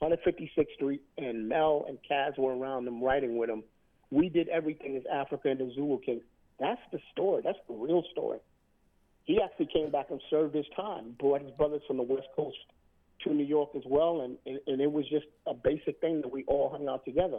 156th 0.03 0.75
Street, 0.75 1.03
and 1.19 1.49
Mel 1.49 1.85
and 1.89 1.99
Caz 2.11 2.39
were 2.39 2.57
around 2.57 2.89
him 2.89 3.03
writing 3.03 3.37
with 3.37 3.51
him, 3.51 3.63
we 4.11 4.29
did 4.29 4.49
everything 4.49 4.97
as 4.97 5.03
Africa 5.13 5.51
and 5.51 5.61
the 5.61 5.73
Zulu 5.75 6.01
King. 6.01 6.21
That's 6.59 6.81
the 6.93 6.99
story. 7.13 7.43
That's 7.45 7.59
the 7.69 7.75
real 7.75 8.03
story. 8.11 8.39
He 9.25 9.41
actually 9.41 9.69
came 9.73 9.91
back 9.91 10.07
and 10.11 10.21
served 10.31 10.55
his 10.55 10.67
time, 10.75 11.15
brought 11.19 11.43
his 11.43 11.51
brothers 11.53 11.83
from 11.87 11.99
the 11.99 12.03
West 12.03 12.27
Coast 12.35 12.57
to 13.25 13.33
New 13.33 13.45
York 13.45 13.71
as 13.77 13.83
well, 13.87 14.23
and, 14.23 14.37
and, 14.47 14.59
and 14.67 14.81
it 14.81 14.91
was 14.91 15.09
just 15.09 15.27
a 15.47 15.55
basic 15.55 16.01
thing 16.01 16.23
that 16.23 16.33
we 16.33 16.45
all 16.45 16.71
hung 16.71 16.89
out 16.89 17.05
together 17.05 17.39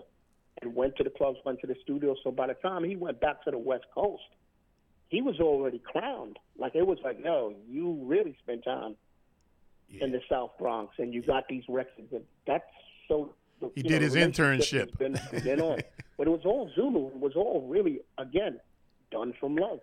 and 0.61 0.75
went 0.75 0.95
to 0.97 1.03
the 1.03 1.09
clubs, 1.09 1.39
went 1.43 1.59
to 1.61 1.67
the 1.67 1.75
studio. 1.83 2.15
So 2.23 2.31
by 2.31 2.47
the 2.47 2.53
time 2.55 2.83
he 2.83 2.95
went 2.95 3.19
back 3.19 3.43
to 3.45 3.51
the 3.51 3.57
West 3.57 3.85
Coast, 3.93 4.21
he 5.11 5.21
was 5.21 5.39
already 5.41 5.77
crowned. 5.79 6.39
Like 6.57 6.73
it 6.73 6.87
was 6.87 6.97
like, 7.03 7.19
no, 7.23 7.53
you 7.69 7.99
really 8.03 8.35
spent 8.41 8.63
time 8.63 8.95
in 9.99 10.13
the 10.13 10.21
South 10.29 10.51
Bronx, 10.57 10.95
and 10.97 11.13
you 11.13 11.21
got 11.21 11.47
these 11.49 11.63
records. 11.67 12.11
And 12.13 12.23
that's 12.47 12.63
so. 13.07 13.33
He 13.75 13.83
did 13.83 13.91
know, 13.91 13.99
his 13.99 14.15
internship. 14.15 14.97
Been, 14.97 15.19
been 15.43 15.61
on, 15.61 15.79
but 16.17 16.25
it 16.25 16.31
was 16.31 16.41
all 16.45 16.71
Zulu. 16.73 17.07
It 17.09 17.19
was 17.19 17.33
all 17.35 17.67
really 17.69 17.99
again 18.17 18.59
done 19.11 19.33
from 19.39 19.57
love. 19.57 19.81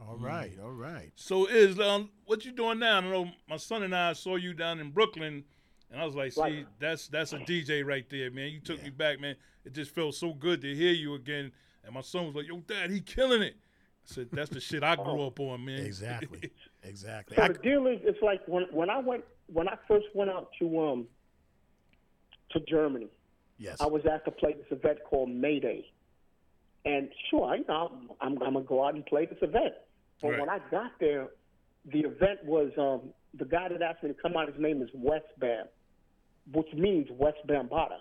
All 0.00 0.16
right, 0.16 0.52
all 0.60 0.72
right. 0.72 1.12
So 1.14 1.46
is 1.46 1.78
um, 1.78 2.08
what 2.24 2.44
you 2.44 2.50
doing 2.50 2.78
now? 2.80 2.96
I 2.96 3.00
know 3.00 3.30
my 3.48 3.58
son 3.58 3.84
and 3.84 3.94
I 3.94 4.14
saw 4.14 4.36
you 4.36 4.54
down 4.54 4.80
in 4.80 4.90
Brooklyn, 4.90 5.44
and 5.92 6.00
I 6.00 6.04
was 6.06 6.16
like, 6.16 6.32
see, 6.32 6.40
Right. 6.40 6.66
that's 6.80 7.08
that's 7.08 7.34
a 7.34 7.38
DJ 7.38 7.84
right 7.84 8.08
there, 8.08 8.30
man. 8.30 8.50
You 8.50 8.60
took 8.60 8.82
me 8.82 8.90
back, 8.90 9.20
man. 9.20 9.36
It 9.66 9.74
just 9.74 9.94
felt 9.94 10.14
so 10.14 10.32
good 10.32 10.62
to 10.62 10.74
hear 10.74 10.92
you 10.92 11.14
again. 11.14 11.52
And 11.84 11.94
my 11.94 12.00
son 12.00 12.26
was 12.26 12.34
like, 12.34 12.46
yo, 12.48 12.56
dad, 12.66 12.90
he 12.90 13.00
killing 13.00 13.42
it. 13.42 13.56
I 14.10 14.14
said, 14.14 14.28
that's 14.32 14.50
the 14.50 14.60
shit 14.60 14.82
I 14.82 14.96
grew 14.96 15.26
up 15.26 15.40
on, 15.40 15.64
man. 15.64 15.80
Exactly, 15.84 16.50
exactly. 16.82 17.36
So 17.36 17.42
I- 17.42 17.48
the 17.48 17.54
deal 17.58 17.86
is, 17.86 18.00
it's 18.04 18.22
like 18.22 18.46
when 18.46 18.64
when 18.70 18.90
I 18.90 18.98
went 18.98 19.24
when 19.46 19.68
I 19.68 19.76
first 19.88 20.06
went 20.14 20.30
out 20.30 20.50
to 20.60 20.80
um 20.80 21.06
to 22.52 22.60
Germany, 22.60 23.08
yes. 23.58 23.78
I 23.80 23.86
was 23.86 24.02
asked 24.10 24.26
to 24.26 24.30
play 24.30 24.52
this 24.54 24.66
event 24.70 24.98
called 25.08 25.30
Mayday, 25.30 25.86
and 26.84 27.08
sure, 27.30 27.56
you 27.56 27.64
know, 27.66 27.90
I'm, 28.20 28.32
I'm 28.32 28.38
gonna 28.38 28.60
go 28.64 28.84
out 28.86 28.94
and 28.94 29.04
play 29.06 29.26
this 29.26 29.38
event. 29.42 29.74
But 30.22 30.28
Right. 30.32 30.40
when 30.40 30.48
I 30.48 30.58
got 30.70 30.92
there, 31.00 31.28
the 31.86 32.00
event 32.00 32.44
was 32.44 32.70
um, 32.78 33.10
the 33.38 33.44
guy 33.44 33.68
that 33.68 33.82
asked 33.82 34.02
me 34.02 34.10
to 34.10 34.14
come 34.14 34.36
out. 34.36 34.48
His 34.52 34.60
name 34.60 34.80
is 34.82 34.88
West 34.94 35.26
Bam, 35.38 35.66
which 36.52 36.72
means 36.74 37.08
West 37.10 37.38
Bambaataa 37.48 37.98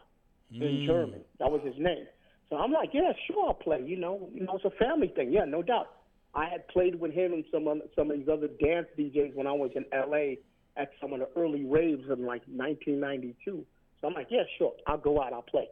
in 0.51 0.83
German. 0.85 1.21
That 1.39 1.49
was 1.51 1.61
his 1.63 1.73
name. 1.79 2.05
So 2.53 2.59
I'm 2.59 2.71
like, 2.71 2.89
yeah, 2.93 3.11
sure, 3.25 3.47
I'll 3.47 3.55
play. 3.55 3.81
You 3.83 3.97
know, 3.97 4.29
you 4.31 4.43
know, 4.45 4.57
it's 4.57 4.65
a 4.65 4.69
family 4.77 5.07
thing. 5.07 5.33
Yeah, 5.33 5.43
no 5.43 5.63
doubt. 5.63 5.87
I 6.35 6.47
had 6.47 6.67
played 6.67 6.93
with 6.93 7.11
him 7.11 7.33
and 7.33 7.43
some 7.51 7.67
other- 7.67 7.89
some 7.95 8.11
of 8.11 8.17
these 8.19 8.29
other 8.29 8.47
dance 8.47 8.87
DJs 8.95 9.33
when 9.33 9.47
I 9.47 9.53
was 9.53 9.71
in 9.75 9.85
L.A. 9.91 10.37
at 10.77 10.91
some 11.01 11.13
of 11.13 11.19
the 11.19 11.27
early 11.35 11.65
raves 11.65 12.07
in 12.11 12.27
like 12.27 12.43
1992. 12.45 13.65
So 13.99 14.07
I'm 14.07 14.13
like, 14.13 14.27
yeah, 14.29 14.43
sure, 14.59 14.75
I'll 14.85 14.99
go 14.99 15.19
out, 15.19 15.33
I'll 15.33 15.41
play. 15.41 15.67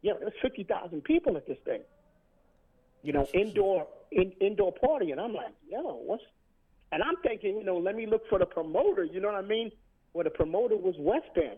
Yeah, 0.00 0.14
there's 0.18 0.32
50,000 0.40 1.04
people 1.04 1.36
at 1.36 1.46
this 1.46 1.58
thing. 1.66 1.82
You 3.02 3.12
know, 3.12 3.28
indoor 3.34 3.86
in, 4.10 4.32
indoor 4.40 4.72
party, 4.72 5.10
and 5.10 5.20
I'm 5.20 5.34
like, 5.34 5.52
yo, 5.68 5.82
what's? 5.82 6.24
And 6.92 7.02
I'm 7.02 7.16
thinking, 7.16 7.58
you 7.58 7.64
know, 7.64 7.76
let 7.76 7.94
me 7.94 8.06
look 8.06 8.26
for 8.30 8.38
the 8.38 8.46
promoter. 8.46 9.04
You 9.04 9.20
know 9.20 9.28
what 9.28 9.44
I 9.44 9.46
mean? 9.46 9.70
Well, 10.14 10.24
the 10.24 10.30
promoter 10.30 10.78
was 10.78 10.94
West 10.98 11.28
Bam. 11.34 11.56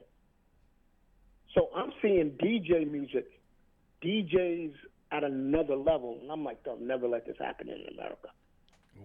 So 1.55 1.71
I'm 1.77 1.93
seeing 2.03 2.33
DJ 2.33 2.91
music, 2.91 3.29
DJs 4.05 4.73
at 5.13 5.25
another 5.25 5.77
level, 5.77 6.19
and 6.21 6.31
I'm 6.31 6.45
like, 6.45 6.63
they'll 6.65 6.79
never 6.79 7.09
let 7.09 7.27
this 7.27 7.37
happen 7.39 7.69
in 7.69 7.83
America. 7.95 8.29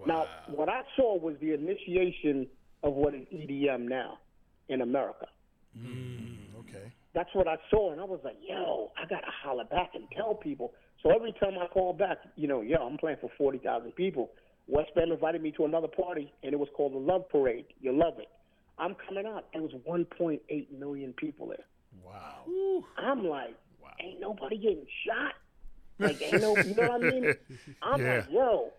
Now, 0.05 0.25
what 0.47 0.69
I 0.69 0.81
saw 0.95 1.17
was 1.17 1.35
the 1.41 1.53
initiation 1.53 2.47
of 2.83 2.93
what 2.93 3.13
is 3.13 3.21
EDM 3.33 3.88
now 3.88 4.19
in 4.69 4.81
America. 4.81 5.27
Mm, 5.77 6.55
okay. 6.59 6.91
That's 7.13 7.29
what 7.33 7.47
I 7.47 7.57
saw, 7.69 7.91
and 7.91 7.99
I 7.99 8.05
was 8.05 8.19
like, 8.23 8.38
yo, 8.41 8.91
I 8.97 9.07
gotta 9.07 9.27
holler 9.43 9.65
back 9.65 9.91
and 9.95 10.03
tell 10.15 10.35
people. 10.35 10.73
So 11.03 11.09
every 11.09 11.33
time 11.33 11.57
I 11.59 11.67
call 11.67 11.93
back, 11.93 12.17
you 12.35 12.47
know, 12.47 12.62
yo, 12.62 12.77
I'm 12.77 12.97
playing 12.97 13.17
for 13.19 13.29
forty 13.38 13.57
thousand 13.57 13.91
people. 13.95 14.31
West 14.67 14.91
Bam 14.95 15.12
invited 15.12 15.41
me 15.41 15.51
to 15.57 15.65
another 15.65 15.88
party, 15.88 16.31
and 16.43 16.53
it 16.53 16.59
was 16.59 16.69
called 16.75 16.93
the 16.93 16.99
Love 16.99 17.27
Parade. 17.29 17.65
You 17.81 17.91
love 17.91 18.19
it. 18.19 18.29
I'm 18.77 18.95
coming 19.07 19.25
out. 19.25 19.45
There 19.51 19.62
was 19.62 19.73
1.8 19.88 20.39
million 20.79 21.13
people 21.13 21.47
there. 21.47 21.65
Wow. 22.05 22.45
I'm 22.97 23.25
like, 23.25 23.55
ain't 24.03 24.19
nobody 24.19 24.57
getting 24.57 24.85
shot. 25.05 25.33
Like, 26.01 26.21
ain't 26.21 26.39
no, 26.39 26.55
you 26.65 26.73
know 26.75 26.83
what 26.88 27.03
I 27.03 27.09
mean? 27.09 27.33
I'm 27.81 28.01
Yeah. 28.01 28.13
like, 28.19 28.25
yo, 28.31 28.71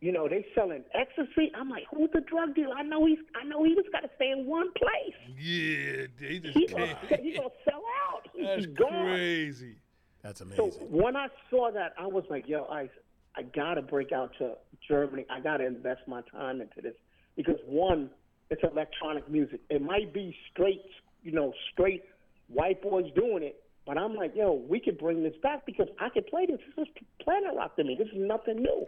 you 0.00 0.12
know, 0.12 0.26
they 0.30 0.46
selling 0.54 0.82
ecstasy. 0.94 1.52
I'm 1.54 1.68
like, 1.68 1.82
who's 1.94 2.08
the 2.14 2.22
drug 2.22 2.54
dealer? 2.54 2.74
I 2.74 2.82
know 2.84 3.04
he's, 3.04 3.18
I 3.38 3.44
know 3.44 3.64
he 3.64 3.74
just 3.74 3.92
got 3.92 4.00
to 4.00 4.08
stay 4.16 4.30
in 4.30 4.46
one 4.46 4.68
place. 4.72 5.36
Yeah, 5.38 6.06
they 6.18 6.38
just 6.38 6.56
He 6.56 6.66
gonna, 6.68 6.86
can't. 7.06 7.20
he 7.20 7.34
gonna 7.34 7.50
sell 7.68 7.82
out. 8.08 8.22
He- 8.32 8.42
That's 8.46 8.64
he's 8.64 8.74
gone. 8.74 8.88
crazy. 9.08 9.76
That's 10.22 10.40
amazing. 10.40 10.72
So 10.72 10.78
when 10.88 11.16
I 11.16 11.26
saw 11.50 11.70
that, 11.70 11.92
I 12.00 12.06
was 12.06 12.24
like, 12.30 12.48
yo, 12.48 12.64
Ice, 12.72 12.88
I 13.36 13.42
gotta 13.42 13.82
break 13.82 14.10
out 14.12 14.30
to 14.38 14.54
Germany. 14.88 15.26
I 15.28 15.40
gotta 15.40 15.66
invest 15.66 16.00
my 16.06 16.22
time 16.32 16.62
into 16.62 16.80
this 16.80 16.94
because 17.36 17.58
one, 17.66 18.08
it's 18.48 18.62
electronic 18.64 19.28
music. 19.30 19.60
It 19.68 19.82
might 19.82 20.14
be 20.14 20.34
straight, 20.50 20.80
you 21.22 21.32
know, 21.32 21.52
straight 21.74 22.04
white 22.48 22.80
boys 22.80 23.04
doing 23.14 23.42
it, 23.42 23.62
but 23.88 23.96
I'm 23.96 24.14
like, 24.14 24.36
yo, 24.36 24.52
we 24.52 24.80
could 24.80 24.98
bring 24.98 25.22
this 25.22 25.32
back 25.42 25.64
because 25.64 25.88
I 25.98 26.10
could 26.10 26.26
play 26.26 26.44
this. 26.44 26.58
This 26.76 26.86
is 26.86 26.94
planet 27.22 27.52
rock 27.56 27.74
to 27.76 27.84
me. 27.84 27.96
This 27.98 28.08
is 28.08 28.18
nothing 28.18 28.56
new. 28.56 28.84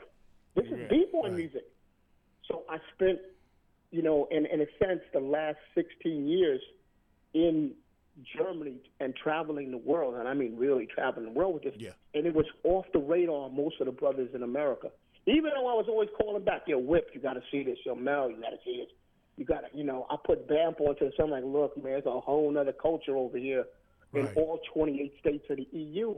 This 0.55 0.67
is 0.67 0.91
b-boy 0.91 1.31
music. 1.31 1.65
So 2.47 2.65
I 2.69 2.77
spent, 2.95 3.19
you 3.91 4.03
know, 4.03 4.29
in 4.31 4.45
in 4.45 4.61
a 4.61 4.67
sense, 4.79 5.01
the 5.15 5.21
last 5.21 5.57
16 5.75 6.29
years 6.29 6.61
in 7.33 7.73
Germany 8.37 8.77
and 9.01 9.17
traveling 9.17 9.71
the 9.71 9.79
world, 9.79 10.17
and 10.17 10.29
I 10.29 10.35
mean 10.35 10.55
really 10.59 10.87
traveling 10.87 11.25
the 11.25 11.33
world 11.33 11.55
with 11.55 11.63
this. 11.63 11.75
Yeah. 11.79 11.93
And 12.13 12.27
it 12.27 12.35
was 12.35 12.45
off 12.65 12.85
the 12.93 12.99
radar 12.99 13.49
most 13.49 13.81
of 13.81 13.87
the 13.87 13.93
brothers 13.93 14.29
in 14.35 14.43
America. 14.43 14.91
Even 15.27 15.53
though 15.55 15.67
I 15.67 15.75
was 15.75 15.87
always 15.89 16.11
calling 16.19 16.45
back, 16.45 16.65
yo, 16.67 16.77
Whip, 16.77 17.09
you 17.15 17.21
got 17.23 17.35
to 17.35 17.43
see 17.51 17.63
this. 17.63 17.79
Yo, 17.87 17.95
Mel, 17.95 18.29
you 18.29 18.37
got 18.37 18.51
to 18.51 18.59
see 18.67 18.77
this. 18.83 18.91
You 19.39 19.47
got 19.47 19.61
to, 19.61 19.69
you 19.73 19.85
know, 19.85 20.07
I 20.11 20.17
put 20.23 20.47
Bam 20.47 20.75
onto 20.79 21.07
this. 21.07 21.15
I'm 21.19 21.31
like, 21.31 21.45
look, 21.47 21.75
man, 21.77 21.93
there's 21.93 22.05
a 22.05 22.21
whole 22.21 22.55
other 22.59 22.73
culture 22.75 23.17
over 23.17 23.39
here 23.39 23.65
in 24.15 24.27
all 24.37 24.61
28 24.75 25.15
states 25.21 25.45
of 25.51 25.57
the 25.57 25.69
EU. 25.73 26.15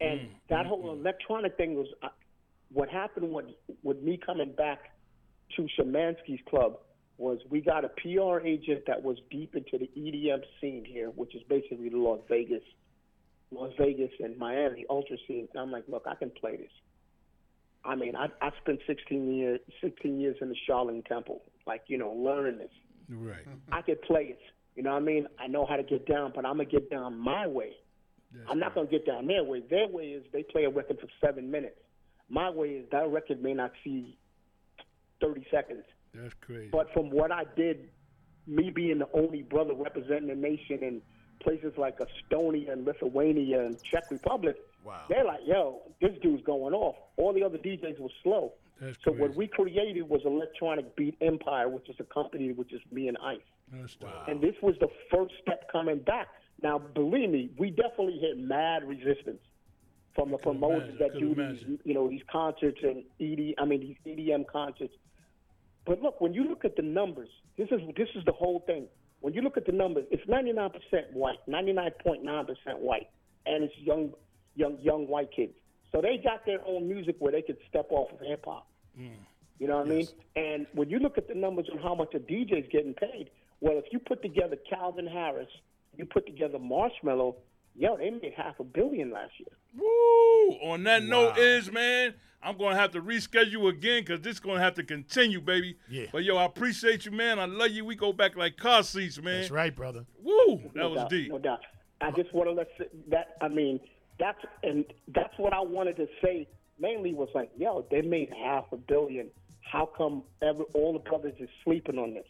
And 0.00 0.20
mm, 0.20 0.28
that 0.48 0.64
mm, 0.64 0.68
whole 0.68 0.94
mm. 0.94 1.00
electronic 1.00 1.56
thing 1.56 1.74
was 1.74 1.86
uh, 2.02 2.08
what 2.72 2.88
happened 2.88 3.32
with, 3.32 3.46
with 3.82 4.02
me 4.02 4.18
coming 4.24 4.52
back 4.52 4.92
to 5.56 5.66
Shemansky's 5.78 6.40
club 6.48 6.78
was 7.18 7.38
we 7.50 7.60
got 7.60 7.84
a 7.84 7.88
PR 7.88 8.44
agent 8.46 8.84
that 8.86 9.02
was 9.02 9.18
deep 9.30 9.54
into 9.54 9.78
the 9.78 9.90
EDM 9.96 10.40
scene 10.60 10.84
here, 10.86 11.10
which 11.10 11.34
is 11.34 11.42
basically 11.48 11.90
the 11.90 11.98
Las 11.98 12.20
Vegas, 12.28 12.62
Las 13.50 13.72
Vegas 13.78 14.10
and 14.20 14.38
Miami 14.38 14.86
ultra 14.88 15.16
scene. 15.28 15.46
And 15.52 15.60
I'm 15.60 15.70
like, 15.70 15.84
look, 15.86 16.04
I 16.06 16.14
can 16.14 16.30
play 16.30 16.56
this. 16.56 16.70
I 17.84 17.94
mean, 17.94 18.14
I 18.16 18.26
I 18.40 18.50
spent 18.62 18.80
16 18.86 19.34
years 19.34 19.60
16 19.82 20.20
years 20.20 20.36
in 20.40 20.48
the 20.48 20.56
Shaolin 20.68 21.04
Temple, 21.06 21.42
like 21.66 21.82
you 21.86 21.98
know, 21.98 22.12
learning 22.12 22.58
this. 22.58 22.70
Right. 23.08 23.44
I 23.72 23.82
could 23.82 24.00
play 24.02 24.36
it. 24.36 24.40
You 24.76 24.82
know 24.82 24.90
what 24.92 25.02
I 25.02 25.04
mean? 25.04 25.26
I 25.38 25.46
know 25.46 25.66
how 25.66 25.76
to 25.76 25.82
get 25.82 26.06
down, 26.06 26.32
but 26.34 26.44
I'm 26.46 26.52
gonna 26.56 26.64
get 26.66 26.90
down 26.90 27.18
my 27.18 27.46
way. 27.46 27.72
I'm 28.48 28.58
not 28.60 28.74
gonna 28.74 28.86
get 28.86 29.04
down 29.04 29.26
their 29.26 29.42
way. 29.42 29.60
Their 29.68 29.88
way 29.88 30.10
is 30.10 30.24
they 30.32 30.42
play 30.44 30.64
a 30.64 30.70
record 30.70 31.00
for 31.00 31.08
seven 31.24 31.50
minutes. 31.50 31.78
My 32.28 32.48
way 32.50 32.68
is 32.70 32.88
that 32.92 33.08
record 33.10 33.42
may 33.42 33.54
not 33.54 33.72
see 33.82 34.16
30 35.20 35.44
seconds. 35.50 35.84
That's 36.14 36.34
crazy. 36.40 36.68
But 36.70 36.92
from 36.92 37.10
what 37.10 37.32
I 37.32 37.44
did, 37.56 37.88
me 38.46 38.70
being 38.70 38.98
the 38.98 39.08
only 39.12 39.42
brother 39.42 39.74
representing 39.74 40.28
the 40.28 40.34
nation 40.36 40.78
in 40.82 41.02
places 41.40 41.72
like 41.76 41.98
Estonia 41.98 42.72
and 42.72 42.84
Lithuania 42.84 43.64
and 43.66 43.82
Czech 43.82 44.10
Republic, 44.10 44.56
Wow. 44.84 45.04
they're 45.08 45.24
like, 45.24 45.40
yo, 45.44 45.82
this 46.00 46.12
dude's 46.22 46.42
going 46.44 46.72
off. 46.72 46.96
All 47.16 47.32
the 47.32 47.42
other 47.42 47.58
DJs 47.58 47.98
were 47.98 48.08
slow. 48.22 48.52
That's 48.80 48.96
so 49.04 49.12
what 49.12 49.34
we 49.34 49.46
created 49.46 50.08
was 50.08 50.22
Electronic 50.24 50.96
Beat 50.96 51.16
Empire, 51.20 51.68
which 51.68 51.88
is 51.90 51.96
a 52.00 52.04
company 52.04 52.52
which 52.52 52.72
is 52.72 52.80
me 52.90 53.08
and 53.08 53.18
Ice. 53.22 53.40
Dope. 54.00 54.10
And 54.28 54.40
this 54.40 54.54
was 54.62 54.74
the 54.80 54.88
first 55.12 55.34
step 55.42 55.70
coming 55.70 55.98
back. 55.98 56.28
Now, 56.62 56.78
believe 56.78 57.30
me, 57.30 57.50
we 57.58 57.70
definitely 57.70 58.18
hit 58.18 58.38
mad 58.38 58.86
resistance 58.86 59.40
from 60.14 60.30
the 60.30 60.38
promoters 60.38 60.94
imagine, 60.98 60.98
that 60.98 61.18
do 61.18 61.34
these, 61.34 61.78
you 61.84 61.94
know, 61.94 62.08
these 62.08 62.22
concerts 62.30 62.80
and 62.82 63.04
ED, 63.20 63.54
I 63.58 63.64
mean, 63.64 63.80
these 63.80 63.96
EDM 64.06 64.46
concerts. 64.46 64.92
But 65.86 66.02
look, 66.02 66.20
when 66.20 66.34
you 66.34 66.44
look 66.44 66.64
at 66.64 66.76
the 66.76 66.82
numbers, 66.82 67.28
this 67.56 67.68
is 67.70 67.80
this 67.96 68.08
is 68.14 68.24
the 68.24 68.32
whole 68.32 68.60
thing. 68.66 68.86
When 69.20 69.34
you 69.34 69.42
look 69.42 69.56
at 69.56 69.66
the 69.66 69.72
numbers, 69.72 70.06
it's 70.10 70.24
99% 70.26 70.70
white, 71.12 71.38
99.9% 71.48 72.78
white, 72.78 73.08
and 73.46 73.64
it's 73.64 73.74
young, 73.78 74.12
young, 74.56 74.78
young 74.80 75.06
white 75.06 75.30
kids. 75.30 75.52
So 75.92 76.00
they 76.00 76.16
got 76.22 76.46
their 76.46 76.60
own 76.66 76.88
music 76.88 77.16
where 77.18 77.32
they 77.32 77.42
could 77.42 77.58
step 77.68 77.86
off 77.90 78.12
of 78.12 78.20
hip 78.20 78.44
hop. 78.44 78.66
You 79.58 79.68
know 79.68 79.76
what 79.76 79.86
I 79.86 79.90
mean? 79.90 80.08
And 80.36 80.66
when 80.72 80.88
you 80.88 80.98
look 80.98 81.18
at 81.18 81.28
the 81.28 81.34
numbers 81.34 81.68
on 81.70 81.78
how 81.78 81.94
much 81.94 82.14
a 82.14 82.18
DJ's 82.18 82.68
getting 82.70 82.94
paid, 82.94 83.30
well, 83.60 83.78
if 83.78 83.84
you 83.92 83.98
put 83.98 84.22
together 84.22 84.56
Calvin 84.68 85.06
Harris, 85.06 85.48
you 85.96 86.06
put 86.06 86.26
together 86.26 86.58
Marshmello, 86.58 87.36
yo, 87.74 87.96
they 87.96 88.10
made 88.10 88.32
half 88.36 88.58
a 88.60 88.64
billion 88.64 89.10
last 89.10 89.32
year. 89.38 89.48
Woo! 89.76 90.70
On 90.70 90.82
that 90.84 91.02
note, 91.02 91.38
is 91.38 91.70
man, 91.70 92.14
I'm 92.42 92.56
gonna 92.56 92.76
have 92.76 92.92
to 92.92 93.02
reschedule 93.02 93.68
again 93.68 94.02
because 94.02 94.20
this 94.22 94.34
is 94.34 94.40
gonna 94.40 94.60
have 94.60 94.74
to 94.74 94.82
continue, 94.82 95.40
baby. 95.40 95.76
Yeah. 95.88 96.06
But 96.10 96.24
yo, 96.24 96.36
I 96.36 96.44
appreciate 96.44 97.04
you, 97.04 97.12
man. 97.12 97.38
I 97.38 97.44
love 97.44 97.70
you. 97.70 97.84
We 97.84 97.96
go 97.96 98.12
back 98.12 98.36
like 98.36 98.56
car 98.56 98.82
seats, 98.82 99.20
man. 99.20 99.40
That's 99.40 99.50
right, 99.50 99.74
brother. 99.74 100.06
Woo! 100.22 100.62
That 100.74 100.80
no 100.80 100.88
was 100.90 101.00
doubt, 101.00 101.10
deep. 101.10 101.30
No 101.30 101.38
doubt. 101.38 101.60
I 102.00 102.10
just 102.12 102.32
want 102.32 102.48
to 102.48 102.52
let 102.52 102.68
that. 103.10 103.36
I 103.42 103.48
mean, 103.48 103.78
that's 104.18 104.38
and 104.62 104.84
that's 105.14 105.34
what 105.36 105.52
I 105.52 105.60
wanted 105.60 105.96
to 105.96 106.06
say. 106.22 106.48
Mainly 106.78 107.12
was 107.12 107.28
like, 107.34 107.50
yo, 107.58 107.84
they 107.90 108.00
made 108.00 108.30
half 108.42 108.64
a 108.72 108.76
billion. 108.78 109.28
How 109.60 109.84
come 109.84 110.22
every, 110.42 110.64
all 110.72 110.94
the 110.94 110.98
brothers 110.98 111.34
is 111.38 111.48
sleeping 111.62 111.98
on 111.98 112.14
this? 112.14 112.24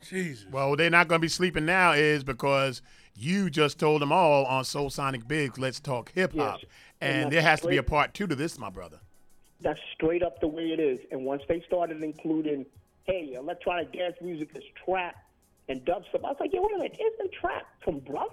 Jesus. 0.00 0.46
Well, 0.50 0.76
they're 0.76 0.90
not 0.90 1.08
going 1.08 1.20
to 1.20 1.24
be 1.24 1.28
sleeping 1.28 1.66
now 1.66 1.92
is 1.92 2.24
because 2.24 2.82
you 3.14 3.50
just 3.50 3.78
told 3.78 4.00
them 4.00 4.12
all 4.12 4.44
on 4.46 4.64
Soul 4.64 4.90
Sonic 4.90 5.26
Biggs, 5.26 5.58
Let's 5.58 5.80
Talk 5.80 6.12
Hip 6.14 6.32
Hop. 6.36 6.60
Yes. 6.60 6.70
And 7.00 7.24
And 7.24 7.32
there 7.32 7.42
has 7.42 7.60
to 7.60 7.68
be 7.68 7.76
a 7.76 7.82
part 7.82 8.14
two 8.14 8.26
to 8.26 8.34
this, 8.34 8.58
my 8.58 8.70
brother. 8.70 8.98
That's 9.60 9.80
straight 9.94 10.22
up 10.22 10.40
the 10.40 10.48
way 10.48 10.72
it 10.72 10.80
is. 10.80 11.00
And 11.10 11.24
once 11.24 11.42
they 11.48 11.60
started 11.62 12.02
including, 12.02 12.64
hey, 13.04 13.34
electronic 13.34 13.92
dance 13.92 14.16
music 14.20 14.50
is 14.54 14.62
trap 14.84 15.16
and 15.68 15.84
dubstep, 15.84 16.24
I 16.24 16.28
was 16.28 16.36
like, 16.38 16.52
yeah, 16.52 16.60
wait 16.60 16.74
a 16.74 16.78
minute, 16.78 16.98
isn't 17.14 17.32
trap 17.32 17.66
from 17.82 17.98
brothers? 18.00 18.30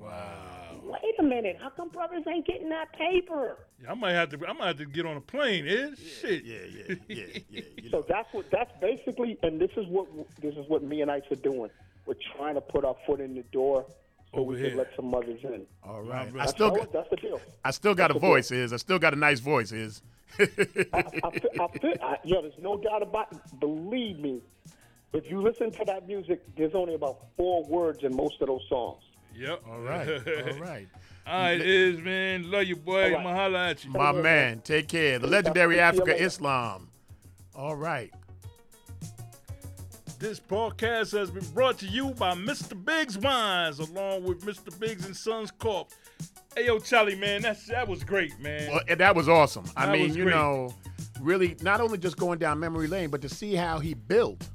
Wow. 0.00 0.67
Wait 0.84 1.14
a 1.18 1.22
minute, 1.22 1.58
how 1.60 1.70
come 1.70 1.88
brothers 1.88 2.24
ain't 2.28 2.46
getting 2.46 2.68
that 2.70 2.92
paper? 2.92 3.56
Yeah, 3.82 3.92
I 3.92 3.94
might 3.94 4.12
have 4.12 4.30
to. 4.30 4.46
I 4.46 4.52
might 4.52 4.66
have 4.68 4.78
to 4.78 4.86
get 4.86 5.06
on 5.06 5.16
a 5.16 5.20
plane. 5.20 5.66
Eh, 5.66 5.70
is 5.70 5.98
shit. 6.20 6.44
Yeah, 6.44 6.58
yeah, 6.88 6.94
yeah, 7.08 7.24
yeah. 7.50 7.60
You 7.82 7.90
So 7.90 8.04
that's 8.08 8.32
what 8.32 8.50
that's 8.50 8.70
basically, 8.80 9.38
and 9.42 9.60
this 9.60 9.70
is 9.76 9.86
what 9.88 10.06
this 10.40 10.54
is 10.56 10.68
what 10.68 10.82
me 10.82 11.00
and 11.02 11.10
Ice 11.10 11.22
are 11.30 11.36
doing. 11.36 11.70
We're 12.06 12.14
trying 12.36 12.54
to 12.54 12.60
put 12.60 12.84
our 12.84 12.96
foot 13.06 13.20
in 13.20 13.34
the 13.34 13.42
door 13.52 13.84
so 14.32 14.40
Over 14.40 14.52
we 14.52 14.58
here. 14.58 14.68
can 14.70 14.78
let 14.78 14.88
some 14.96 15.06
mothers 15.10 15.40
in. 15.44 15.66
All 15.82 16.02
right. 16.02 16.28
I 16.28 16.30
That's, 16.30 16.50
still, 16.52 16.70
got, 16.70 16.92
that's 16.92 17.08
the 17.10 17.16
deal. 17.16 17.40
I 17.64 17.70
still 17.70 17.94
got 17.94 18.10
a 18.10 18.14
That's 18.14 18.22
the 18.22 18.26
voice, 18.28 18.48
deal. 18.48 18.58
is. 18.58 18.72
I 18.72 18.76
still 18.76 18.98
got 18.98 19.12
a 19.12 19.16
nice 19.16 19.40
voice, 19.40 19.72
is. 19.72 20.02
I, 20.38 20.44
I, 20.44 21.02
feel, 21.02 21.50
I 21.60 21.78
feel, 21.78 21.94
I, 22.02 22.16
yo, 22.24 22.42
there's 22.42 22.58
no 22.60 22.76
doubt 22.78 23.02
about 23.02 23.32
it. 23.32 23.38
Believe 23.60 24.18
me, 24.18 24.40
if 25.12 25.30
you 25.30 25.40
listen 25.40 25.70
to 25.72 25.84
that 25.86 26.06
music, 26.06 26.42
there's 26.56 26.74
only 26.74 26.94
about 26.94 27.18
four 27.36 27.64
words 27.64 28.04
in 28.04 28.14
most 28.14 28.40
of 28.42 28.48
those 28.48 28.64
songs. 28.68 29.02
Yep. 29.38 29.62
All 29.68 29.80
right. 29.80 30.08
All 30.08 30.58
right. 30.60 30.88
All 31.26 31.38
right, 31.40 31.60
is 31.60 31.98
man. 32.00 32.50
Love 32.50 32.64
you, 32.64 32.76
boy. 32.76 33.14
All 33.14 33.22
right. 33.22 33.26
I'ma 33.48 33.56
at 33.58 33.84
you. 33.84 33.90
My 33.90 34.12
man, 34.12 34.60
take 34.62 34.88
care. 34.88 35.18
The 35.18 35.26
legendary 35.26 35.80
I'll 35.80 35.92
see 35.92 35.98
you 35.98 36.04
Afrika. 36.04 36.20
Islam. 36.20 36.88
All 37.54 37.76
right. 37.76 38.12
This 40.18 40.40
podcast 40.40 41.16
has 41.16 41.30
been 41.30 41.44
brought 41.54 41.78
to 41.78 41.86
you 41.86 42.10
by 42.10 42.34
Mr. 42.34 42.82
Biggs 42.84 43.16
Wines, 43.16 43.78
along 43.78 44.24
with 44.24 44.40
Mr. 44.44 44.76
Biggs 44.80 45.06
and 45.06 45.16
Sons 45.16 45.52
Corp. 45.52 45.90
Hey, 46.56 46.66
yo, 46.66 46.80
Charlie, 46.80 47.14
man, 47.14 47.42
that's 47.42 47.66
that 47.66 47.86
was 47.86 48.02
great, 48.02 48.36
man. 48.40 48.72
Well, 48.72 48.96
that 48.96 49.14
was 49.14 49.28
awesome. 49.28 49.64
I 49.76 49.86
That 49.86 49.92
mean, 49.92 50.14
you 50.14 50.24
great. 50.24 50.34
know, 50.34 50.74
really 51.20 51.56
not 51.62 51.80
only 51.80 51.98
just 51.98 52.16
going 52.16 52.40
down 52.40 52.58
memory 52.58 52.88
lane, 52.88 53.10
but 53.10 53.22
to 53.22 53.28
see 53.28 53.54
how 53.54 53.78
he 53.78 53.94
built. 53.94 54.48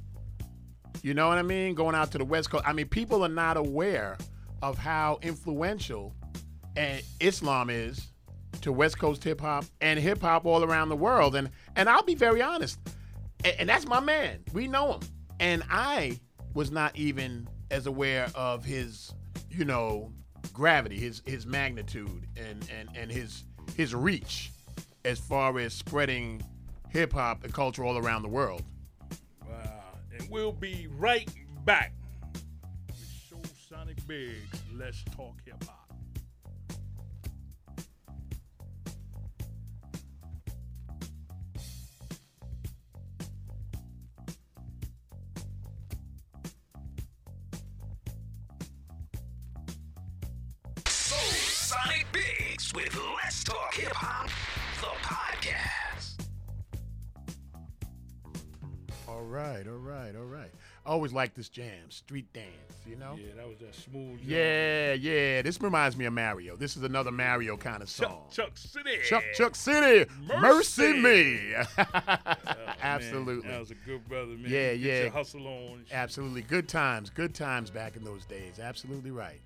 You 1.02 1.14
know 1.14 1.28
what 1.28 1.38
I 1.38 1.42
mean? 1.42 1.74
Going 1.74 1.94
out 1.94 2.10
to 2.12 2.18
the 2.18 2.24
West 2.24 2.50
Coast. 2.50 2.64
I 2.66 2.72
mean, 2.74 2.88
people 2.88 3.24
are 3.24 3.28
not 3.28 3.56
aware 3.56 4.18
of 4.64 4.78
how 4.78 5.18
influential 5.20 6.14
eh, 6.76 7.02
Islam 7.20 7.68
is 7.68 8.08
to 8.62 8.72
West 8.72 8.98
Coast 8.98 9.22
hip 9.22 9.42
hop 9.42 9.66
and 9.82 10.00
hip 10.00 10.22
hop 10.22 10.46
all 10.46 10.64
around 10.64 10.88
the 10.88 10.96
world. 10.96 11.36
And 11.36 11.50
and 11.76 11.86
I'll 11.86 12.02
be 12.02 12.14
very 12.14 12.40
honest, 12.40 12.78
and, 13.44 13.54
and 13.58 13.68
that's 13.68 13.86
my 13.86 14.00
man. 14.00 14.42
We 14.54 14.66
know 14.66 14.94
him, 14.94 15.00
and 15.38 15.62
I 15.70 16.18
was 16.54 16.70
not 16.70 16.96
even 16.96 17.46
as 17.70 17.86
aware 17.86 18.28
of 18.34 18.64
his, 18.64 19.12
you 19.50 19.66
know, 19.66 20.10
gravity, 20.54 20.98
his 20.98 21.20
his 21.26 21.44
magnitude, 21.44 22.26
and 22.38 22.66
and 22.74 22.88
and 22.96 23.12
his 23.12 23.44
his 23.76 23.94
reach 23.94 24.50
as 25.04 25.18
far 25.18 25.58
as 25.58 25.74
spreading 25.74 26.42
hip 26.88 27.12
hop 27.12 27.44
and 27.44 27.52
culture 27.52 27.84
all 27.84 27.98
around 27.98 28.22
the 28.22 28.28
world. 28.28 28.62
Wow. 29.46 29.82
And 30.18 30.26
we'll 30.30 30.52
be 30.52 30.88
right 30.96 31.28
back 31.66 31.92
Sonic 34.04 34.08
Biggs. 34.08 34.62
Let's 34.76 35.02
talk 35.04 35.40
hip 35.44 35.62
hop. 35.64 35.92
Soul 50.86 51.18
Sonic 51.18 52.06
Biggs 52.12 52.72
with 52.74 52.98
Let's 53.16 53.44
Talk 53.44 53.74
Hip 53.74 53.92
Hop, 53.92 54.28
the 54.80 54.86
podcast. 55.06 56.26
All 59.08 59.22
right, 59.22 59.66
all 59.66 59.74
right, 59.74 60.14
all 60.16 60.24
right. 60.24 60.50
I 60.86 60.90
always 60.90 61.12
like 61.12 61.34
this 61.34 61.48
jam, 61.48 61.90
street 61.90 62.30
dance. 62.34 62.48
You 62.86 62.96
know. 62.96 63.16
Yeah, 63.18 63.32
that 63.36 63.48
was 63.48 63.58
that 63.60 63.74
smooth. 63.74 64.18
joint. 64.18 64.24
Yeah, 64.28 64.92
yeah. 64.92 65.40
This 65.40 65.58
reminds 65.60 65.96
me 65.96 66.04
of 66.04 66.12
Mario. 66.12 66.56
This 66.56 66.76
is 66.76 66.82
another 66.82 67.10
Mario 67.10 67.56
kind 67.56 67.82
of 67.82 67.88
song. 67.88 68.24
Chuck, 68.30 68.54
Chuck 68.54 68.58
City. 68.58 68.98
Chuck 69.08 69.24
Chuck 69.34 69.56
City, 69.56 70.10
mercy, 70.38 70.82
Mercy. 70.82 71.00
me. 71.00 71.54
Oh, 71.78 71.84
man, 71.94 72.76
Absolutely. 72.82 73.48
that 73.48 73.60
was 73.60 73.70
a 73.70 73.74
good 73.86 74.06
brother, 74.06 74.32
man. 74.32 74.42
Yeah, 74.44 74.74
Get 74.74 75.04
yeah. 75.04 75.08
Hustle 75.08 75.46
on. 75.46 75.84
Absolutely. 75.90 76.42
Good 76.42 76.68
times. 76.68 77.08
Good 77.08 77.34
times 77.34 77.70
back 77.70 77.96
in 77.96 78.04
those 78.04 78.26
days. 78.26 78.58
Absolutely 78.58 79.10
right. 79.10 79.40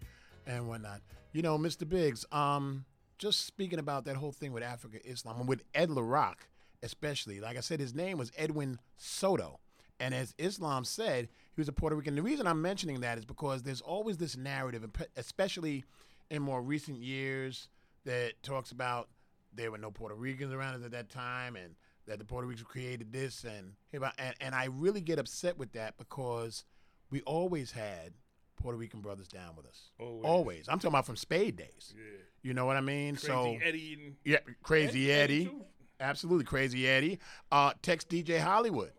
And 0.46 0.68
whatnot. 0.68 1.00
You 1.32 1.42
know, 1.42 1.56
Mr. 1.58 1.88
Biggs, 1.88 2.24
um, 2.32 2.84
just 3.18 3.46
speaking 3.46 3.78
about 3.78 4.04
that 4.06 4.16
whole 4.16 4.32
thing 4.32 4.52
with 4.52 4.64
Afrika 4.64 4.98
Islam 5.04 5.40
and 5.40 5.48
with 5.48 5.62
Ed 5.74 5.90
LaRock, 5.90 6.36
especially. 6.82 7.38
Like 7.40 7.56
I 7.56 7.60
said, 7.60 7.78
his 7.78 7.94
name 7.94 8.18
was 8.18 8.32
Edwin 8.36 8.80
Soto. 8.96 9.60
And 10.00 10.14
as 10.14 10.34
Islam 10.38 10.84
said, 10.84 11.28
he 11.54 11.60
was 11.60 11.68
a 11.68 11.72
Puerto 11.72 11.96
Rican. 11.96 12.14
The 12.14 12.22
reason 12.22 12.46
I'm 12.46 12.62
mentioning 12.62 13.00
that 13.00 13.18
is 13.18 13.24
because 13.24 13.62
there's 13.62 13.80
always 13.80 14.16
this 14.16 14.36
narrative, 14.36 14.84
especially 15.16 15.84
in 16.30 16.42
more 16.42 16.62
recent 16.62 16.98
years, 16.98 17.68
that 18.04 18.34
talks 18.42 18.70
about 18.70 19.08
there 19.52 19.70
were 19.70 19.78
no 19.78 19.90
Puerto 19.90 20.14
Ricans 20.14 20.52
around 20.52 20.76
us 20.76 20.84
at 20.84 20.92
that 20.92 21.10
time 21.10 21.56
and 21.56 21.74
that 22.06 22.18
the 22.18 22.24
Puerto 22.24 22.46
Ricans 22.46 22.66
created 22.66 23.12
this 23.12 23.44
and 23.44 23.72
and, 23.92 24.34
and 24.40 24.54
I 24.54 24.66
really 24.66 25.00
get 25.00 25.18
upset 25.18 25.58
with 25.58 25.72
that 25.72 25.98
because 25.98 26.64
we 27.10 27.20
always 27.22 27.72
had 27.72 28.12
Puerto 28.56 28.78
Rican 28.78 29.00
brothers 29.00 29.28
down 29.28 29.56
with 29.56 29.66
us. 29.66 29.90
Always. 29.98 30.68
I'm 30.68 30.78
talking 30.78 30.92
about 30.92 31.06
from 31.06 31.16
Spade 31.16 31.56
days. 31.56 31.94
Yeah. 31.96 32.18
You 32.42 32.54
know 32.54 32.66
what 32.66 32.76
I 32.76 32.80
mean? 32.80 33.16
Crazy 33.16 33.26
so 33.26 33.58
Eddie 33.62 33.94
and 33.94 34.14
yeah, 34.24 34.38
Crazy 34.62 35.10
Eddie- 35.10 35.42
Eddie. 35.42 35.46
Eddie. 35.48 35.56
Absolutely 36.00 36.44
Crazy 36.44 36.86
Eddie. 36.88 37.18
Uh 37.50 37.72
text 37.82 38.08
DJ 38.08 38.38
Hollywood. 38.40 38.92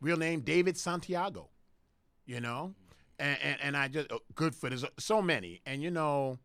Real 0.00 0.16
name 0.16 0.40
David 0.40 0.76
Santiago. 0.76 1.48
You 2.26 2.40
know? 2.40 2.74
And 3.18 3.38
and, 3.42 3.58
and 3.62 3.76
I 3.76 3.88
just 3.88 4.10
uh, 4.10 4.18
good 4.34 4.54
for 4.54 4.68
there's 4.68 4.84
so 4.98 5.20
many. 5.20 5.60
And 5.66 5.82
you 5.82 5.90
know, 5.90 6.38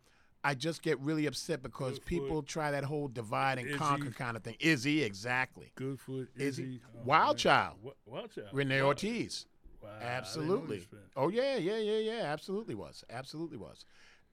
I 0.44 0.54
just 0.54 0.84
get 0.84 1.00
really 1.00 1.26
upset 1.26 1.64
because 1.64 1.94
Goodfoot. 1.94 2.06
people 2.06 2.44
try 2.44 2.70
that 2.72 2.84
whole 2.84 3.08
divide 3.08 3.58
and 3.58 3.68
Izzy. 3.68 3.80
conquer 3.80 4.12
kind 4.12 4.38
of 4.38 4.44
thing. 4.44 4.56
Izzy, 4.60 5.04
exactly. 5.04 5.72
Goodfoot, 5.74 6.30
Izzy. 6.36 6.64
Izzy, 6.64 6.82
oh, 6.86 7.00
Wild 7.04 7.30
man. 7.30 7.38
Child. 7.38 7.76
Wild 8.06 8.32
Child. 8.32 8.48
Renee 8.54 8.82
Wow. 8.82 8.88
Ortiz. 8.90 9.48
Wow, 9.82 9.90
I 9.90 9.94
didn't 9.94 10.04
know 10.04 10.10
Absolutely. 10.18 10.88
Oh 11.16 11.30
yeah, 11.30 11.56
yeah, 11.56 11.78
yeah, 11.78 11.98
yeah. 11.98 12.22
Absolutely 12.26 12.76
was. 12.76 13.04
Absolutely 13.10 13.58
was. 13.58 13.86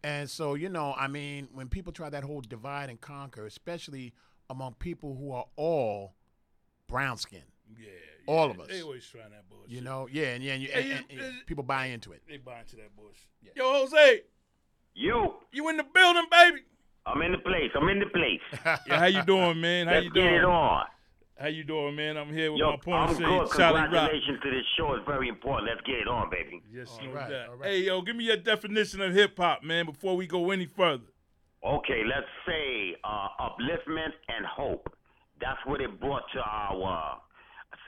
And 0.05 0.29
so 0.29 0.55
you 0.55 0.69
know, 0.69 0.95
I 0.99 1.07
mean, 1.09 1.49
when 1.53 1.69
people 1.69 1.93
try 1.93 2.11
that 2.11 2.25
whole 2.25 2.41
divide 2.41 2.91
and 2.91 3.01
conquer, 3.01 3.47
especially 3.47 4.13
among 4.51 4.75
people 4.75 5.15
who 5.15 5.33
are 5.33 5.47
all 5.57 6.15
brown 6.89 7.17
skin, 7.17 7.45
Yeah, 7.79 7.89
All 8.27 8.47
yeah. 8.47 8.55
of 8.55 8.61
us. 8.61 8.69
They 8.69 8.83
always 8.83 9.07
trying 9.07 9.31
that 9.31 9.49
bullshit. 9.49 9.71
you 9.71 9.81
know, 9.81 10.09
yeah, 10.11 10.35
and 10.35 10.43
yeah, 10.45 10.53
and, 10.55 10.63
you, 10.63 10.69
Hey, 10.73 10.91
and, 10.93 11.05
and- 11.11 11.21
and 11.21 11.47
people 11.47 11.65
buy 11.65 11.87
into 11.87 12.13
it. 12.13 12.23
they 12.29 12.37
buy 12.39 12.61
into 12.61 12.77
that 12.77 12.95
bullshit. 12.97 13.27
Yo, 13.57 13.73
Jose, 13.73 14.23
You, 14.95 15.35
you 15.53 15.69
in 15.69 15.77
the 15.77 15.85
building, 15.85 16.25
baby? 16.31 16.59
I'm 17.07 17.21
in 17.23 17.33
the 17.33 17.39
place. 17.39 17.71
I'm 17.75 17.89
in 17.89 17.99
the 17.99 18.07
place. 18.07 18.79
Yeah, 18.87 18.99
how 18.99 19.07
you 19.07 19.23
doing, 19.25 19.61
man? 19.61 19.87
How 19.89 19.95
Let's 19.95 20.05
you 20.05 20.13
get 20.13 20.21
doing? 20.21 20.35
it 20.35 20.45
on. 20.45 20.85
How 21.41 21.49
you 21.49 21.65
doing, 21.65 21.97
man? 21.97 22.17
I'm 22.17 22.33
here 22.33 22.53
with 22.53 22.61
Yo, 22.61 22.69
my 22.69 22.75
opponent, 22.75 23.11
I'm 23.11 23.17
good. 23.17 23.51
Charlie 23.57 23.81
Rock. 23.81 23.91
Congratulations 23.91 24.39
to 24.45 24.51
this 24.51 24.65
show. 24.77 24.95
It's 24.95 25.05
very 25.07 25.29
important. 25.29 25.69
Let's 25.69 25.81
get 25.85 25.97
it 25.97 26.07
on, 26.07 26.31
baby. 26.31 26.63
Yes, 26.73 26.97
All 27.01 27.07
no 27.09 27.13
right, 27.15 27.31
doubt. 27.31 27.49
all 27.49 27.57
right. 27.57 27.69
Hey, 27.71 27.79
yo, 27.81 28.01
give 28.03 28.15
me 28.15 28.25
your 28.25 28.37
definition 28.37 29.01
of 29.01 29.13
hip 29.15 29.37
hop, 29.37 29.65
man, 29.65 29.87
before 29.87 30.15
we 30.17 30.27
go 30.29 30.51
any 30.53 30.67
further. 30.67 31.03
Okay, 31.67 32.03
let's 32.07 32.27
say 32.47 32.95
uh, 33.03 33.29
upliftment 33.41 34.13
and 34.29 34.47
hope. 34.47 34.93
That's 35.41 35.59
what 35.67 35.81
it 35.81 35.99
brought 35.99 36.23
to 36.35 36.41
our 36.41 37.15
uh, 37.17 37.19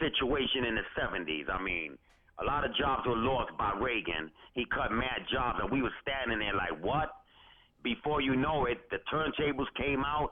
situation 0.00 0.64
in 0.64 0.74
the 0.74 0.86
70s. 0.98 1.48
I 1.52 1.62
mean, 1.62 1.98
a 2.40 2.44
lot 2.44 2.64
of 2.64 2.74
jobs 2.76 3.06
were 3.06 3.16
lost 3.16 3.52
by 3.58 3.72
Reagan. 3.80 4.30
He 4.54 4.64
cut 4.66 4.92
mad 4.92 5.22
jobs, 5.32 5.58
and 5.62 5.70
we 5.70 5.82
were 5.82 5.94
standing 6.02 6.38
there 6.38 6.54
like, 6.54 6.82
what? 6.82 7.10
Before 7.82 8.20
you 8.20 8.34
know 8.34 8.64
it, 8.64 8.78
the 8.90 8.98
turntables 9.12 9.68
came 9.76 10.04
out, 10.04 10.30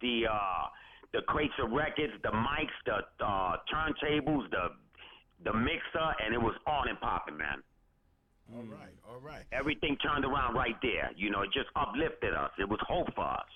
the 0.00 0.24
uh, 0.30 0.64
the 1.12 1.22
crates 1.22 1.54
of 1.62 1.72
records, 1.72 2.12
the 2.22 2.28
mics, 2.28 2.76
the 2.84 3.24
uh, 3.24 3.56
turntables, 3.72 4.50
the 4.50 4.68
the 5.44 5.52
mixer, 5.52 6.14
and 6.24 6.34
it 6.34 6.40
was 6.40 6.54
on 6.66 6.88
and 6.88 7.00
popping, 7.00 7.38
man. 7.38 7.62
All 8.54 8.62
right, 8.64 8.92
all 9.08 9.20
right, 9.20 9.44
Everything 9.52 9.96
turned 9.96 10.24
around 10.24 10.54
right 10.54 10.76
there. 10.82 11.10
You 11.16 11.30
know, 11.30 11.42
it 11.42 11.50
just 11.54 11.68
uplifted 11.74 12.34
us. 12.34 12.50
It 12.58 12.68
was 12.68 12.80
hope 12.86 13.08
for 13.14 13.24
us. 13.24 13.48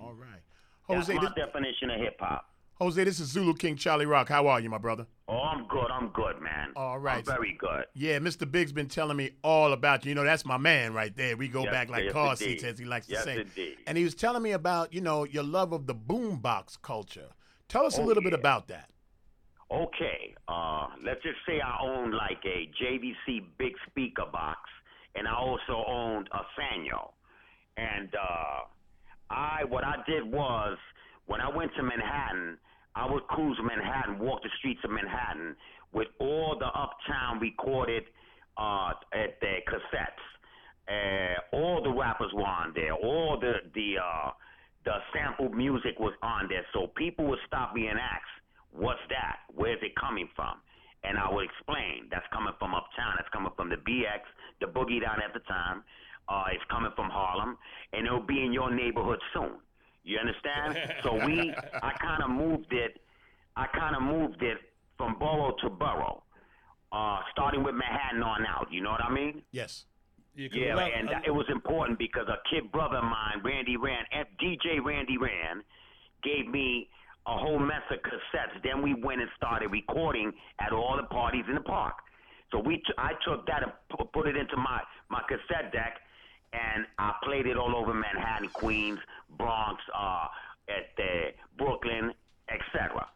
all 0.00 0.14
right. 0.14 0.40
That's 0.88 1.08
my 1.08 1.20
this, 1.20 1.32
definition 1.34 1.90
of 1.90 2.00
hip 2.00 2.16
hop. 2.20 2.46
Jose, 2.78 3.02
this 3.04 3.20
is 3.20 3.28
Zulu 3.30 3.54
King 3.54 3.76
Charlie 3.76 4.04
Rock. 4.04 4.28
How 4.28 4.46
are 4.48 4.60
you, 4.60 4.68
my 4.68 4.76
brother? 4.76 5.06
Oh, 5.28 5.38
I'm 5.38 5.66
good. 5.66 5.90
I'm 5.90 6.08
good, 6.08 6.42
man. 6.42 6.72
All 6.76 6.98
right. 6.98 7.18
I'm 7.18 7.24
very 7.24 7.56
good. 7.58 7.86
Yeah, 7.94 8.18
Mr. 8.18 8.50
Big's 8.50 8.70
been 8.72 8.88
telling 8.88 9.16
me 9.16 9.30
all 9.42 9.72
about 9.72 10.04
you. 10.04 10.10
You 10.10 10.14
know, 10.14 10.24
that's 10.24 10.44
my 10.44 10.58
man 10.58 10.92
right 10.92 11.14
there. 11.16 11.38
We 11.38 11.48
go 11.48 11.62
Yes, 11.62 11.72
back 11.72 11.88
like 11.88 12.04
yes, 12.04 12.12
car 12.12 12.32
indeed. 12.32 12.44
seats, 12.60 12.64
as 12.64 12.78
he 12.78 12.84
likes 12.84 13.08
Yes, 13.08 13.24
to 13.24 13.30
say. 13.32 13.40
indeed. 13.40 13.76
And 13.86 13.96
he 13.96 14.04
was 14.04 14.14
telling 14.14 14.42
me 14.42 14.52
about, 14.52 14.92
you 14.92 15.00
know, 15.00 15.24
your 15.24 15.42
love 15.42 15.72
of 15.72 15.86
the 15.86 15.94
boombox 15.94 16.80
culture. 16.82 17.28
Tell 17.68 17.86
us 17.86 17.96
a 17.96 18.02
Oh, 18.02 18.04
little 18.04 18.22
bit 18.22 18.34
about 18.34 18.68
that. 18.68 18.90
Okay, 19.70 20.34
uh, 20.46 20.88
let's 21.02 21.22
just 21.22 21.38
say 21.48 21.60
I 21.60 21.78
owned 21.82 22.14
like 22.14 22.38
a 22.44 22.70
JVC 22.80 23.42
big 23.58 23.72
speaker 23.88 24.26
box, 24.30 24.60
and 25.14 25.26
I 25.26 25.34
also 25.34 25.82
owned 25.88 26.28
a 26.32 26.40
Sanyo. 26.60 27.10
And 27.78 28.14
uh, 28.14 28.60
I, 29.30 29.64
what 29.64 29.82
I 29.82 29.96
did 30.06 30.24
was, 30.30 30.76
when 31.26 31.40
I 31.40 31.48
went 31.48 31.72
to 31.74 31.82
Manhattan, 31.82 32.58
I 32.96 33.04
would 33.04 33.28
cruise 33.28 33.58
Manhattan, 33.62 34.18
walk 34.18 34.42
the 34.42 34.48
streets 34.58 34.80
of 34.82 34.90
Manhattan 34.90 35.54
with 35.92 36.08
all 36.18 36.56
the 36.58 36.66
uptown 36.66 37.38
recorded 37.40 38.04
uh, 38.56 38.92
at 39.12 39.38
the 39.40 39.60
cassettes. 39.68 40.24
Uh, 40.88 41.56
all 41.56 41.82
the 41.82 41.92
rappers 41.92 42.32
were 42.32 42.46
on 42.46 42.72
there. 42.74 42.94
All 42.94 43.38
the 43.38 43.60
the 43.74 44.00
uh, 44.00 44.30
the 44.86 44.96
sampled 45.12 45.52
music 45.52 45.98
was 45.98 46.14
on 46.22 46.48
there. 46.48 46.64
So 46.72 46.86
people 46.96 47.26
would 47.26 47.40
stop 47.46 47.74
me 47.74 47.88
and 47.88 47.98
ask, 47.98 48.24
"What's 48.72 49.04
that? 49.10 49.40
Where's 49.54 49.82
it 49.82 49.92
coming 50.00 50.28
from?" 50.34 50.56
And 51.04 51.18
I 51.18 51.28
would 51.30 51.44
explain, 51.44 52.08
"That's 52.10 52.26
coming 52.32 52.54
from 52.58 52.72
uptown. 52.72 53.14
That's 53.18 53.28
coming 53.28 53.52
from 53.56 53.68
the 53.68 53.76
BX, 53.76 54.24
the 54.60 54.66
boogie 54.66 55.02
down 55.02 55.20
at 55.20 55.34
the 55.34 55.40
time. 55.40 55.82
Uh, 56.28 56.44
it's 56.50 56.64
coming 56.70 56.92
from 56.96 57.10
Harlem, 57.10 57.58
and 57.92 58.06
it'll 58.06 58.24
be 58.24 58.42
in 58.42 58.54
your 58.54 58.72
neighborhood 58.72 59.20
soon." 59.34 59.60
You 60.06 60.18
understand? 60.18 60.78
so 61.02 61.14
we, 61.26 61.52
I 61.82 61.90
kind 62.00 62.22
of 62.22 62.30
moved 62.30 62.72
it. 62.72 63.00
I 63.56 63.66
kind 63.76 63.96
of 63.96 64.02
moved 64.02 64.40
it 64.42 64.58
from 64.96 65.18
borough 65.18 65.54
to 65.62 65.68
borough, 65.68 66.22
uh, 66.92 67.18
starting 67.32 67.64
with 67.64 67.74
Manhattan 67.74 68.22
on 68.22 68.46
out. 68.46 68.68
You 68.70 68.82
know 68.82 68.92
what 68.92 69.02
I 69.04 69.10
mean? 69.12 69.42
Yes. 69.50 69.84
Yeah, 70.36 70.48
'cause 70.48 70.56
a 70.56 70.60
Yeah, 70.60 70.74
lot- 70.76 70.92
and 70.92 71.10
a- 71.10 71.22
it 71.26 71.34
was 71.34 71.48
important 71.50 71.98
because 71.98 72.28
a 72.28 72.38
kid 72.48 72.70
brother 72.70 72.98
of 72.98 73.04
mine, 73.04 73.40
Randy 73.42 73.76
Rand, 73.76 74.06
F- 74.12 74.28
DJ 74.38 74.78
Randy 74.78 75.18
Rand, 75.18 75.64
gave 76.22 76.46
me 76.46 76.88
a 77.26 77.36
whole 77.36 77.58
mess 77.58 77.82
of 77.90 77.98
cassettes. 78.02 78.62
Then 78.62 78.82
we 78.82 78.94
went 78.94 79.20
and 79.20 79.30
started 79.36 79.68
recording 79.72 80.32
at 80.60 80.72
all 80.72 80.96
the 80.96 81.02
parties 81.08 81.44
in 81.48 81.54
the 81.56 81.60
park. 81.62 81.94
So 82.52 82.60
we, 82.60 82.76
t- 82.76 82.94
I 82.96 83.14
took 83.24 83.44
that 83.46 83.64
and 83.64 83.72
pu- 83.88 84.04
put 84.12 84.28
it 84.28 84.36
into 84.36 84.56
my 84.56 84.80
my 85.08 85.22
cassette 85.28 85.72
deck, 85.72 86.00
and 86.74 86.86
I 86.98 87.12
played 87.22 87.46
it 87.46 87.56
all 87.56 87.74
over 87.76 87.92
Manhattan, 87.92 88.48
Queens, 88.48 88.98
Bronx, 89.36 89.82
uh, 89.96 90.26
at 90.68 91.02
uh, 91.02 91.30
Brooklyn, 91.58 92.12
etc. 92.48 93.06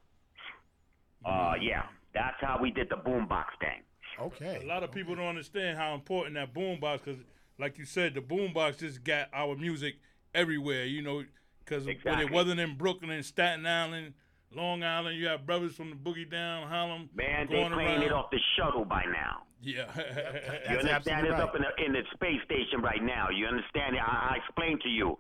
Uh, 1.25 1.55
yeah, 1.61 1.83
that's 2.15 2.37
how 2.41 2.59
we 2.61 2.71
did 2.71 2.89
the 2.89 2.97
boombox 2.97 3.47
thing. 3.61 3.83
Okay. 4.21 4.61
A 4.63 4.67
lot 4.67 4.83
of 4.83 4.91
people 4.93 5.15
don't 5.15 5.27
understand 5.27 5.79
how 5.79 5.95
important 5.95 6.35
that 6.35 6.53
boombox, 6.55 7.05
because, 7.05 7.21
like 7.59 7.79
you 7.79 7.85
said, 7.85 8.15
the 8.15 8.21
boombox 8.21 8.79
just 8.79 9.03
got 9.05 9.29
our 9.33 9.57
music 9.57 9.97
everywhere. 10.35 10.85
You 10.85 11.03
know, 11.03 11.25
because 11.65 11.85
when 11.87 11.97
Exactly. 11.97 12.25
it 12.27 12.31
wasn't 12.33 12.61
in 12.61 12.77
Brooklyn, 12.77 13.23
Staten 13.23 13.67
Island, 13.67 14.15
Long 14.55 14.83
Island, 14.83 15.17
you 15.17 15.27
have 15.29 15.47
brothers 15.47 15.77
from 15.77 15.91
the 15.91 15.97
Boogie 15.97 16.29
Down, 16.29 16.67
Harlem, 16.69 17.09
Man, 17.15 17.47
they 17.49 17.55
going 17.55 17.73
playing 17.73 18.01
around. 18.01 18.03
it 18.03 18.13
off 18.13 18.31
the 18.31 18.41
shuttle 18.57 18.85
by 18.85 19.05
now. 19.05 19.43
Yeah, 19.63 19.85
You 19.97 20.03
That's 20.83 21.07
understand? 21.07 21.27
It's 21.27 21.33
right. 21.35 21.43
up 21.43 21.55
in 21.55 21.63
the, 21.63 21.85
in 21.85 21.93
the 21.93 22.03
space 22.15 22.41
station 22.47 22.81
right 22.83 23.03
now. 23.03 23.29
You 23.31 23.47
understand? 23.47 23.97
I, 23.97 24.35
I 24.35 24.37
explained 24.43 24.81
to 24.83 24.89
you. 24.89 25.19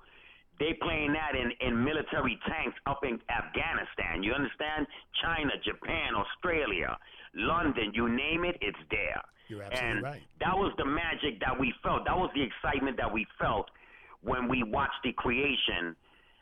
They 0.59 0.75
playing 0.83 1.13
that 1.13 1.37
in, 1.39 1.53
in 1.67 1.83
military 1.85 2.39
tanks 2.49 2.77
up 2.87 3.01
in 3.05 3.21
Afghanistan. 3.31 4.23
You 4.23 4.33
understand? 4.33 4.87
China, 5.23 5.53
Japan, 5.65 6.13
Australia, 6.17 6.99
London, 7.35 7.93
you 7.95 8.09
name 8.09 8.45
it, 8.45 8.57
it's 8.61 8.79
there. 8.91 9.23
You're 9.49 9.63
absolutely 9.63 9.89
and 9.89 10.03
right. 10.03 10.23
That 10.41 10.57
was 10.57 10.73
the 10.77 10.85
magic 10.85 11.41
that 11.41 11.59
we 11.59 11.73
felt. 11.83 12.05
That 12.05 12.17
was 12.17 12.31
the 12.35 12.43
excitement 12.43 12.97
that 12.99 13.11
we 13.13 13.27
felt 13.39 13.71
when 14.23 14.49
we 14.49 14.63
watched 14.63 15.01
the 15.03 15.13
creation 15.13 15.97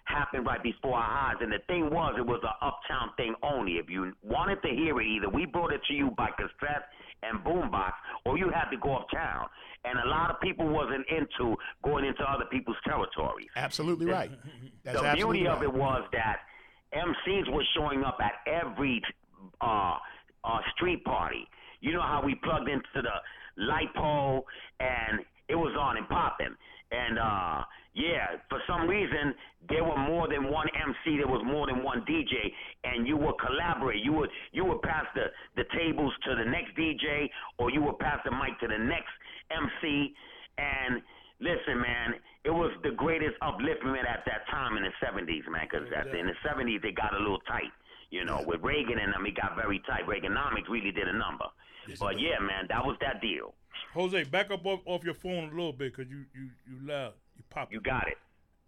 happen 0.09 0.45
right 0.45 0.63
before 0.63 0.97
our 0.97 1.31
eyes. 1.31 1.37
And 1.41 1.53
the 1.53 1.61
thing 1.67 1.91
was, 1.91 2.15
it 2.19 2.27
was 2.27 2.41
an 2.43 2.57
uptown 2.61 3.11
thing 3.17 3.35
only. 3.43 3.73
If 3.73 3.89
you 3.89 4.13
wanted 4.23 4.63
to 4.63 4.69
hear 4.69 5.01
it, 5.01 5.07
either 5.07 5.29
we 5.29 5.47
brought 5.47 5.73
it 5.73 5.81
to 5.89 5.95
you 5.95 6.11
by 6.17 6.29
cassette 6.37 6.89
and 7.23 7.43
boombox, 7.45 7.93
or 8.25 8.39
you 8.39 8.51
had 8.51 8.71
to 8.71 8.77
go 8.77 8.97
uptown. 8.97 9.47
And 9.85 9.99
a 9.99 10.09
lot 10.09 10.31
of 10.31 10.41
people 10.41 10.69
wasn't 10.69 11.07
into 11.09 11.57
going 11.85 12.05
into 12.05 12.23
other 12.23 12.45
people's 12.51 12.77
territories. 12.85 13.49
Absolutely 13.57 14.07
right. 14.07 14.31
That's 14.85 15.01
the 15.01 15.13
beauty 15.15 15.47
right. 15.47 15.57
of 15.57 15.63
it 15.63 15.73
was 15.73 16.03
that 16.13 16.41
MCs 16.95 17.53
were 17.53 17.65
showing 17.77 18.03
up 18.05 18.19
at 18.21 18.33
every 18.47 19.03
uh, 19.61 19.97
uh, 20.45 20.59
street 20.75 21.05
party. 21.05 21.47
You 21.81 21.93
know 21.93 22.03
how 22.03 22.23
we 22.25 22.35
plugged 22.37 22.69
into 22.69 22.83
the 22.95 23.65
light 23.65 23.93
pole 23.95 24.45
and 24.81 25.21
it 25.49 25.55
was 25.55 25.75
on 25.79 25.97
and 25.97 26.09
popping. 26.09 26.55
And 26.91 27.19
uh, 27.19 27.65
yeah, 27.95 28.41
for 28.49 28.61
some 28.67 28.89
reason 28.89 29.35
there 29.69 29.85
were 29.85 29.99
more 29.99 30.29
than 30.29 30.51
one 30.51 30.69
MC. 30.75 31.19
There 31.19 31.27
was 31.27 31.43
more 31.45 31.67
than 31.67 31.83
one 31.83 32.01
DJ, 32.09 32.33
and 32.85 33.07
you 33.07 33.17
would 33.17 33.35
collaborate. 33.39 34.03
You 34.05 34.13
would 34.15 34.31
you 34.53 34.65
would 34.65 34.81
pass 34.83 35.05
the 35.15 35.27
the 35.57 35.65
tables 35.77 36.13
to 36.25 36.37
the 36.37 36.49
next 36.49 36.77
DJ, 36.77 37.29
or 37.59 37.71
you 37.71 37.83
would 37.83 37.99
pass 37.99 38.21
the 38.25 38.31
mic 38.31 38.59
to 38.61 38.69
the 38.69 38.79
next 38.79 39.13
MC. 39.51 40.15
And 40.57 41.03
listen, 41.41 41.81
man, 41.81 42.15
it 42.45 42.51
was 42.51 42.73
the 42.83 42.93
greatest 42.93 43.37
upliftment 43.43 44.09
at 44.09 44.25
that 44.27 44.49
time 44.51 44.77
in 44.77 44.85
the 44.85 44.95
'70s, 45.05 45.45
man. 45.51 45.67
Because 45.71 45.87
in 46.19 46.27
the 46.27 46.39
'70s 46.47 46.81
they 46.83 46.93
got 46.93 47.15
a 47.15 47.19
little 47.19 47.41
tight. 47.41 47.73
You 48.11 48.25
know, 48.25 48.43
with 48.47 48.63
Reagan 48.63 48.99
and 48.99 49.13
them, 49.13 49.27
it 49.27 49.37
got 49.37 49.55
very 49.55 49.83
tight. 49.87 50.07
Reaganomics 50.07 50.71
really 50.71 50.93
did 50.93 51.09
a 51.09 51.13
number. 51.13 51.45
but 52.01 52.19
yeah, 52.19 52.39
man, 52.41 52.65
that 52.71 52.85
was 52.85 52.97
that 53.03 53.21
deal. 53.21 53.53
Jose, 53.95 54.25
back 54.25 54.51
up 54.51 54.65
off, 54.67 54.81
off 54.87 55.05
your 55.05 55.15
phone 55.15 55.45
a 55.45 55.51
little 55.51 55.73
bit, 55.73 55.95
cause 55.95 56.07
you 56.09 56.25
you 56.35 56.49
you 56.69 56.87
loud, 56.87 57.15
you 57.37 57.45
pop. 57.51 57.73
You 57.73 57.81
got 57.81 58.09
it. 58.09 58.19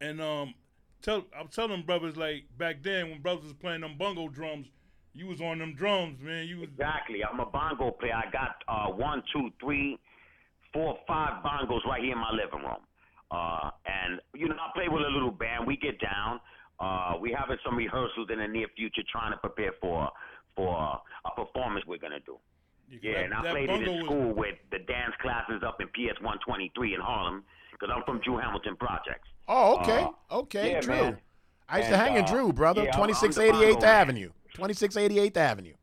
And 0.01 0.21
um, 0.21 0.55
tell 1.03 1.25
I'm 1.39 1.49
telling 1.49 1.83
brothers 1.83 2.17
like 2.17 2.45
back 2.59 2.83
then 2.83 3.11
when 3.11 3.21
brothers 3.21 3.45
was 3.45 3.53
playing 3.55 3.83
them 3.83 3.97
bongo 3.99 4.29
drums, 4.29 4.67
you 5.15 5.27
was 5.27 5.41
on 5.41 5.59
them 5.59 5.75
drums, 5.75 6.19
man. 6.21 6.47
You 6.47 6.59
was 6.59 6.69
Exactly. 6.71 7.25
I'm 7.25 7.41
a 7.41 7.47
bongo 7.47 7.91
player. 7.91 8.15
I 8.15 8.31
got 8.31 8.57
uh, 8.69 8.93
one, 8.93 9.23
two, 9.33 9.51
three, 9.61 9.99
four, 10.73 10.99
five 11.07 11.43
bongos 11.45 11.85
right 11.87 12.03
here 12.03 12.13
in 12.13 12.19
my 12.19 12.31
living 12.33 12.67
room. 12.67 12.85
Uh, 13.31 13.71
and 13.87 14.21
you 14.35 14.49
know, 14.49 14.55
I 14.55 14.71
play 14.75 14.89
with 14.89 15.03
a 15.03 15.11
little 15.11 15.31
band. 15.31 15.67
We 15.67 15.77
get 15.77 16.01
down. 16.01 16.41
Uh, 16.79 17.19
we 17.21 17.37
having 17.39 17.59
some 17.65 17.77
rehearsals 17.77 18.29
in 18.33 18.39
the 18.39 18.49
near 18.49 18.67
future, 18.77 19.03
trying 19.11 19.33
to 19.33 19.39
prepare 19.39 19.73
for 19.81 20.11
for 20.57 20.99
a 21.25 21.31
performance 21.37 21.85
we're 21.87 21.99
gonna 21.99 22.21
do. 22.25 22.39
Yeah, 23.03 23.13
that- 23.15 23.25
and 23.25 23.35
I 23.35 23.41
played 23.51 23.71
it 23.71 23.83
in 23.83 23.93
was- 23.97 24.05
school 24.05 24.33
with 24.35 24.57
the 24.71 24.79
dance 24.81 25.15
classes 25.21 25.63
up 25.63 25.81
in 25.81 25.89
PS 25.89 26.21
123 26.21 26.95
in 26.95 27.01
Harlem, 27.01 27.45
because 27.73 27.89
I'm 27.95 28.03
from 28.05 28.19
Drew 28.21 28.37
Hamilton 28.39 28.77
Projects. 28.77 29.29
Oh, 29.49 29.79
okay. 29.81 30.03
Uh, 30.31 30.39
okay, 30.41 30.73
yeah, 30.73 30.81
Drew. 30.81 30.95
man. 30.95 31.21
I 31.69 31.79
used 31.79 31.89
to 31.91 31.95
And, 31.95 32.03
hang 32.03 32.17
in 32.19 32.25
uh, 32.25 32.27
Drew, 32.27 32.53
brother. 32.53 32.83
yeah, 32.85 32.91
I'm- 32.91 33.01
I'm 33.03 33.07
the 33.09 33.15
2688th. 33.15 33.85
Avenue. 33.85 34.31
2688th 34.55 35.37
Avenue. 35.37 35.75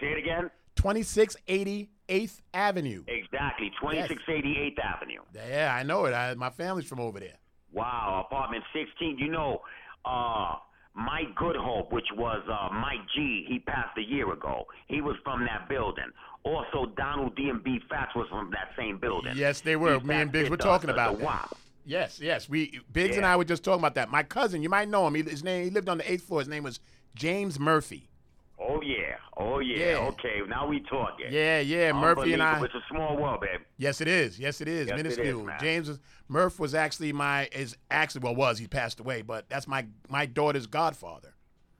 Say 0.00 0.06
it 0.12 0.18
again. 0.18 0.50
2688th 0.76 2.40
Avenue. 2.52 3.04
Exactly, 3.06 3.70
2688th 3.80 4.78
Avenue. 4.80 5.20
Yeah, 5.34 5.72
I 5.74 5.82
know 5.84 6.04
it. 6.06 6.12
I, 6.12 6.34
my 6.34 6.50
family's 6.50 6.88
from 6.88 7.00
over 7.00 7.20
there. 7.20 7.36
Wow, 7.72 8.24
apartment 8.26 8.64
16. 8.72 9.18
You 9.18 9.28
know, 9.30 9.62
uh, 10.04 10.56
Mike 10.94 11.34
Goodhope, 11.36 11.90
which 11.90 12.06
was 12.16 12.42
uh, 12.50 12.72
Mike 12.74 13.00
G, 13.14 13.44
he 13.48 13.58
passed 13.60 13.96
a 13.96 14.02
year 14.02 14.30
ago. 14.32 14.66
He 14.88 15.00
was 15.00 15.16
from 15.24 15.40
that 15.46 15.68
building. 15.68 16.10
Also, 16.44 16.92
Donald 16.96 17.34
D 17.36 17.48
and 17.48 17.62
B 17.62 17.78
Fats 17.88 18.14
was 18.14 18.28
from 18.28 18.50
that 18.50 18.70
same 18.76 18.98
building. 18.98 19.32
Yes, 19.36 19.60
they 19.60 19.76
were. 19.76 19.98
He 19.98 20.06
Me 20.06 20.16
and 20.16 20.32
Biggs 20.32 20.50
were 20.50 20.56
talking 20.56 20.88
the- 20.88 20.92
about 20.92 21.18
the 21.18 21.24
that. 21.24 21.48
Yes, 21.84 22.20
yes. 22.20 22.48
We 22.48 22.80
Biggs 22.92 23.16
and 23.16 23.26
I 23.26 23.36
were 23.36 23.44
just 23.44 23.64
talking 23.64 23.80
about 23.80 23.94
that. 23.96 24.10
My 24.10 24.22
cousin, 24.22 24.62
you 24.62 24.68
might 24.68 24.88
know 24.88 25.06
him. 25.06 25.14
He, 25.14 25.22
his 25.22 25.42
name, 25.42 25.64
he 25.64 25.70
lived 25.70 25.88
on 25.88 25.98
the 25.98 26.10
eighth 26.12 26.24
floor. 26.24 26.40
His 26.40 26.48
name 26.48 26.62
was 26.62 26.78
James 27.14 27.58
Murphy. 27.58 28.08
Oh 28.60 28.80
yeah, 28.82 29.01
oh 29.36 29.58
yeah. 29.60 29.78
Yeah. 29.78 29.96
Okay, 30.08 30.40
now 30.48 30.66
we 30.66 30.80
talking. 30.80 31.26
Yeah, 31.30 31.60
yeah. 31.60 31.92
Murphy 31.92 32.32
and 32.32 32.42
I. 32.42 32.62
It's 32.62 32.74
a 32.74 32.82
small 32.90 33.16
world, 33.16 33.40
babe. 33.40 33.60
Yes, 33.76 34.00
it 34.00 34.08
is. 34.08 34.38
Yes, 34.38 34.60
it 34.60 34.68
is. 34.68 34.88
Yes, 34.88 34.96
Minuscule. 34.96 35.44
man. 35.44 35.58
James 35.60 35.88
was, 35.88 36.00
Murph 36.28 36.58
was 36.58 36.74
actually 36.74 37.12
my 37.12 37.48
is 37.52 37.76
actually 37.90 38.22
well 38.22 38.34
was 38.34 38.58
he 38.58 38.66
passed 38.66 39.00
away, 39.00 39.22
but 39.22 39.48
that's 39.48 39.66
my 39.66 39.86
my 40.08 40.26
daughter's 40.26 40.66
godfather. 40.66 41.34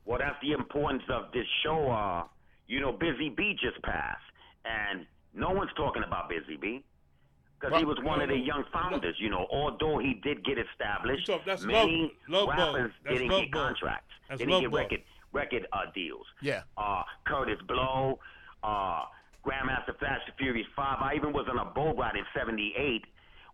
Well, 0.05 0.19
that's 0.19 0.37
the 0.43 0.53
importance 0.53 1.05
of 1.09 1.33
this 1.33 1.47
show. 1.63 1.91
Uh, 1.91 2.25
you 2.67 2.81
know, 2.81 2.93
Busy 2.93 3.29
Bee 3.29 3.57
just 3.61 3.81
passed, 3.83 4.23
and 4.65 5.07
no 5.35 5.51
one's 5.51 5.71
talking 5.77 6.03
about 6.03 6.29
Busy 6.29 6.57
Bee. 6.57 6.85
Because 7.61 7.79
he 7.79 7.85
was 7.85 7.97
one 8.03 8.21
of 8.21 8.29
the 8.29 8.37
young 8.37 8.65
founders, 8.73 9.15
you 9.21 9.31
know. 9.31 9.47
Although 9.53 9.99
he 9.99 10.15
did 10.15 10.45
get 10.45 10.59
established, 10.59 11.27
talk- 11.27 11.45
that's 11.45 11.65
many 11.65 12.13
Love- 12.29 12.49
Love 12.49 12.59
rappers 12.75 12.93
That's 13.05 13.19
didn't 13.19 13.31
get 13.41 13.53
contracts. 13.53 14.13
That's 14.29 14.41
didn't 14.41 14.61
get 14.63 14.71
Bug. 14.73 14.81
Record 15.33 15.53
record 15.53 15.69
uh, 15.73 15.91
deals. 15.95 16.27
Yeah. 16.41 16.63
Uh, 16.77 17.03
Kurtis 17.27 17.61
Blow, 17.67 18.19
uh, 18.63 19.03
Grandmaster 19.45 19.99
Flash 19.99 20.21
Furious 20.39 20.67
Five. 20.77 20.99
I 21.01 21.15
even 21.17 21.33
was 21.33 21.47
on 21.51 21.59
a 21.59 21.65
boat 21.65 21.97
ride 21.99 22.17
in 22.17 22.25
'78 22.37 23.05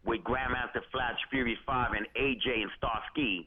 with 0.05 0.20
Grandmaster 0.22 0.83
Flash 0.93 1.16
Furious 1.31 1.59
Five 1.66 1.93
and 1.93 2.07
AJ 2.16 2.62
and 2.62 2.70
Starski, 2.81 3.47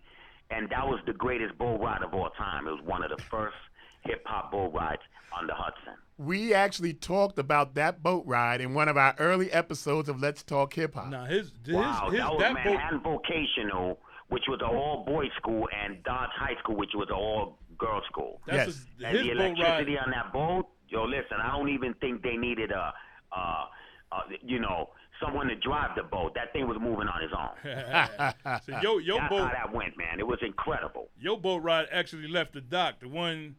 and 0.50 0.70
that 0.70 0.86
was 0.86 1.00
the 1.06 1.14
greatest 1.14 1.58
boat 1.58 1.80
ride 1.82 2.04
of 2.04 2.14
all 2.14 2.30
time. 2.38 2.68
It 2.68 2.72
was 2.72 2.82
one 2.84 3.04
of 3.04 3.10
the 3.16 3.22
first 3.30 3.56
hip 4.04 4.24
hop 4.26 4.52
boat 4.52 4.74
rides 4.74 5.02
on 5.38 5.48
the 5.48 5.54
Hudson. 5.54 5.94
We 6.18 6.54
actually 6.54 6.94
talked 6.94 7.40
about 7.40 7.76
that 7.76 8.04
boat 8.04 8.24
ride 8.26 8.62
in 8.62 8.74
one 8.74 8.88
of 8.88 8.98
our 8.98 9.16
early 9.18 9.52
episodes 9.52 10.10
of 10.10 10.20
Let's 10.20 10.44
Talk 10.44 10.74
Hip 10.74 10.94
Hop. 10.96 11.08
Now 11.10 11.26
his 11.26 11.52
his, 11.66 11.76
Wow, 11.76 12.10
his 12.10 12.20
that 12.20 12.32
was 12.32 12.40
that 12.40 12.54
boat. 12.54 12.66
Manhattan 12.66 13.02
Vocational, 13.02 14.00
which 14.30 14.44
was 14.48 14.60
an 14.62 14.76
all 14.76 15.04
boys 15.06 15.30
school, 15.38 15.68
and 15.84 16.04
Dodge 16.04 16.30
High 16.36 16.56
School, 16.60 16.76
which 16.76 16.92
was 16.94 17.08
an 17.10 17.16
all 17.16 17.58
girls 17.82 18.04
school. 18.12 18.40
That's 18.48 18.68
Yes. 18.68 18.86
a, 19.02 19.08
And 19.08 19.18
the 19.18 19.32
electricity 19.32 19.96
ride. 19.96 20.04
on 20.06 20.12
that 20.12 20.32
boat, 20.32 20.68
yo, 20.88 21.04
listen, 21.04 21.38
I 21.44 21.52
don't 21.58 21.70
even 21.70 21.94
think 21.96 22.22
they 22.22 22.38
needed 22.38 22.72
a, 22.72 22.94
uh, 23.36 23.66
uh, 24.12 24.22
you 24.44 24.60
know, 24.60 24.90
someone 25.22 25.48
to 25.48 25.56
drive 25.56 25.92
the 25.96 26.04
boat. 26.04 26.34
That 26.36 26.54
thing 26.54 26.68
was 26.68 26.78
moving 26.80 27.08
on 27.08 27.20
its 27.24 27.34
own. 27.44 28.62
So 28.66 28.80
yo, 28.82 28.98
your 29.00 29.20
That's 29.20 29.30
boat, 29.30 29.48
how 29.48 29.54
that 29.54 29.74
went, 29.74 29.98
man. 29.98 30.20
It 30.20 30.28
was 30.28 30.40
incredible. 30.42 31.10
your 31.20 31.40
boat 31.40 31.62
ride 31.64 31.88
actually 31.92 32.28
left 32.28 32.54
the 32.54 32.62
dock. 32.62 33.00
The 33.02 33.08
one 33.10 33.56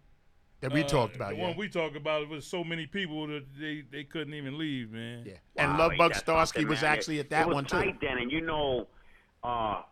that 0.61 0.73
we 0.73 0.83
uh, 0.85 0.89
talked 0.89 1.16
about, 1.16 1.31
The 1.31 1.37
yeah. 1.39 1.49
one 1.49 1.57
we 1.57 1.68
talked 1.68 1.97
about 1.97 2.29
was 2.29 2.47
so 2.47 2.62
many 2.64 2.87
people 2.87 3.27
that 3.29 3.45
they, 3.59 3.83
they 3.91 4.05
couldn't 4.05 4.35
even 4.35 4.57
leave, 4.59 4.91
man. 4.93 5.25
yeah. 5.27 5.35
And 5.57 5.79
Love 5.79 5.93
ain't 5.93 5.99
Bug 5.99 6.12
that 6.14 6.25
Starski 6.25 6.66
was 6.68 6.83
man? 6.83 6.93
actually 6.93 7.18
at 7.20 7.31
that 7.31 7.43
it 7.43 7.49
was 7.49 7.55
one 7.57 7.64
too. 7.64 7.77
tight 7.79 7.99
then, 8.01 8.18
and 8.18 8.31
you 8.31 8.41
know, 8.43 8.87
uh, 9.43 9.83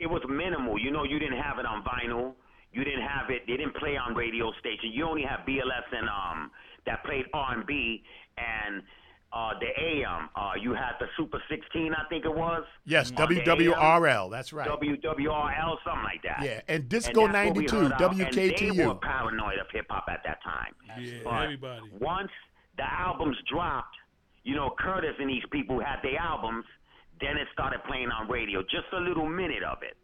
it 0.00 0.08
was 0.10 0.22
minimal. 0.28 0.78
You 0.78 0.90
know, 0.90 1.04
you 1.04 1.18
didn't 1.18 1.38
have 1.40 1.58
it 1.58 1.66
on 1.66 1.82
vinyl. 1.84 2.34
You 2.72 2.84
didn't 2.84 3.02
have 3.06 3.30
it. 3.30 3.42
They 3.46 3.56
didn't 3.56 3.76
play 3.76 3.96
on 3.96 4.14
radio 4.14 4.52
stations. 4.60 4.92
You 4.94 5.04
only 5.06 5.22
had 5.22 5.44
BLS 5.46 5.86
and 5.92 6.08
um 6.08 6.50
that 6.86 7.04
played 7.04 7.26
R 7.34 7.54
and 7.58 7.66
B 7.66 8.02
and 8.38 8.82
uh 9.32 9.52
the 9.60 9.68
AM. 9.80 10.28
Uh, 10.36 10.52
you 10.60 10.72
had 10.74 10.92
the 11.00 11.06
Super 11.16 11.42
16, 11.48 11.94
I 11.94 12.04
think 12.08 12.24
it 12.24 12.34
was. 12.34 12.64
Yes, 12.84 13.10
on. 13.16 13.16
WWRL. 13.28 14.30
That's 14.30 14.52
right. 14.52 14.68
WWRL, 14.68 15.76
something 15.84 16.02
like 16.04 16.22
that. 16.22 16.40
Yeah, 16.42 16.60
and 16.68 16.80
And 16.82 16.88
Disco 16.88 17.22
that's 17.28 17.32
92, 17.32 17.76
heard 17.76 17.92
out. 17.92 18.02
And 18.02 18.18
they 18.18 18.24
were 18.24 18.30
WKTU. 18.30 19.00
paranoid 19.00 19.58
of 19.58 19.66
hip 19.72 19.86
hop 19.88 20.04
at 20.08 20.20
that 20.24 20.42
time. 20.42 20.74
Yeah, 21.00 21.20
But 21.24 21.42
everybody. 21.44 21.82
Once 22.00 22.30
the 22.76 22.84
albums 22.84 23.36
dropped, 23.50 23.96
you 24.44 24.54
know, 24.54 24.74
Curtis 24.78 25.14
and 25.18 25.28
these 25.30 25.44
people 25.50 25.78
had 25.80 25.96
their 26.02 26.18
albums, 26.18 26.64
then 27.20 27.36
it 27.36 27.46
started 27.52 27.80
playing 27.84 28.10
on 28.10 28.28
radio, 28.28 28.62
just 28.62 28.88
a 28.92 28.98
little 29.00 29.28
minute 29.28 29.62
of 29.62 29.78
it. 29.82 29.96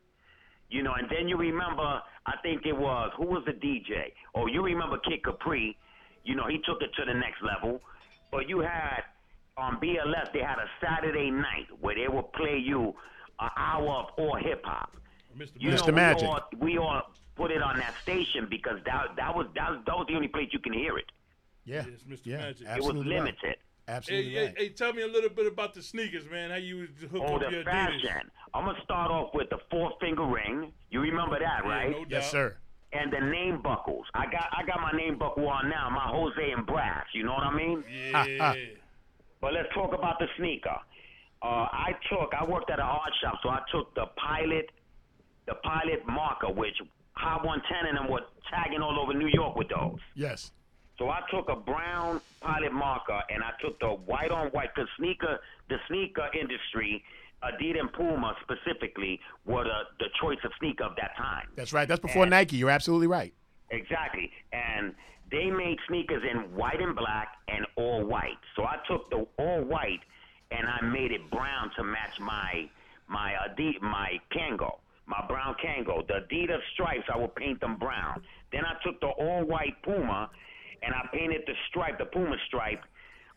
You 0.70 0.82
know, 0.82 0.92
and 0.94 1.08
then 1.10 1.28
you 1.28 1.36
remember, 1.36 2.00
I 2.28 2.36
think 2.42 2.66
it 2.66 2.76
was, 2.76 3.10
who 3.16 3.26
was 3.26 3.42
the 3.46 3.52
DJ? 3.52 4.12
Oh, 4.34 4.46
you 4.46 4.62
remember 4.62 4.98
Kid 4.98 5.22
Capri. 5.24 5.76
You 6.24 6.34
know, 6.36 6.46
he 6.48 6.58
took 6.58 6.82
it 6.82 6.90
to 6.98 7.04
the 7.04 7.14
next 7.14 7.42
level. 7.42 7.80
But 8.30 8.48
you 8.48 8.60
had, 8.60 9.02
on 9.56 9.80
BLS, 9.80 10.32
they 10.32 10.40
had 10.40 10.58
a 10.58 10.68
Saturday 10.84 11.30
night 11.30 11.66
where 11.80 11.94
they 11.94 12.08
would 12.08 12.30
play 12.32 12.58
you 12.58 12.94
an 13.40 13.50
hour 13.56 13.88
of 13.90 14.06
all 14.18 14.36
hip 14.36 14.62
hop. 14.64 14.94
Mr. 15.36 15.50
You 15.58 15.70
Mr. 15.70 15.88
know, 15.88 15.94
Magic. 15.94 16.22
We 16.22 16.28
all, 16.28 16.40
we 16.58 16.78
all 16.78 17.02
put 17.36 17.50
it 17.50 17.62
on 17.62 17.78
that 17.78 17.94
station 18.02 18.46
because 18.50 18.78
that 18.84 19.14
that 19.16 19.34
was 19.34 19.46
that 19.54 19.70
was, 19.70 19.80
that 19.86 19.96
was 19.96 20.06
the 20.08 20.14
only 20.16 20.28
place 20.28 20.48
you 20.52 20.58
can 20.58 20.72
hear 20.72 20.98
it. 20.98 21.04
Yeah, 21.64 21.84
Yes, 21.86 22.00
Mr. 22.08 22.20
yeah, 22.26 22.36
Magic. 22.38 22.66
It 22.76 22.82
was 22.82 22.94
limited. 22.94 23.36
right. 23.44 23.56
Limited. 23.88 23.92
Hey, 23.92 23.92
Absolutely 23.96 24.32
hey, 24.34 24.44
right. 24.46 24.54
hey, 24.58 24.68
tell 24.70 24.92
me 24.92 25.02
a 25.02 25.06
little 25.06 25.30
bit 25.30 25.46
about 25.46 25.74
the 25.74 25.82
sneakers, 25.82 26.24
man. 26.30 26.50
How 26.50 26.56
you 26.56 26.88
hook 27.10 27.22
Oh, 27.24 27.34
up 27.36 27.40
the 27.40 27.50
your 27.50 27.64
Adidas? 27.64 28.00
fashion. 28.02 28.30
I'm 28.54 28.64
gonna 28.64 28.78
start 28.84 29.10
off 29.10 29.30
with 29.34 29.48
the 29.50 29.58
four 29.70 29.92
finger 30.00 30.24
ring. 30.24 30.72
You 30.90 31.00
remember 31.00 31.38
that, 31.38 31.62
Yeah, 31.64 31.70
right? 31.70 31.90
no 31.90 31.98
doubt. 32.00 32.10
Yes, 32.10 32.30
sir. 32.30 32.56
And 32.92 33.12
the 33.12 33.20
name 33.20 33.60
buckles. 33.62 34.06
I 34.14 34.24
got 34.26 34.48
I 34.52 34.64
got 34.64 34.80
my 34.80 34.92
name 34.96 35.18
buckle 35.18 35.46
on 35.48 35.68
now, 35.68 35.90
my 35.90 36.06
Jose 36.08 36.50
and 36.56 36.66
Brass. 36.66 37.04
You 37.12 37.24
know 37.24 37.32
what 37.34 37.42
I 37.44 37.54
mean? 37.56 37.84
Yeah. 38.12 38.54
But 39.40 39.52
let's 39.52 39.68
talk 39.72 39.94
about 39.94 40.18
the 40.18 40.26
sneaker. 40.36 40.74
Uh, 41.42 41.46
I 41.70 41.92
took, 42.10 42.32
I 42.34 42.44
worked 42.44 42.70
at 42.72 42.80
an 42.80 42.84
art 42.86 43.12
shop, 43.22 43.34
so 43.40 43.50
I 43.50 43.60
took 43.70 43.94
the 43.94 44.06
pilot, 44.16 44.68
the 45.46 45.54
pilot 45.62 46.04
marker, 46.08 46.50
which 46.52 46.74
Hot 47.12 47.44
110 47.44 47.86
and 47.88 47.96
them 47.98 48.10
were 48.10 48.22
tagging 48.50 48.80
all 48.82 48.98
over 48.98 49.14
New 49.14 49.28
York 49.28 49.54
with 49.54 49.68
those. 49.68 50.00
Yes. 50.16 50.50
So 50.98 51.08
I 51.10 51.20
took 51.30 51.48
a 51.48 51.54
brown 51.56 52.20
pilot 52.40 52.72
marker 52.72 53.20
and 53.30 53.42
I 53.42 53.50
took 53.62 53.78
the 53.78 53.88
white 53.88 54.30
on 54.32 54.48
white, 54.48 54.70
because 54.74 54.88
sneaker, 54.98 55.38
the 55.68 55.76
sneaker 55.88 56.26
industry, 56.38 57.02
Adidas 57.42 57.78
and 57.80 57.92
Puma 57.92 58.34
specifically, 58.42 59.20
were 59.46 59.62
the, 59.62 59.80
the 60.00 60.06
choice 60.20 60.38
of 60.44 60.50
sneaker 60.58 60.84
of 60.84 60.96
that 60.96 61.16
time. 61.16 61.46
That's 61.54 61.72
right. 61.72 61.86
That's 61.86 62.00
before 62.00 62.22
And- 62.24 62.30
Nike. 62.30 62.56
You're 62.56 62.70
absolutely 62.70 63.06
right. 63.06 63.32
Exactly. 63.70 64.32
And 64.52 64.94
they 65.30 65.46
made 65.46 65.76
sneakers 65.86 66.22
in 66.28 66.54
white 66.56 66.80
and 66.80 66.96
black 66.96 67.28
and 67.48 67.64
all 67.76 68.04
white. 68.04 68.38
So 68.56 68.64
I 68.64 68.78
took 68.88 69.08
the 69.10 69.26
all 69.38 69.62
white 69.62 70.00
and 70.50 70.66
I 70.66 70.84
made 70.84 71.12
it 71.12 71.30
brown 71.30 71.70
to 71.76 71.84
match 71.84 72.18
my 72.18 72.68
my 73.10 73.32
Adidas, 73.48 73.80
my 73.82 74.18
Kangol, 74.34 74.78
my 75.06 75.22
brown 75.28 75.54
Kangol. 75.62 76.06
The 76.08 76.14
Adidas 76.26 76.60
stripes 76.72 77.04
I 77.12 77.18
would 77.18 77.34
paint 77.36 77.60
them 77.60 77.76
brown. 77.76 78.22
Then 78.52 78.62
I 78.64 78.74
took 78.82 79.00
the 79.00 79.08
all 79.08 79.44
white 79.44 79.80
Puma 79.82 80.30
and 80.82 80.94
I 80.94 81.06
painted 81.12 81.42
the 81.46 81.54
stripe, 81.68 81.98
the 81.98 82.06
Puma 82.06 82.36
stripe, 82.46 82.82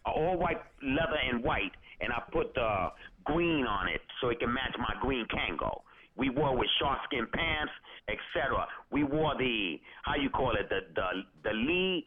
uh, 0.06 0.12
all 0.12 0.38
white 0.38 0.62
leather 0.82 1.20
and 1.32 1.44
white, 1.44 1.72
and 2.00 2.12
I 2.12 2.22
put 2.32 2.54
the 2.54 2.88
green 3.26 3.66
on 3.66 3.88
it 3.88 4.02
so 4.20 4.30
it 4.30 4.40
can 4.40 4.54
match 4.54 4.76
my 4.78 4.94
green 5.02 5.26
Kangol. 5.28 5.82
We 6.18 6.30
wore 6.30 6.58
with 6.58 6.68
shark 6.80 7.00
skin 7.06 7.28
pants, 7.34 7.72
etc. 8.10 8.68
We 8.92 9.04
wore 9.04 9.36
the 9.38 9.80
how 10.04 10.16
you 10.16 10.30
call 10.30 10.52
it 10.56 10.70
the 10.70 10.82
the 10.96 11.24
the 11.44 11.54
Lee 11.54 12.06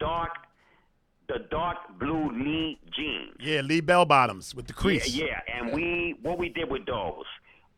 dark 0.00 0.30
the 1.28 1.38
dark 1.50 1.76
blue 1.98 2.30
Lee 2.32 2.78
jeans. 2.96 3.36
Yeah, 3.40 3.60
Lee 3.60 3.80
Bell 3.80 4.04
bottoms 4.04 4.54
with 4.54 4.66
the 4.66 4.72
crease. 4.72 5.14
Yeah, 5.14 5.26
yeah, 5.26 5.54
and 5.54 5.72
we 5.72 6.16
what 6.22 6.38
we 6.38 6.48
did 6.48 6.70
with 6.70 6.86
those, 6.86 7.24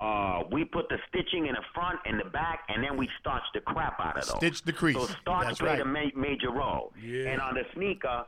uh, 0.00 0.42
we 0.52 0.64
put 0.64 0.88
the 0.88 0.98
stitching 1.08 1.46
in 1.46 1.54
the 1.54 1.62
front 1.74 1.98
and 2.04 2.20
the 2.20 2.28
back, 2.30 2.60
and 2.68 2.82
then 2.84 2.96
we 2.96 3.08
starched 3.20 3.52
the 3.54 3.60
crap 3.60 3.98
out 4.00 4.18
of 4.18 4.26
those. 4.26 4.36
Stitch 4.36 4.62
the 4.62 4.72
crease. 4.72 4.96
So 4.96 5.06
starch 5.22 5.46
That's 5.46 5.58
played 5.58 5.78
right. 5.78 5.80
a 5.80 5.84
ma- 5.84 6.10
major 6.14 6.50
role. 6.50 6.92
Yeah. 7.02 7.30
And 7.30 7.40
on 7.40 7.54
the 7.54 7.62
sneaker, 7.74 8.24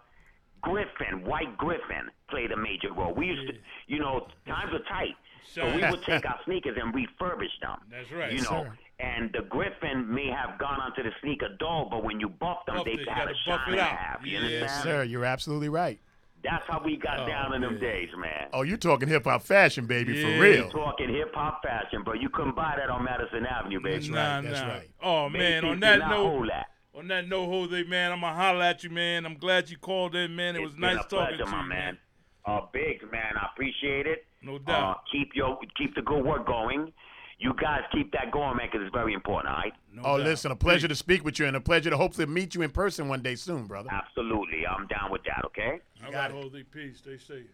Griffin, 0.62 1.24
White 1.24 1.56
Griffin, 1.56 2.08
played 2.30 2.50
a 2.52 2.56
major 2.56 2.92
role. 2.92 3.14
We 3.14 3.26
used 3.26 3.48
to, 3.48 3.54
you 3.86 3.98
know, 4.00 4.26
times 4.46 4.72
were 4.72 4.80
tight, 4.88 5.14
so 5.54 5.64
we 5.74 5.82
would 5.88 6.02
take 6.04 6.24
our 6.28 6.40
sneakers 6.44 6.76
and 6.80 6.92
refurbish 6.94 7.54
them. 7.60 7.78
That's 7.90 8.10
right. 8.12 8.32
You 8.32 8.38
know. 8.42 8.64
sir. 8.64 8.78
And 9.00 9.30
the 9.32 9.42
Griffin 9.42 10.12
may 10.12 10.26
have 10.26 10.58
gone 10.58 10.80
onto 10.80 11.04
the 11.04 11.12
sneaker 11.22 11.50
dull, 11.60 11.86
but 11.88 12.02
when 12.02 12.18
you 12.18 12.28
buff 12.28 12.66
them, 12.66 12.76
Buffed 12.76 12.86
they 12.86 12.94
it, 12.94 13.08
had 13.08 13.28
a 13.28 13.30
buff 13.30 13.36
shine 13.46 13.60
and 13.74 13.78
a 13.78 13.84
half. 13.84 14.26
You 14.26 14.32
Yes, 14.40 14.42
understand? 14.42 14.82
Sir, 14.82 15.02
you're 15.04 15.24
absolutely 15.24 15.68
right. 15.68 16.00
That's 16.44 16.62
how 16.68 16.80
we 16.84 16.96
got 16.96 17.20
Oh, 17.20 17.26
down 17.26 17.52
in 17.54 17.62
them 17.62 17.72
man. 17.74 17.80
days, 17.82 18.08
man. 18.16 18.48
Oh, 18.52 18.62
you 18.62 18.76
talking 18.76 19.08
hip 19.08 19.24
hop 19.24 19.42
fashion, 19.42 19.86
baby, 19.86 20.14
Yeah. 20.14 20.22
for 20.36 20.40
real. 20.42 20.64
You 20.66 20.70
Talking 20.70 21.08
hip 21.12 21.34
hop 21.34 21.62
fashion, 21.62 22.02
bro. 22.04 22.14
You 22.14 22.28
couldn't 22.28 22.54
buy 22.54 22.74
that 22.76 22.88
on 22.90 23.04
Madison 23.04 23.44
Avenue, 23.44 23.80
baby. 23.80 24.08
nah, 24.08 24.40
that's 24.40 24.60
nah. 24.60 24.68
right. 24.68 24.90
Oh 25.02 25.28
They 25.30 25.38
man, 25.38 25.64
on 25.64 25.80
that 25.80 25.98
not 25.98 26.10
note, 26.10 26.16
hold 26.30 26.48
that. 26.48 26.66
on 26.94 27.08
that 27.08 27.28
note, 27.28 27.46
Jose, 27.46 27.82
man, 27.84 28.12
I'm 28.12 28.20
gonna 28.20 28.34
holler 28.36 28.62
at 28.64 28.84
you, 28.84 28.90
man. 28.90 29.26
I'm 29.26 29.34
glad 29.36 29.68
you 29.68 29.78
called 29.78 30.14
in, 30.14 30.36
man. 30.36 30.54
It 30.54 30.60
was 30.62 30.72
It's 30.72 30.80
nice 30.80 30.94
a 31.04 31.08
talking 31.08 31.36
pleasure, 31.36 31.44
to 31.44 31.50
my 31.50 31.62
you, 31.62 31.68
man. 31.68 31.98
Uh, 32.46 32.60
Biggs, 32.72 33.04
man, 33.10 33.36
I 33.36 33.46
appreciate 33.52 34.06
it. 34.06 34.24
No 34.40 34.58
doubt. 34.58 34.90
Uh, 34.90 34.94
keep 35.10 35.34
your 35.34 35.58
keep 35.76 35.94
the 35.96 36.02
good 36.02 36.24
work 36.24 36.46
going. 36.46 36.92
You 37.40 37.54
guys 37.54 37.82
keep 37.92 38.10
that 38.12 38.32
going, 38.32 38.56
man, 38.56 38.66
because 38.70 38.84
it's 38.84 38.92
very 38.94 39.14
important. 39.14 39.54
All 39.54 39.60
right. 39.60 39.72
No 39.92 40.02
Oh, 40.04 40.18
doubt. 40.18 40.26
listen, 40.26 40.50
a 40.50 40.56
pleasure 40.56 40.88
to 40.88 40.94
speak 40.96 41.24
with 41.24 41.38
you 41.38 41.46
and 41.46 41.56
a 41.56 41.60
pleasure 41.60 41.88
to 41.90 41.96
hopefully 41.96 42.26
meet 42.26 42.54
you 42.54 42.62
in 42.62 42.70
person 42.70 43.06
one 43.08 43.22
day 43.22 43.36
soon, 43.36 43.66
brother. 43.66 43.88
Absolutely, 43.92 44.66
I'm 44.66 44.88
down 44.88 45.12
with 45.12 45.22
that. 45.24 45.44
Okay. 45.46 45.78
All 46.04 46.10
got 46.10 46.32
right, 46.32 46.38
it. 46.38 46.42
Jose, 46.42 46.62
peace. 46.64 46.98
Stay 46.98 47.16
safe. 47.18 47.46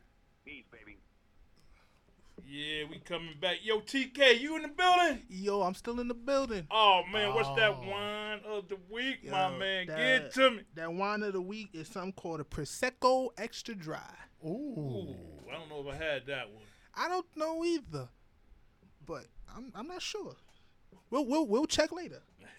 Peace, 0.45 0.65
baby. 0.73 0.97
Yeah, 2.47 2.85
we 2.91 2.99
coming 2.99 3.35
back. 3.41 3.59
Yo, 3.63 3.81
TK, 3.81 4.41
you 4.41 4.57
in 4.57 4.63
the 4.63 4.69
building? 4.69 5.23
Yo, 5.29 5.63
I'm 5.63 5.75
still 5.75 6.01
in 6.01 6.09
the 6.09 6.15
building. 6.15 6.67
Oh 6.71 7.03
man, 7.13 7.33
what's 7.35 7.49
that 7.57 7.71
Oh. 7.71 7.89
wine 7.89 8.41
of 8.47 8.69
the 8.69 8.77
week, 8.91 9.31
my 9.31 9.51
man? 9.57 9.87
that- 9.87 9.97
Get 9.97 10.33
to 10.35 10.51
me. 10.51 10.63
That 10.75 10.93
wine 10.93 11.23
of 11.23 11.33
the 11.33 11.41
week 11.41 11.71
is 11.73 11.89
something 11.89 12.13
called 12.13 12.41
a 12.41 12.45
Prosecco 12.45 13.31
Extra 13.39 13.75
Dry. 13.75 14.15
Ooh. 14.45 14.49
Ooh, 14.49 15.17
I 15.51 15.53
don't 15.55 15.69
know 15.69 15.89
if 15.89 15.95
I 15.95 15.97
had 16.05 16.27
that 16.27 16.51
one. 16.51 16.65
I 16.95 17.09
don't 17.09 17.27
know 17.37 17.65
either, 17.65 18.09
but 19.07 19.27
I'm 19.55 19.73
I'm 19.75 19.87
not 19.87 20.03
sure. 20.03 20.37
We'll 21.11 21.27
we'll, 21.27 21.47
we'll 21.47 21.67
check 21.67 21.93
later. 21.93 22.23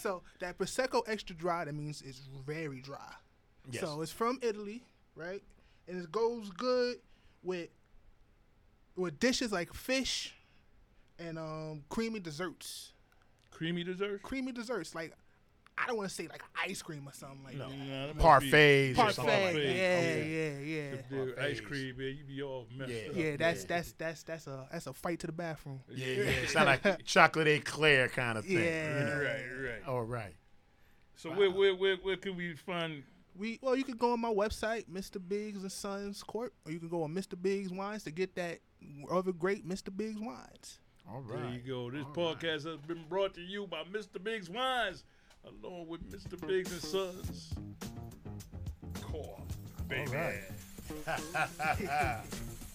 so 0.00 0.22
that 0.40 0.58
Prosecco 0.58 1.02
Extra 1.06 1.34
Dry, 1.34 1.64
that 1.64 1.74
means 1.74 2.02
it's 2.02 2.28
very 2.46 2.80
dry. 2.80 3.12
Yes. 3.70 3.82
So 3.82 4.00
it's 4.02 4.12
from 4.12 4.38
Italy, 4.42 4.84
right? 5.16 5.42
And 5.88 6.02
it 6.02 6.12
goes 6.12 6.50
good 6.50 6.96
with 7.42 7.68
with 8.96 9.18
dishes 9.18 9.52
like 9.52 9.72
fish 9.72 10.34
and 11.18 11.38
um 11.38 11.84
creamy 11.88 12.20
desserts. 12.20 12.92
Creamy 13.50 13.84
desserts. 13.84 14.22
Creamy 14.22 14.52
desserts 14.52 14.94
like 14.94 15.12
I 15.76 15.86
don't 15.88 15.96
want 15.96 16.08
to 16.08 16.14
say 16.14 16.28
like 16.28 16.42
ice 16.62 16.82
cream 16.82 17.06
or 17.08 17.12
something 17.12 17.42
like 17.44 17.56
Nah, 17.56 17.68
that. 17.68 18.06
that 18.08 18.14
must 18.16 18.26
Parfaits 18.26 18.92
or 18.92 18.94
Parfait, 18.94 19.14
something 19.14 19.44
like 19.44 19.54
that. 19.54 19.62
yeah, 19.64 19.98
Okay. 19.98 20.64
yeah, 20.64 20.92
yeah, 20.94 21.02
Dude, 21.24 21.38
ice 21.38 21.60
cream, 21.60 21.96
man. 21.96 22.16
You 22.16 22.24
be 22.24 22.42
all 22.42 22.66
messed 22.76 22.90
Yeah. 22.92 23.08
up. 23.10 23.16
yeah. 23.16 23.36
That's 23.36 23.64
that's 23.64 23.92
that's 23.92 24.22
that's 24.22 24.46
a 24.46 24.68
that's 24.70 24.86
a 24.86 24.92
fight 24.92 25.18
to 25.20 25.26
the 25.26 25.32
bathroom. 25.32 25.80
Yeah, 25.88 26.06
yeah. 26.06 26.22
It 26.22 26.50
sound 26.50 26.66
like 26.66 27.02
chocolate 27.04 27.48
eclair 27.48 28.08
kind 28.08 28.38
of 28.38 28.44
thing. 28.44 28.58
Yeah. 28.58 28.98
You 28.98 29.04
know? 29.04 29.22
Right, 29.24 29.70
right. 29.72 29.88
All 29.88 30.02
right. 30.02 30.34
So 31.16 31.30
where, 31.30 31.50
where, 31.50 31.74
where, 31.74 31.96
where 31.96 32.16
can 32.16 32.36
we 32.36 32.54
find? 32.54 33.02
We 33.36 33.58
well, 33.62 33.74
you 33.76 33.82
can 33.84 33.96
go 33.96 34.12
on 34.12 34.20
my 34.20 34.32
website, 34.32 34.88
Mr. 34.88 35.16
Biggs 35.26 35.62
and 35.62 35.72
Sons 35.72 36.22
Court, 36.22 36.52
or 36.64 36.70
you 36.72 36.78
can 36.78 36.88
go 36.88 37.02
on 37.02 37.12
Mr. 37.12 37.40
Biggs 37.40 37.72
Wines 37.72 38.04
to 38.04 38.12
get 38.12 38.34
that 38.36 38.60
other 39.10 39.32
great 39.32 39.66
Mr. 39.68 39.94
Biggs 39.96 40.20
Wines. 40.20 40.78
All 41.10 41.20
There 41.22 41.44
you 41.50 41.58
go. 41.60 41.90
This 41.90 42.04
podcast 42.14 42.64
has 42.66 42.80
been 42.86 43.04
brought 43.08 43.34
to 43.34 43.40
you 43.40 43.66
by 43.66 43.82
Mr. 43.92 44.22
Biggs 44.22 44.48
Wines, 44.48 45.02
along 45.46 45.86
with 45.88 46.10
Mr. 46.10 46.40
Biggs 46.46 46.72
and 46.72 46.80
Sons. 46.82 47.54
Core, 49.02 49.38
baby. 49.88 50.10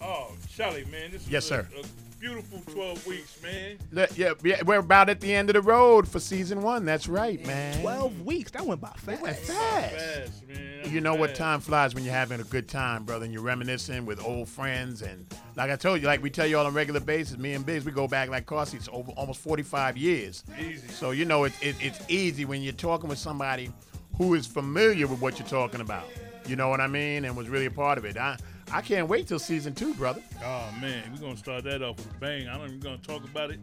oh, 0.00 0.32
Charlie, 0.48 0.84
man, 0.86 1.10
this 1.12 1.28
Yes, 1.28 1.44
a, 1.46 1.48
sir. 1.48 1.68
a 1.76 1.84
beautiful 2.20 2.60
12 2.72 3.06
weeks, 3.06 3.42
man. 3.42 3.78
Let- 3.90 4.16
yeah, 4.16 4.34
yeah, 4.44 4.62
we're 4.64 4.78
about 4.78 5.08
at 5.08 5.20
the 5.20 5.34
end 5.34 5.48
of 5.48 5.54
the 5.54 5.62
road 5.62 6.06
for 6.06 6.20
season 6.20 6.60
one. 6.62 6.84
That's 6.84 7.08
right, 7.08 7.44
man. 7.46 7.80
Twelve 7.80 8.20
weeks. 8.20 8.50
That 8.50 8.66
went 8.66 8.80
by 8.80 8.90
fast. 8.90 9.20
Fast. 9.22 9.48
Fast, 9.48 10.48
man. 10.48 10.92
You 10.92 11.00
know 11.00 11.14
what 11.14 11.34
time 11.34 11.60
flies 11.60 11.94
when 11.94 12.04
you're 12.04 12.12
having 12.12 12.40
a 12.40 12.44
good 12.44 12.68
time, 12.68 13.04
brother, 13.04 13.24
and 13.24 13.32
you're 13.32 13.42
reminiscing 13.42 14.04
with 14.04 14.22
old 14.22 14.48
friends. 14.48 15.02
And 15.02 15.26
like 15.56 15.70
I 15.70 15.76
told 15.76 16.00
you, 16.00 16.06
like 16.06 16.22
we 16.22 16.30
tell 16.30 16.46
you 16.46 16.58
all 16.58 16.66
on 16.66 16.72
a 16.72 16.74
regular 16.74 17.00
basis, 17.00 17.38
me 17.38 17.54
and 17.54 17.64
Biggs, 17.64 17.84
we 17.84 17.92
go 17.92 18.06
back 18.06 18.28
like 18.28 18.44
car 18.46 18.66
seats 18.66 18.88
over 18.92 19.10
almost 19.12 19.40
45 19.40 19.96
years. 19.96 20.44
Easy. 20.58 20.86
So 20.88 21.12
you 21.12 21.24
know 21.24 21.44
it, 21.44 21.52
it, 21.62 21.76
it's 21.80 22.00
easy 22.10 22.44
when 22.44 22.62
you're 22.62 22.72
talking 22.74 23.08
with 23.08 23.18
somebody 23.18 23.70
who 24.18 24.34
is 24.34 24.46
familiar 24.46 25.06
with 25.06 25.20
what 25.20 25.38
you're 25.38 25.48
talking 25.48 25.80
about. 25.80 26.04
You 26.46 26.56
know 26.56 26.68
what 26.68 26.80
I 26.80 26.86
mean? 26.86 27.24
And 27.24 27.36
was 27.36 27.48
really 27.48 27.66
a 27.66 27.70
part 27.70 27.96
of 27.96 28.04
it. 28.04 28.16
I 28.18 28.36
I 28.72 28.80
can't 28.80 29.08
wait 29.08 29.26
till 29.26 29.38
season 29.38 29.74
two, 29.74 29.94
brother. 29.94 30.22
Oh 30.44 30.68
man, 30.80 31.10
we're 31.12 31.20
gonna 31.20 31.36
start 31.36 31.64
that 31.64 31.82
off 31.82 31.96
with 31.96 32.10
a 32.10 32.18
bang. 32.18 32.48
I 32.48 32.56
don't 32.56 32.68
even 32.68 32.80
gonna 32.80 32.98
talk 32.98 33.24
about 33.24 33.50
it. 33.50 33.60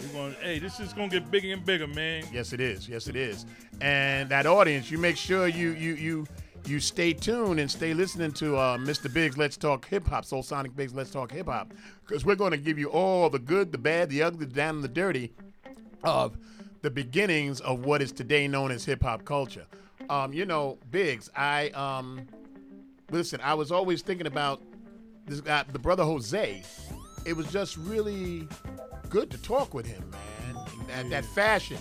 We're 0.00 0.12
gonna, 0.12 0.34
hey, 0.42 0.58
this 0.58 0.78
is 0.78 0.92
gonna 0.92 1.08
get 1.08 1.30
bigger 1.30 1.52
and 1.52 1.64
bigger, 1.64 1.86
man. 1.86 2.24
Yes, 2.32 2.52
it 2.52 2.60
is. 2.60 2.88
Yes, 2.88 3.08
it 3.08 3.16
is. 3.16 3.46
And 3.80 4.28
that 4.28 4.46
audience, 4.46 4.90
you 4.90 4.98
make 4.98 5.16
sure 5.16 5.48
you 5.48 5.70
you 5.70 5.94
you 5.94 6.26
you 6.66 6.80
stay 6.80 7.12
tuned 7.12 7.58
and 7.60 7.70
stay 7.70 7.94
listening 7.94 8.32
to 8.32 8.56
uh, 8.56 8.78
Mr. 8.78 9.12
Biggs 9.12 9.36
Let's 9.36 9.56
Talk 9.56 9.86
Hip 9.88 10.06
Hop, 10.06 10.24
Soul 10.24 10.42
Sonic 10.42 10.76
Biggs 10.76 10.94
Let's 10.94 11.10
Talk 11.10 11.32
Hip 11.32 11.46
Hop, 11.46 11.72
because 12.06 12.24
we're 12.24 12.36
going 12.36 12.52
to 12.52 12.56
give 12.56 12.78
you 12.78 12.88
all 12.88 13.28
the 13.28 13.40
good, 13.40 13.72
the 13.72 13.78
bad, 13.78 14.10
the 14.10 14.22
ugly, 14.22 14.46
the 14.46 14.54
down, 14.54 14.76
and 14.76 14.84
the 14.84 14.88
dirty 14.88 15.32
of 16.04 16.36
the 16.82 16.90
beginnings 16.90 17.60
of 17.60 17.84
what 17.84 18.00
is 18.00 18.12
today 18.12 18.46
known 18.46 18.70
as 18.70 18.84
hip 18.84 19.02
hop 19.02 19.24
culture. 19.24 19.66
Um, 20.08 20.32
you 20.32 20.46
know, 20.46 20.78
Biggs, 20.90 21.30
I 21.34 21.70
um, 21.70 22.26
listen. 23.12 23.40
I 23.42 23.54
was 23.54 23.70
always 23.70 24.02
thinking 24.02 24.26
about 24.26 24.60
this 25.26 25.40
guy, 25.40 25.64
the 25.70 25.78
brother 25.78 26.02
Jose. 26.02 26.62
It 27.24 27.36
was 27.36 27.46
just 27.52 27.76
really 27.76 28.48
good 29.08 29.30
to 29.30 29.38
talk 29.38 29.74
with 29.74 29.86
him, 29.86 30.02
man. 30.10 30.64
That, 30.88 31.10
that 31.10 31.24
fashion, 31.26 31.78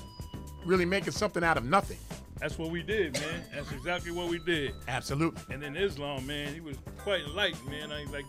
really 0.66 0.86
making 0.86 1.14
something 1.14 1.44
out 1.44 1.58
of 1.58 1.66
nothing. 1.66 1.98
That's 2.40 2.58
what 2.58 2.72
we 2.72 2.82
did, 2.84 3.14
man. 3.14 3.44
That's 3.54 3.72
exactly 3.72 4.12
what 4.12 4.28
we 4.28 4.40
did. 4.40 4.74
Absolutely. 4.88 5.42
And 5.54 5.62
then 5.62 5.76
Islam, 5.76 6.26
man, 6.26 6.54
he 6.54 6.60
was 6.60 6.78
quite 7.00 7.22
enlightened, 7.22 7.68
man. 7.70 7.92
I 7.92 8.04
like, 8.06 8.26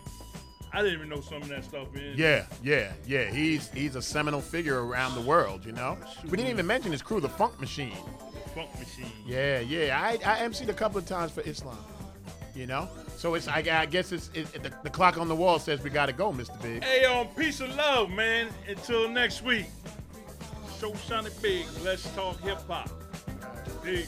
I 0.71 0.81
didn't 0.81 0.97
even 0.97 1.09
know 1.09 1.21
some 1.21 1.41
of 1.41 1.49
that 1.49 1.63
stuff, 1.63 1.91
man. 1.93 2.13
Yeah, 2.15 2.45
yeah, 2.63 2.91
yeah. 3.05 3.25
He's 3.25 3.69
he's 3.69 3.95
a 3.95 4.01
seminal 4.01 4.41
figure 4.41 4.85
around 4.85 5.15
the 5.15 5.21
world, 5.21 5.65
you 5.65 5.71
know. 5.71 5.97
We 6.25 6.37
didn't 6.37 6.51
even 6.51 6.65
mention 6.65 6.91
his 6.91 7.01
crew, 7.01 7.21
the 7.21 7.29
Funk 7.29 7.59
Machine. 7.59 7.97
Funk 8.53 8.69
machine. 8.77 9.11
Yeah, 9.25 9.59
yeah. 9.61 9.99
I 9.99 10.13
I 10.25 10.39
emceed 10.39 10.69
a 10.69 10.73
couple 10.73 10.99
of 10.99 11.07
times 11.07 11.31
for 11.31 11.41
Islam, 11.41 11.77
you 12.55 12.65
know. 12.65 12.89
So 13.17 13.35
it's 13.35 13.47
I, 13.47 13.63
I 13.71 13.85
guess 13.85 14.11
it's 14.11 14.29
it, 14.33 14.51
the, 14.61 14.71
the 14.83 14.89
clock 14.89 15.17
on 15.17 15.27
the 15.27 15.35
wall 15.35 15.59
says 15.59 15.81
we 15.81 15.89
got 15.89 16.07
to 16.07 16.13
go, 16.13 16.31
Mr. 16.31 16.61
Big. 16.61 16.83
Hey, 16.83 17.05
um, 17.05 17.27
peace 17.35 17.59
and 17.59 17.75
love, 17.75 18.09
man. 18.09 18.49
Until 18.67 19.09
next 19.09 19.43
week. 19.43 19.65
Soul 20.77 20.95
Sonic 20.95 21.39
Big. 21.41 21.65
Let's 21.83 22.09
talk 22.13 22.39
hip 22.41 22.59
hop. 22.67 22.89
Big. 23.83 24.05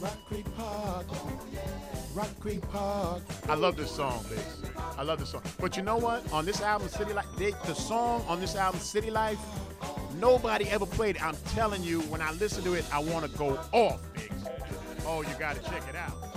Rock 0.00 0.18
Creek 0.26 0.46
Park. 0.56 1.06
Rock 2.14 2.40
Creek 2.40 2.60
Park. 2.70 3.22
I 3.48 3.54
love 3.54 3.76
this 3.76 3.90
song, 3.90 4.24
Big. 4.28 4.38
I 4.96 5.02
love 5.02 5.20
this 5.20 5.30
song. 5.30 5.42
But 5.60 5.76
you 5.76 5.82
know 5.82 5.96
what? 5.96 6.30
On 6.32 6.44
this 6.44 6.60
album, 6.60 6.88
City 6.88 7.12
Life, 7.12 7.26
they, 7.36 7.52
the 7.66 7.74
song 7.74 8.24
on 8.26 8.40
this 8.40 8.56
album, 8.56 8.80
City 8.80 9.10
Life, 9.10 9.38
nobody 10.18 10.68
ever 10.70 10.86
played 10.86 11.16
it. 11.16 11.24
I'm 11.24 11.36
telling 11.54 11.82
you, 11.82 12.00
when 12.02 12.20
I 12.20 12.32
listen 12.32 12.64
to 12.64 12.74
it, 12.74 12.84
I 12.92 12.98
want 12.98 13.30
to 13.30 13.38
go 13.38 13.58
off, 13.72 14.00
Big. 14.14 14.32
Oh, 15.12 15.22
you 15.22 15.34
got 15.40 15.56
to 15.56 15.62
check 15.68 15.88
it 15.88 15.96
out. 15.96 16.29